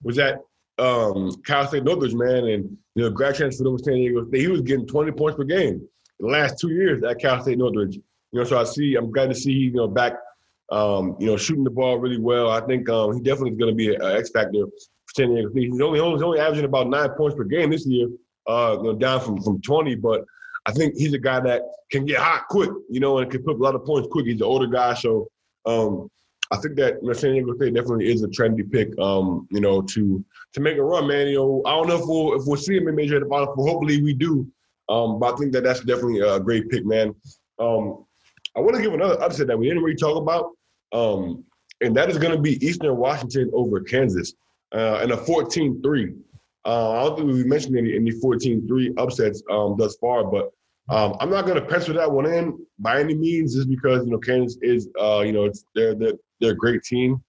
was 0.02 0.18
at 0.18 0.40
um, 0.78 1.32
Cal 1.46 1.66
State 1.66 1.84
Northridge, 1.84 2.14
man, 2.14 2.46
and 2.46 2.76
you 2.94 3.02
know, 3.02 3.10
grad 3.10 3.34
transfer 3.34 3.66
over 3.66 3.78
San 3.78 3.94
Diego 3.94 4.26
State. 4.28 4.40
He 4.40 4.48
was 4.48 4.62
getting 4.62 4.86
20 4.86 5.12
points 5.12 5.36
per 5.36 5.44
game 5.44 5.86
the 6.20 6.26
last 6.26 6.58
two 6.58 6.70
years 6.70 7.02
at 7.04 7.20
Cal 7.20 7.42
State 7.42 7.58
Northridge. 7.58 7.96
You 7.96 8.40
know, 8.40 8.44
so 8.44 8.58
I 8.58 8.64
see, 8.64 8.94
I'm 8.96 9.10
glad 9.12 9.28
to 9.28 9.34
see 9.34 9.52
you 9.52 9.72
know 9.72 9.88
back 9.88 10.14
um, 10.70 11.16
you 11.18 11.26
know, 11.26 11.36
shooting 11.36 11.64
the 11.64 11.70
ball 11.70 11.98
really 11.98 12.18
well. 12.18 12.50
I 12.50 12.60
think 12.60 12.88
um, 12.88 13.14
he 13.14 13.20
definitely 13.20 13.52
is 13.52 13.58
going 13.58 13.72
to 13.72 13.76
be 13.76 13.94
an 13.94 14.02
X 14.02 14.30
factor 14.30 14.66
for 14.66 15.14
San 15.14 15.30
Diego 15.30 15.50
State. 15.50 15.70
He's 15.70 15.80
only, 15.80 16.00
he's 16.00 16.22
only 16.22 16.40
averaging 16.40 16.64
about 16.64 16.88
nine 16.88 17.10
points 17.10 17.36
per 17.36 17.44
game 17.44 17.70
this 17.70 17.86
year, 17.86 18.08
uh, 18.46 18.76
you 18.78 18.84
know, 18.84 18.94
down 18.94 19.20
from, 19.20 19.42
from 19.42 19.60
20. 19.60 19.94
But 19.96 20.24
I 20.66 20.72
think 20.72 20.94
he's 20.96 21.12
a 21.12 21.18
guy 21.18 21.40
that 21.40 21.62
can 21.90 22.06
get 22.06 22.18
hot 22.18 22.48
quick, 22.48 22.70
you 22.88 23.00
know, 23.00 23.18
and 23.18 23.30
can 23.30 23.42
put 23.42 23.56
a 23.56 23.62
lot 23.62 23.74
of 23.74 23.84
points 23.84 24.08
quick. 24.10 24.26
He's 24.26 24.40
an 24.40 24.46
older 24.46 24.66
guy, 24.66 24.94
so 24.94 25.28
um, 25.66 26.08
I 26.50 26.56
think 26.58 26.76
that 26.76 26.98
San 27.16 27.32
Diego 27.32 27.54
State 27.56 27.74
definitely 27.74 28.12
is 28.12 28.22
a 28.22 28.28
trendy 28.28 28.70
pick, 28.70 28.96
um, 28.98 29.48
you 29.50 29.60
know, 29.60 29.82
to 29.82 30.24
to 30.52 30.60
make 30.60 30.76
a 30.76 30.82
run, 30.82 31.06
man. 31.06 31.28
You 31.28 31.36
know, 31.36 31.62
I 31.66 31.70
don't 31.70 31.88
know 31.88 31.96
if 31.96 32.06
we'll 32.06 32.34
if 32.38 32.46
we'll 32.46 32.56
see 32.56 32.76
him 32.76 32.88
in 32.88 32.94
major 32.94 33.18
the 33.18 33.26
bottom, 33.26 33.48
but 33.56 33.62
hopefully 33.62 34.02
we 34.02 34.12
do. 34.12 34.46
Um, 34.88 35.18
but 35.18 35.34
I 35.34 35.36
think 35.36 35.52
that 35.52 35.64
that's 35.64 35.80
definitely 35.80 36.20
a 36.20 36.38
great 36.38 36.68
pick, 36.68 36.84
man. 36.84 37.14
Um, 37.58 38.04
I 38.56 38.60
want 38.60 38.76
to 38.76 38.82
give 38.82 38.92
another 38.92 39.20
upset 39.22 39.46
that 39.46 39.58
we 39.58 39.68
didn't 39.68 39.82
really 39.82 39.96
talk 39.96 40.20
about, 40.20 40.50
um, 40.92 41.44
and 41.80 41.96
that 41.96 42.10
is 42.10 42.18
going 42.18 42.34
to 42.34 42.40
be 42.40 42.64
Eastern 42.64 42.96
Washington 42.96 43.50
over 43.54 43.80
Kansas 43.80 44.34
uh, 44.74 45.00
in 45.02 45.12
a 45.12 45.16
14-3. 45.16 46.16
Uh, 46.66 46.90
I 46.92 47.02
don't 47.04 47.16
think 47.16 47.32
we 47.32 47.44
mentioned 47.44 47.76
any, 47.76 47.94
any 47.94 48.10
14-3 48.10 48.94
upsets 48.98 49.42
um, 49.50 49.76
thus 49.78 49.96
far, 49.96 50.24
but 50.24 50.50
um, 50.88 51.16
I'm 51.20 51.30
not 51.30 51.46
going 51.46 51.60
to 51.60 51.66
pencil 51.66 51.94
that 51.94 52.10
one 52.10 52.26
in 52.26 52.58
by 52.78 53.00
any 53.00 53.14
means, 53.14 53.54
just 53.54 53.68
because 53.68 54.04
you 54.04 54.12
know 54.12 54.18
Kansas 54.18 54.58
is, 54.62 54.88
uh, 55.00 55.22
you 55.24 55.32
know, 55.32 55.44
it's 55.44 55.64
they're 55.74 55.94
they're, 55.94 56.12
they're 56.40 56.52
a 56.52 56.56
great 56.56 56.82
team, 56.82 57.22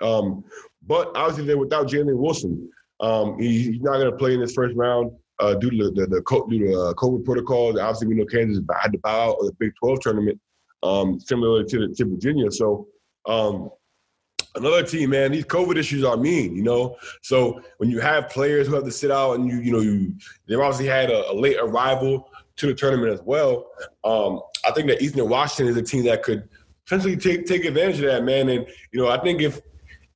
um, 0.00 0.44
but 0.86 1.10
obviously 1.16 1.44
they're 1.44 1.58
without 1.58 1.88
Jalen 1.88 2.16
Wilson. 2.16 2.70
Um, 3.00 3.38
he, 3.40 3.72
he's 3.72 3.82
not 3.82 3.98
going 3.98 4.10
to 4.10 4.16
play 4.16 4.34
in 4.34 4.40
this 4.40 4.54
first 4.54 4.76
round 4.76 5.10
uh, 5.40 5.54
due 5.54 5.70
to 5.70 5.90
the, 5.90 5.90
the, 5.90 6.06
the 6.06 6.44
due 6.48 6.58
to 6.60 6.72
uh, 6.72 6.94
COVID 6.94 7.24
protocols. 7.24 7.78
Obviously, 7.78 8.06
we 8.06 8.14
know 8.14 8.24
Kansas 8.24 8.62
had 8.80 8.92
to 8.92 8.98
bow 8.98 9.30
out 9.30 9.36
of 9.40 9.46
the 9.46 9.52
Big 9.58 9.72
12 9.80 10.00
tournament, 10.00 10.40
um, 10.84 11.18
similar 11.18 11.64
to, 11.64 11.88
the, 11.88 11.94
to 11.94 12.04
Virginia. 12.04 12.50
So 12.52 12.86
um, 13.26 13.70
another 14.54 14.84
team, 14.84 15.10
man, 15.10 15.32
these 15.32 15.44
COVID 15.44 15.76
issues 15.76 16.04
are 16.04 16.16
mean, 16.16 16.54
you 16.54 16.62
know. 16.62 16.96
So 17.22 17.60
when 17.78 17.90
you 17.90 18.00
have 18.00 18.30
players 18.30 18.68
who 18.68 18.74
have 18.74 18.84
to 18.84 18.92
sit 18.92 19.10
out, 19.10 19.34
and 19.34 19.48
you, 19.48 19.58
you 19.58 19.72
know, 19.72 19.80
you 19.80 20.14
they've 20.46 20.60
obviously 20.60 20.86
had 20.86 21.10
a, 21.10 21.30
a 21.30 21.34
late 21.34 21.56
arrival 21.60 22.30
to 22.56 22.66
the 22.66 22.74
tournament 22.74 23.12
as 23.12 23.22
well. 23.22 23.66
Um, 24.04 24.40
I 24.66 24.72
think 24.72 24.88
that 24.88 25.02
Eastern 25.02 25.28
Washington 25.28 25.68
is 25.68 25.76
a 25.76 25.82
team 25.82 26.04
that 26.04 26.22
could 26.22 26.48
potentially 26.84 27.16
take 27.16 27.46
take 27.46 27.64
advantage 27.64 28.00
of 28.00 28.06
that, 28.06 28.24
man. 28.24 28.48
And 28.48 28.66
you 28.92 29.00
know, 29.00 29.08
I 29.08 29.20
think 29.20 29.42
if 29.42 29.60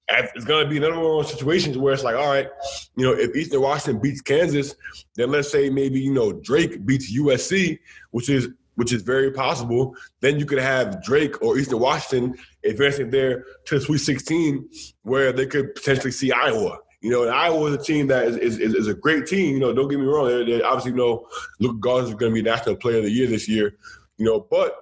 it's 0.08 0.44
going 0.44 0.64
to 0.64 0.70
be 0.70 0.76
another 0.76 0.96
one 0.96 1.04
of 1.04 1.24
those 1.24 1.32
situations 1.32 1.76
where 1.76 1.92
it's 1.92 2.04
like, 2.04 2.14
all 2.14 2.28
right, 2.28 2.48
you 2.96 3.04
know, 3.04 3.12
if 3.12 3.34
Eastern 3.34 3.60
Washington 3.60 4.00
beats 4.00 4.20
Kansas, 4.20 4.74
then 5.16 5.30
let's 5.30 5.50
say 5.50 5.68
maybe 5.68 6.00
you 6.00 6.12
know 6.12 6.32
Drake 6.32 6.86
beats 6.86 7.16
USC, 7.16 7.78
which 8.10 8.28
is 8.28 8.48
which 8.76 8.92
is 8.92 9.02
very 9.02 9.32
possible. 9.32 9.96
Then 10.20 10.38
you 10.38 10.46
could 10.46 10.58
have 10.58 11.02
Drake 11.02 11.42
or 11.42 11.58
Eastern 11.58 11.80
Washington 11.80 12.36
advancing 12.64 13.10
there 13.10 13.44
to 13.66 13.78
the 13.78 13.84
Sweet 13.84 13.98
16, 13.98 14.68
where 15.02 15.32
they 15.32 15.46
could 15.46 15.74
potentially 15.74 16.12
see 16.12 16.30
Iowa. 16.30 16.78
You 17.00 17.10
know, 17.10 17.22
and 17.22 17.30
Iowa 17.30 17.66
is 17.66 17.74
a 17.74 17.82
team 17.82 18.06
that 18.08 18.26
is, 18.26 18.36
is, 18.36 18.58
is 18.58 18.88
a 18.88 18.94
great 18.94 19.26
team. 19.26 19.54
You 19.54 19.60
know, 19.60 19.72
don't 19.72 19.88
get 19.88 19.98
me 19.98 20.06
wrong. 20.06 20.28
They, 20.28 20.44
they 20.44 20.62
obviously 20.62 20.92
know 20.92 21.26
Luka 21.60 21.78
Garza 21.78 22.08
is 22.08 22.14
going 22.14 22.32
to 22.32 22.34
be 22.34 22.42
National 22.42 22.76
Player 22.76 22.98
of 22.98 23.04
the 23.04 23.10
Year 23.10 23.26
this 23.26 23.48
year. 23.48 23.76
You 24.16 24.24
know, 24.24 24.46
but 24.50 24.76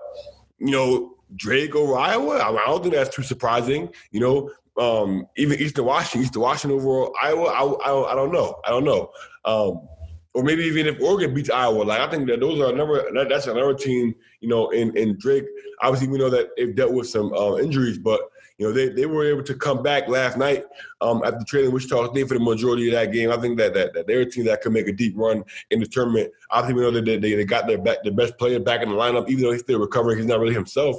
you 0.59 0.71
know, 0.71 1.17
Drake 1.37 1.75
over 1.75 1.97
Iowa, 1.97 2.39
I, 2.39 2.51
I 2.51 2.67
don't 2.67 2.83
think 2.83 2.95
that's 2.95 3.15
too 3.15 3.23
surprising. 3.23 3.91
You 4.13 4.21
know, 4.21 4.51
um, 4.77 5.27
even 5.37 5.59
Eastern 5.61 5.85
Washington, 5.85 6.23
Eastern 6.23 6.43
Washington 6.43 6.79
over 6.79 7.11
Iowa, 7.21 7.45
I, 7.45 7.63
I, 7.63 8.13
I 8.13 8.15
don't 8.15 8.33
know. 8.33 8.61
I 8.65 8.71
don't 8.71 8.85
know. 8.85 9.11
Um, 9.45 9.89
or 10.35 10.43
maybe 10.43 10.65
even 10.65 10.87
if 10.87 11.01
Oregon 11.01 11.33
beats 11.33 11.51
Iowa, 11.51 11.85
like 11.85 12.01
I 12.01 12.11
think 12.11 12.27
that 12.29 12.41
those 12.41 12.61
are 12.61 12.73
another. 12.73 13.09
That, 13.15 13.29
that's 13.29 13.47
another 13.47 13.75
team, 13.75 14.15
you 14.41 14.49
know. 14.49 14.71
In 14.71 14.97
in 14.97 15.17
Drake, 15.19 15.45
obviously 15.81 16.09
we 16.09 16.19
know 16.19 16.29
that 16.31 16.49
they've 16.57 16.75
dealt 16.75 16.93
with 16.93 17.09
some 17.09 17.33
uh, 17.33 17.57
injuries, 17.57 17.99
but 17.99 18.21
you 18.59 18.67
know 18.67 18.73
they, 18.73 18.89
they 18.89 19.07
were 19.07 19.25
able 19.25 19.43
to 19.43 19.55
come 19.55 19.83
back 19.83 20.09
last 20.09 20.39
night 20.39 20.65
um, 21.01 21.23
after 21.25 21.45
trailing 21.45 21.73
Wichita 21.73 22.13
State 22.13 22.29
for 22.29 22.35
the 22.35 22.41
majority 22.41 22.89
of 22.89 22.95
that 22.95 23.13
game. 23.13 23.31
I 23.31 23.37
think 23.37 23.59
that, 23.59 23.75
that 23.75 23.95
that 23.95 24.07
they're 24.07 24.21
a 24.21 24.31
team 24.31 24.45
that 24.45 24.63
could 24.63 24.73
make 24.73 24.87
a 24.87 24.93
deep 24.93 25.15
run 25.17 25.43
in 25.71 25.81
the 25.81 25.87
tournament. 25.87 26.31
Obviously, 26.51 26.75
we 26.75 26.83
know 26.83 26.91
that 26.93 27.05
they, 27.05 27.19
they, 27.19 27.35
they 27.35 27.45
got 27.45 27.67
their 27.67 27.79
back 27.79 27.99
their 28.05 28.13
best 28.13 28.39
player 28.39 28.61
back 28.61 28.83
in 28.83 28.89
the 28.89 28.95
lineup, 28.95 29.29
even 29.29 29.43
though 29.43 29.53
he's 29.53 29.63
still 29.63 29.81
recovering. 29.81 30.19
He's 30.19 30.27
not 30.27 30.39
really 30.41 30.55
himself. 30.55 30.97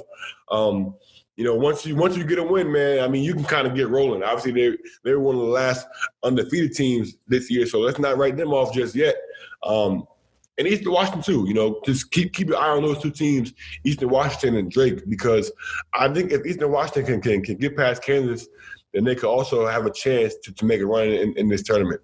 Um, 0.50 0.94
you 1.36 1.44
know, 1.44 1.54
once 1.54 1.84
you 1.86 1.96
once 1.96 2.16
you 2.16 2.24
get 2.24 2.38
a 2.38 2.42
win, 2.42 2.72
man, 2.72 3.02
I 3.02 3.08
mean, 3.08 3.22
you 3.22 3.34
can 3.34 3.44
kind 3.44 3.66
of 3.66 3.74
get 3.74 3.88
rolling. 3.88 4.22
Obviously, 4.22 4.52
they 4.52 4.76
they 5.04 5.12
were 5.12 5.20
one 5.20 5.34
of 5.36 5.42
the 5.42 5.46
last 5.48 5.86
undefeated 6.22 6.72
teams 6.72 7.16
this 7.26 7.50
year, 7.50 7.66
so 7.66 7.78
let's 7.80 7.98
not 7.98 8.16
write 8.16 8.36
them 8.36 8.52
off 8.52 8.74
just 8.74 8.94
yet. 8.94 9.16
Um, 9.62 10.06
and 10.58 10.66
Eastern 10.66 10.92
Washington 10.92 11.22
too, 11.22 11.44
you 11.46 11.54
know, 11.54 11.80
just 11.84 12.10
keep 12.10 12.32
keep 12.32 12.48
your 12.48 12.58
eye 12.58 12.70
on 12.70 12.82
those 12.82 13.02
two 13.02 13.10
teams, 13.10 13.52
Eastern 13.84 14.08
Washington 14.08 14.56
and 14.56 14.70
Drake, 14.70 15.08
because 15.08 15.52
I 15.94 16.12
think 16.12 16.32
if 16.32 16.46
Eastern 16.46 16.72
Washington 16.72 17.04
can 17.04 17.20
can, 17.20 17.42
can 17.42 17.56
get 17.56 17.76
past 17.76 18.02
Kansas, 18.02 18.48
then 18.94 19.04
they 19.04 19.14
could 19.14 19.28
also 19.28 19.66
have 19.66 19.86
a 19.86 19.90
chance 19.90 20.34
to, 20.44 20.52
to 20.54 20.64
make 20.64 20.80
a 20.80 20.86
run 20.86 21.08
in, 21.08 21.36
in 21.36 21.48
this 21.48 21.62
tournament. 21.62 22.00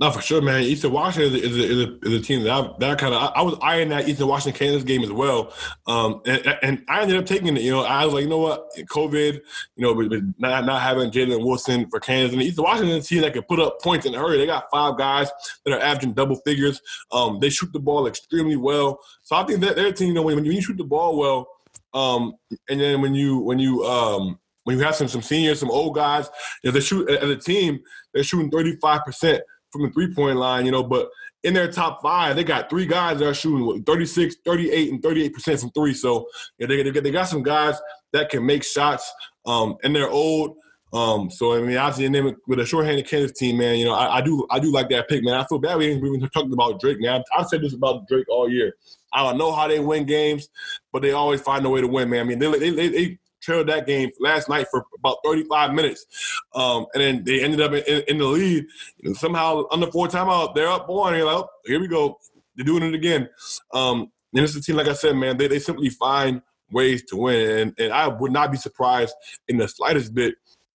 No, 0.00 0.12
for 0.12 0.22
sure, 0.22 0.40
man. 0.40 0.62
Eastern 0.62 0.92
Washington 0.92 1.34
is 1.34 1.56
a, 1.56 1.64
is 1.64 1.84
a, 1.84 1.98
is 2.02 2.14
a 2.20 2.22
team 2.22 2.44
that 2.44 2.52
I, 2.52 2.72
that 2.78 2.98
kind 2.98 3.12
of 3.12 3.20
I, 3.20 3.40
I, 3.40 3.42
was 3.42 3.58
eyeing 3.60 3.88
that 3.88 4.08
Eastern 4.08 4.28
Washington 4.28 4.56
Kansas 4.56 4.84
game 4.84 5.02
as 5.02 5.10
well, 5.10 5.52
um, 5.88 6.22
and, 6.24 6.58
and, 6.62 6.84
I 6.88 7.02
ended 7.02 7.16
up 7.16 7.26
taking 7.26 7.56
it. 7.56 7.62
You 7.64 7.72
know, 7.72 7.82
I 7.82 8.04
was 8.04 8.14
like, 8.14 8.22
you 8.22 8.28
know 8.28 8.38
what, 8.38 8.68
COVID, 8.76 9.40
you 9.74 9.82
know, 9.82 10.22
not 10.38 10.64
not 10.66 10.82
having 10.82 11.10
Jalen 11.10 11.44
Wilson 11.44 11.90
for 11.90 11.98
Kansas 11.98 12.32
and 12.32 12.40
Eastern 12.42 12.62
Washington 12.62 13.02
team 13.02 13.22
that 13.22 13.32
can 13.32 13.42
put 13.42 13.58
up 13.58 13.80
points 13.82 14.06
in 14.06 14.14
a 14.14 14.18
hurry. 14.18 14.38
They 14.38 14.46
got 14.46 14.70
five 14.70 14.96
guys 14.96 15.30
that 15.64 15.74
are 15.74 15.80
averaging 15.80 16.12
double 16.12 16.36
figures. 16.36 16.80
Um, 17.10 17.40
they 17.40 17.50
shoot 17.50 17.72
the 17.72 17.80
ball 17.80 18.06
extremely 18.06 18.56
well, 18.56 19.00
so 19.24 19.34
I 19.34 19.44
think 19.44 19.60
that 19.62 19.74
their 19.74 19.92
team. 19.92 20.08
You 20.08 20.14
know, 20.14 20.22
when, 20.22 20.36
when 20.36 20.44
you 20.44 20.62
shoot 20.62 20.76
the 20.76 20.84
ball 20.84 21.18
well, 21.18 21.48
um, 21.92 22.34
and 22.68 22.80
then 22.80 23.02
when 23.02 23.16
you 23.16 23.38
when 23.38 23.58
you 23.58 23.84
um, 23.84 24.38
when 24.62 24.78
you 24.78 24.84
have 24.84 24.94
some 24.94 25.08
some 25.08 25.22
seniors, 25.22 25.58
some 25.58 25.72
old 25.72 25.96
guys, 25.96 26.28
you 26.62 26.70
know, 26.70 26.74
they 26.74 26.80
shoot 26.80 27.10
as 27.10 27.28
a 27.28 27.36
team, 27.36 27.80
they're 28.14 28.22
shooting 28.22 28.48
thirty 28.48 28.76
five 28.76 29.04
percent 29.04 29.42
from 29.70 29.82
the 29.82 29.90
three 29.90 30.14
point 30.14 30.38
line, 30.38 30.64
you 30.66 30.72
know, 30.72 30.82
but 30.82 31.08
in 31.44 31.54
their 31.54 31.70
top 31.70 32.02
five, 32.02 32.36
they 32.36 32.44
got 32.44 32.68
three 32.68 32.86
guys 32.86 33.18
that 33.18 33.28
are 33.28 33.34
shooting 33.34 33.82
36, 33.84 34.36
38, 34.44 34.92
and 34.92 35.02
38% 35.02 35.60
from 35.60 35.70
three. 35.70 35.94
So 35.94 36.26
yeah, 36.58 36.66
they, 36.66 36.82
they, 36.82 37.00
they 37.00 37.10
got 37.10 37.28
some 37.28 37.42
guys 37.42 37.76
that 38.12 38.30
can 38.30 38.44
make 38.44 38.64
shots, 38.64 39.10
um, 39.46 39.76
and 39.82 39.94
they're 39.94 40.10
old. 40.10 40.56
Um, 40.92 41.30
so 41.30 41.54
I 41.54 41.60
mean, 41.60 41.76
obviously, 41.76 42.06
and 42.06 42.14
then 42.14 42.36
with 42.46 42.60
a 42.60 42.66
shorthanded 42.66 43.06
Kansas 43.06 43.38
team, 43.38 43.58
man, 43.58 43.78
you 43.78 43.84
know, 43.84 43.92
I, 43.92 44.16
I, 44.16 44.20
do 44.22 44.46
I 44.50 44.58
do 44.58 44.72
like 44.72 44.88
that 44.88 45.08
pick, 45.08 45.22
man. 45.22 45.34
I 45.34 45.44
feel 45.44 45.58
bad 45.58 45.76
we 45.76 45.92
even 45.92 46.20
talked 46.30 46.52
about 46.52 46.80
Drake. 46.80 46.98
Now 47.00 47.16
I've, 47.16 47.22
I've, 47.36 47.46
said 47.46 47.60
this 47.60 47.74
about 47.74 48.08
Drake 48.08 48.28
all 48.30 48.48
year. 48.48 48.74
I 49.12 49.22
don't 49.22 49.36
know 49.36 49.52
how 49.52 49.68
they 49.68 49.80
win 49.80 50.06
games, 50.06 50.48
but 50.90 51.02
they 51.02 51.12
always 51.12 51.42
find 51.42 51.64
a 51.66 51.68
way 51.68 51.82
to 51.82 51.86
win, 51.86 52.08
man. 52.08 52.20
I 52.20 52.24
mean, 52.24 52.38
they 52.38 52.50
they, 52.58 52.70
they, 52.70 52.88
they 52.88 53.18
trailed 53.48 53.68
that 53.68 53.86
game 53.86 54.10
last 54.20 54.48
night 54.48 54.66
for 54.70 54.84
about 54.98 55.16
35 55.24 55.72
minutes. 55.72 56.06
Um, 56.54 56.86
and 56.94 57.02
then 57.02 57.24
they 57.24 57.42
ended 57.42 57.60
up 57.60 57.72
in, 57.72 58.02
in 58.06 58.18
the 58.18 58.24
lead. 58.24 58.66
And 59.04 59.16
somehow, 59.16 59.64
under 59.70 59.90
four 59.90 60.06
timeout, 60.08 60.54
they're 60.54 60.68
up 60.68 60.88
one. 60.88 61.14
You're 61.14 61.24
like, 61.24 61.36
oh, 61.36 61.48
here 61.64 61.80
we 61.80 61.88
go. 61.88 62.18
They're 62.54 62.66
doing 62.66 62.82
it 62.82 62.94
again. 62.94 63.28
Um, 63.72 64.12
And 64.34 64.44
is 64.44 64.54
a 64.54 64.60
team, 64.60 64.76
like 64.76 64.88
I 64.88 64.92
said, 64.92 65.16
man, 65.16 65.38
they, 65.38 65.48
they 65.48 65.58
simply 65.58 65.88
find 65.88 66.42
ways 66.70 67.04
to 67.06 67.16
win. 67.16 67.58
And, 67.58 67.74
and 67.78 67.92
I 67.92 68.08
would 68.08 68.32
not 68.32 68.52
be 68.52 68.58
surprised 68.58 69.14
in 69.48 69.56
the 69.56 69.68
slightest 69.68 70.14
bit 70.14 70.34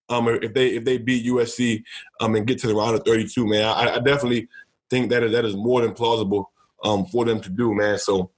um, 0.10 0.28
if 0.28 0.54
they 0.54 0.70
if 0.70 0.84
they 0.84 0.98
beat 0.98 1.26
USC 1.26 1.84
um, 2.20 2.36
and 2.36 2.46
get 2.46 2.60
to 2.60 2.68
the 2.68 2.76
round 2.76 2.96
of 2.96 3.06
32, 3.06 3.48
man. 3.48 3.64
I, 3.64 3.96
I 3.96 4.00
definitely 4.00 4.50
think 4.90 5.10
that 5.12 5.24
is, 5.24 5.32
that 5.32 5.46
is 5.46 5.56
more 5.56 5.82
than 5.82 5.94
plausible 5.94 6.52
um, 6.84 7.06
for 7.06 7.26
them 7.26 7.40
to 7.40 7.50
do, 7.50 7.74
man. 7.74 7.98
So 7.98 8.32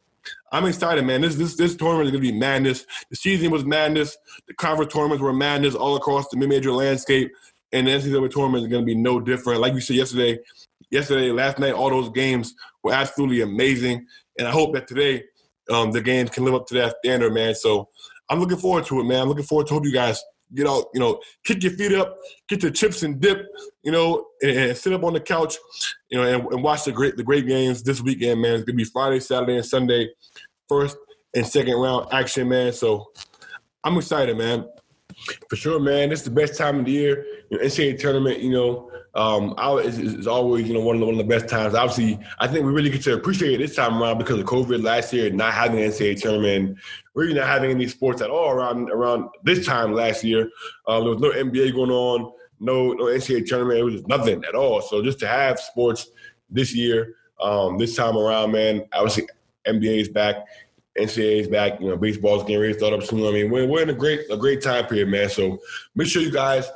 I'm 0.51 0.65
excited, 0.65 1.05
man. 1.05 1.21
This 1.21 1.35
this 1.35 1.55
this 1.55 1.75
tournament 1.75 2.07
is 2.07 2.11
gonna 2.11 2.21
be 2.21 2.31
madness. 2.31 2.85
The 3.09 3.15
season 3.15 3.51
was 3.51 3.65
madness. 3.65 4.17
The 4.47 4.53
conference 4.53 4.93
tournaments 4.93 5.21
were 5.21 5.33
madness 5.33 5.75
all 5.75 5.95
across 5.95 6.27
the 6.29 6.37
mid-major 6.37 6.71
landscape, 6.71 7.31
and 7.71 7.87
the 7.87 7.91
NCAA 7.91 8.31
tournament 8.31 8.63
is 8.63 8.71
gonna 8.71 8.85
be 8.85 8.95
no 8.95 9.19
different. 9.19 9.61
Like 9.61 9.73
you 9.73 9.81
said 9.81 9.97
yesterday, 9.97 10.39
yesterday, 10.91 11.31
last 11.31 11.59
night, 11.59 11.73
all 11.73 11.89
those 11.89 12.09
games 12.09 12.53
were 12.83 12.93
absolutely 12.93 13.41
amazing, 13.41 14.05
and 14.37 14.47
I 14.47 14.51
hope 14.51 14.73
that 14.73 14.87
today 14.87 15.23
um, 15.69 15.91
the 15.91 16.01
games 16.01 16.29
can 16.29 16.45
live 16.45 16.53
up 16.53 16.67
to 16.67 16.73
that 16.75 16.95
standard, 17.03 17.33
man. 17.33 17.55
So 17.55 17.89
I'm 18.29 18.39
looking 18.39 18.57
forward 18.57 18.85
to 18.85 18.99
it, 18.99 19.03
man. 19.03 19.21
I'm 19.21 19.29
looking 19.29 19.45
forward 19.45 19.67
to 19.67 19.73
hope 19.73 19.85
you 19.85 19.93
guys 19.93 20.23
get 20.53 20.67
out, 20.67 20.85
you 20.93 20.99
know, 20.99 21.19
kick 21.43 21.63
your 21.63 21.71
feet 21.73 21.93
up, 21.93 22.17
get 22.47 22.61
your 22.61 22.71
chips 22.71 23.03
and 23.03 23.19
dip, 23.19 23.47
you 23.83 23.91
know, 23.91 24.27
and, 24.41 24.57
and 24.57 24.77
sit 24.77 24.93
up 24.93 25.03
on 25.03 25.13
the 25.13 25.19
couch, 25.19 25.57
you 26.09 26.17
know, 26.17 26.23
and, 26.23 26.45
and, 26.51 26.63
watch 26.63 26.83
the 26.83 26.91
great 26.91 27.17
the 27.17 27.23
great 27.23 27.47
games 27.47 27.81
this 27.83 28.01
weekend, 28.01 28.41
man. 28.41 28.55
It's 28.55 28.63
gonna 28.63 28.75
be 28.75 28.83
Friday, 28.83 29.19
Saturday, 29.19 29.55
and 29.55 29.65
Sunday, 29.65 30.09
first 30.67 30.97
and 31.35 31.45
second 31.45 31.75
round 31.75 32.07
action, 32.11 32.47
man. 32.47 32.73
So 32.73 33.11
I'm 33.83 33.97
excited, 33.97 34.37
man. 34.37 34.67
For 35.49 35.55
sure, 35.55 35.79
man. 35.79 36.11
Is 36.11 36.23
the 36.23 36.31
best 36.31 36.57
time 36.57 36.79
of 36.79 36.85
the 36.85 36.91
year. 36.91 37.25
You 37.49 37.57
know, 37.57 37.63
NCAA 37.63 37.99
tournament, 37.99 38.39
you 38.39 38.51
know, 38.51 38.91
um, 39.15 39.55
it's, 39.79 39.97
it's, 39.97 40.27
always, 40.27 40.67
you 40.67 40.73
know, 40.73 40.81
one 40.81 40.97
of, 40.97 40.99
the, 40.99 41.05
one 41.05 41.15
of 41.15 41.19
the 41.19 41.23
best 41.23 41.47
times. 41.47 41.73
Obviously, 41.73 42.19
I 42.39 42.47
think 42.47 42.65
we 42.65 42.71
really 42.73 42.89
get 42.89 43.01
to 43.03 43.13
appreciate 43.13 43.53
it 43.53 43.57
this 43.59 43.75
time 43.75 44.01
around 44.01 44.17
because 44.17 44.37
of 44.39 44.45
COVID 44.45 44.83
last 44.83 45.13
year, 45.13 45.29
not 45.29 45.53
having 45.53 45.79
an 45.79 45.89
NCAA 45.89 46.19
tournament, 46.19 46.77
really 47.13 47.33
not 47.33 47.47
having 47.47 47.71
any 47.71 47.87
sports 47.87 48.21
at 48.21 48.29
all 48.29 48.49
around 48.49 48.89
around 48.89 49.29
this 49.43 49.65
time 49.65 49.93
last 49.93 50.23
year. 50.25 50.49
Um, 50.87 51.03
there 51.03 51.13
was 51.13 51.19
no 51.19 51.31
NBA 51.31 51.73
going 51.73 51.91
on, 51.91 52.33
no 52.59 52.91
no 52.91 53.05
NCAA 53.05 53.45
tournament. 53.45 53.79
It 53.79 53.83
was 53.83 54.05
nothing 54.07 54.43
at 54.43 54.53
all. 54.53 54.81
So 54.81 55.01
just 55.01 55.19
to 55.19 55.27
have 55.27 55.61
sports 55.61 56.09
this 56.49 56.75
year, 56.75 57.15
um, 57.39 57.77
this 57.77 57.95
time 57.95 58.17
around, 58.17 58.51
man, 58.51 58.85
obviously 58.91 59.29
NBA 59.65 60.01
is 60.01 60.09
back. 60.09 60.35
NCAA 60.97 61.39
is 61.39 61.47
back. 61.47 61.79
You 61.79 61.87
know, 61.87 61.97
baseball's 61.97 62.43
getting 62.43 62.59
ready 62.59 62.73
to 62.73 62.79
start 62.79 62.93
up 62.93 63.03
soon. 63.03 63.25
I 63.25 63.31
mean, 63.31 63.49
we're, 63.49 63.65
we're 63.65 63.83
in 63.83 63.89
a 63.89 63.93
great 63.93 64.29
a 64.29 64.35
great 64.35 64.61
time 64.61 64.87
period, 64.87 65.07
man. 65.07 65.29
So 65.29 65.59
make 65.95 66.09
sure 66.09 66.21
you 66.21 66.31
guys 66.31 66.69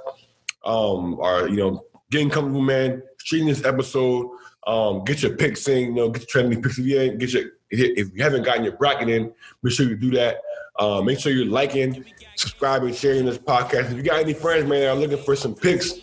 um, 0.63 1.19
are 1.19 1.49
you 1.49 1.58
know 1.58 1.86
getting 2.11 2.29
comfortable, 2.29 2.61
man. 2.61 3.01
Stream 3.19 3.45
this 3.45 3.63
episode. 3.65 4.29
Um, 4.67 5.03
get 5.03 5.23
your 5.23 5.35
picks 5.35 5.67
in. 5.67 5.79
You 5.79 5.93
know, 5.93 6.09
get 6.09 6.21
your 6.21 6.27
trending 6.27 6.61
picks. 6.61 6.77
If 6.77 6.85
you 6.85 6.99
ain't 6.99 7.19
get 7.19 7.33
your 7.33 7.43
if 7.71 8.13
you 8.15 8.23
haven't 8.23 8.43
gotten 8.43 8.63
your 8.63 8.77
bracket 8.77 9.09
in, 9.09 9.31
make 9.61 9.73
sure 9.73 9.87
you 9.87 9.95
do 9.95 10.11
that. 10.11 10.41
Uh, 10.79 11.01
make 11.01 11.19
sure 11.19 11.31
you're 11.31 11.45
liking, 11.45 12.05
subscribing, 12.35 12.93
sharing 12.93 13.25
this 13.25 13.37
podcast. 13.37 13.91
If 13.91 13.97
you 13.97 14.03
got 14.03 14.21
any 14.21 14.33
friends, 14.33 14.67
man, 14.67 14.81
that 14.81 14.89
are 14.89 14.95
looking 14.95 15.17
for 15.17 15.35
some 15.35 15.53
picks, 15.53 15.93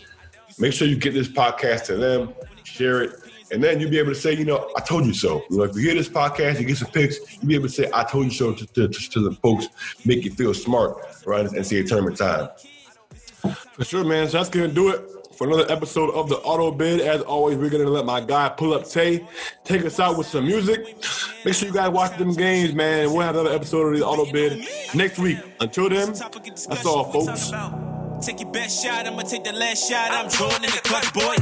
make 0.59 0.71
sure 0.71 0.87
you 0.87 0.95
get 0.95 1.13
this 1.13 1.27
podcast 1.27 1.85
to 1.85 1.97
them, 1.97 2.33
share 2.63 3.01
it, 3.01 3.11
and 3.51 3.63
then 3.63 3.79
you'll 3.79 3.89
be 3.89 3.97
able 3.97 4.13
to 4.13 4.19
say, 4.19 4.33
you 4.33 4.45
know, 4.45 4.69
I 4.77 4.81
told 4.81 5.05
you 5.05 5.13
so. 5.13 5.43
You 5.49 5.57
know, 5.57 5.63
if 5.63 5.75
you 5.75 5.81
hear 5.81 5.95
this 5.95 6.09
podcast, 6.09 6.59
you 6.59 6.65
get 6.65 6.77
some 6.77 6.91
picks, 6.91 7.17
you'll 7.37 7.47
be 7.47 7.55
able 7.55 7.67
to 7.67 7.73
say, 7.73 7.89
I 7.93 8.03
told 8.03 8.25
you 8.25 8.31
so 8.31 8.53
to, 8.53 8.65
to, 8.65 8.87
to 8.87 9.19
the 9.19 9.31
folks, 9.41 9.67
make 10.05 10.23
you 10.23 10.31
feel 10.31 10.53
smart 10.53 10.97
around 11.25 11.49
this 11.49 11.53
NCAA 11.53 11.87
tournament 11.87 12.17
time. 12.17 12.49
For 13.73 13.83
sure, 13.83 14.03
man. 14.03 14.27
So 14.27 14.37
that's 14.37 14.49
going 14.49 14.69
to 14.69 14.75
do 14.75 14.89
it 14.89 15.16
for 15.37 15.45
another 15.45 15.71
episode 15.71 16.09
of 16.15 16.29
the 16.29 16.37
Auto 16.37 16.71
Bid. 16.71 16.99
As 16.99 17.21
always, 17.21 17.57
we're 17.57 17.69
to 17.69 17.87
let 17.87 18.05
my 18.05 18.19
guy 18.19 18.49
pull 18.49 18.73
up 18.73 18.85
Tay 18.85 19.25
take 19.63 19.85
us 19.85 19.99
out 19.99 20.17
with 20.17 20.27
some 20.27 20.45
music. 20.45 20.97
Make 21.45 21.53
sure 21.53 21.67
you 21.67 21.73
guys 21.73 21.91
watch 21.91 22.17
them 22.17 22.33
games, 22.33 22.73
man. 22.73 23.13
We'll 23.13 23.21
have 23.21 23.35
another 23.35 23.53
episode 23.55 23.93
of 23.93 23.99
the 23.99 24.05
Auto 24.05 24.31
Bid 24.31 24.67
next 24.95 25.19
week. 25.19 25.37
Until 25.59 25.89
then, 25.89 26.13
that's 26.13 26.85
all, 26.85 27.11
folks. 27.11 27.51
Take 28.25 28.39
your 28.39 28.51
best 28.51 28.83
shot, 28.83 29.05
I'ma 29.05 29.21
take 29.21 29.43
the 29.43 29.53
last 29.53 29.87
shot. 29.87 30.09
I'm 30.11 30.27
Jordan 30.27 30.65
in 30.65 30.71
the 30.71 30.81
clutch, 30.83 31.13
boy. 31.13 31.35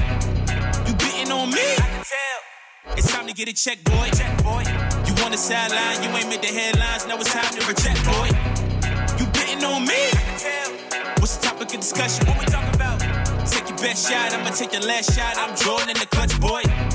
You 0.88 0.96
beating 0.98 1.32
on 1.32 1.50
me? 1.50 1.62
I 1.62 1.76
can 1.76 2.04
tell. 2.04 2.98
It's 2.98 3.12
time 3.12 3.28
to 3.28 3.34
get 3.34 3.48
a 3.48 3.54
check, 3.54 3.82
boy. 3.86 4.10
Check, 4.12 4.44
boy. 4.44 4.64
You 5.08 5.24
on 5.24 5.32
the 5.32 5.38
sideline, 5.38 6.04
you 6.04 6.10
ain't 6.10 6.28
made 6.28 6.42
the 6.42 6.48
headlines. 6.48 7.08
Now 7.08 7.16
it's 7.16 7.32
time 7.32 7.54
to 7.54 7.66
reject, 7.66 8.04
boy. 8.04 8.28
You 9.20 9.26
beating 9.32 9.64
on 9.64 9.86
me? 9.88 9.96
I 9.96 10.22
can 10.28 10.40
tell. 10.40 11.16
What's 11.20 11.38
the 11.38 11.48
topic 11.48 11.74
of 11.74 11.80
discussion? 11.80 12.28
What 12.28 12.40
we 12.40 12.46
talking 12.46 12.75
best 13.86 14.10
shot, 14.10 14.34
I'ma 14.34 14.50
take 14.50 14.72
the 14.72 14.80
last 14.88 15.14
shot. 15.16 15.38
I'm 15.38 15.54
drawing 15.56 15.90
in 15.90 15.98
the 15.98 16.08
clutch, 16.08 16.40
boy. 16.42 16.95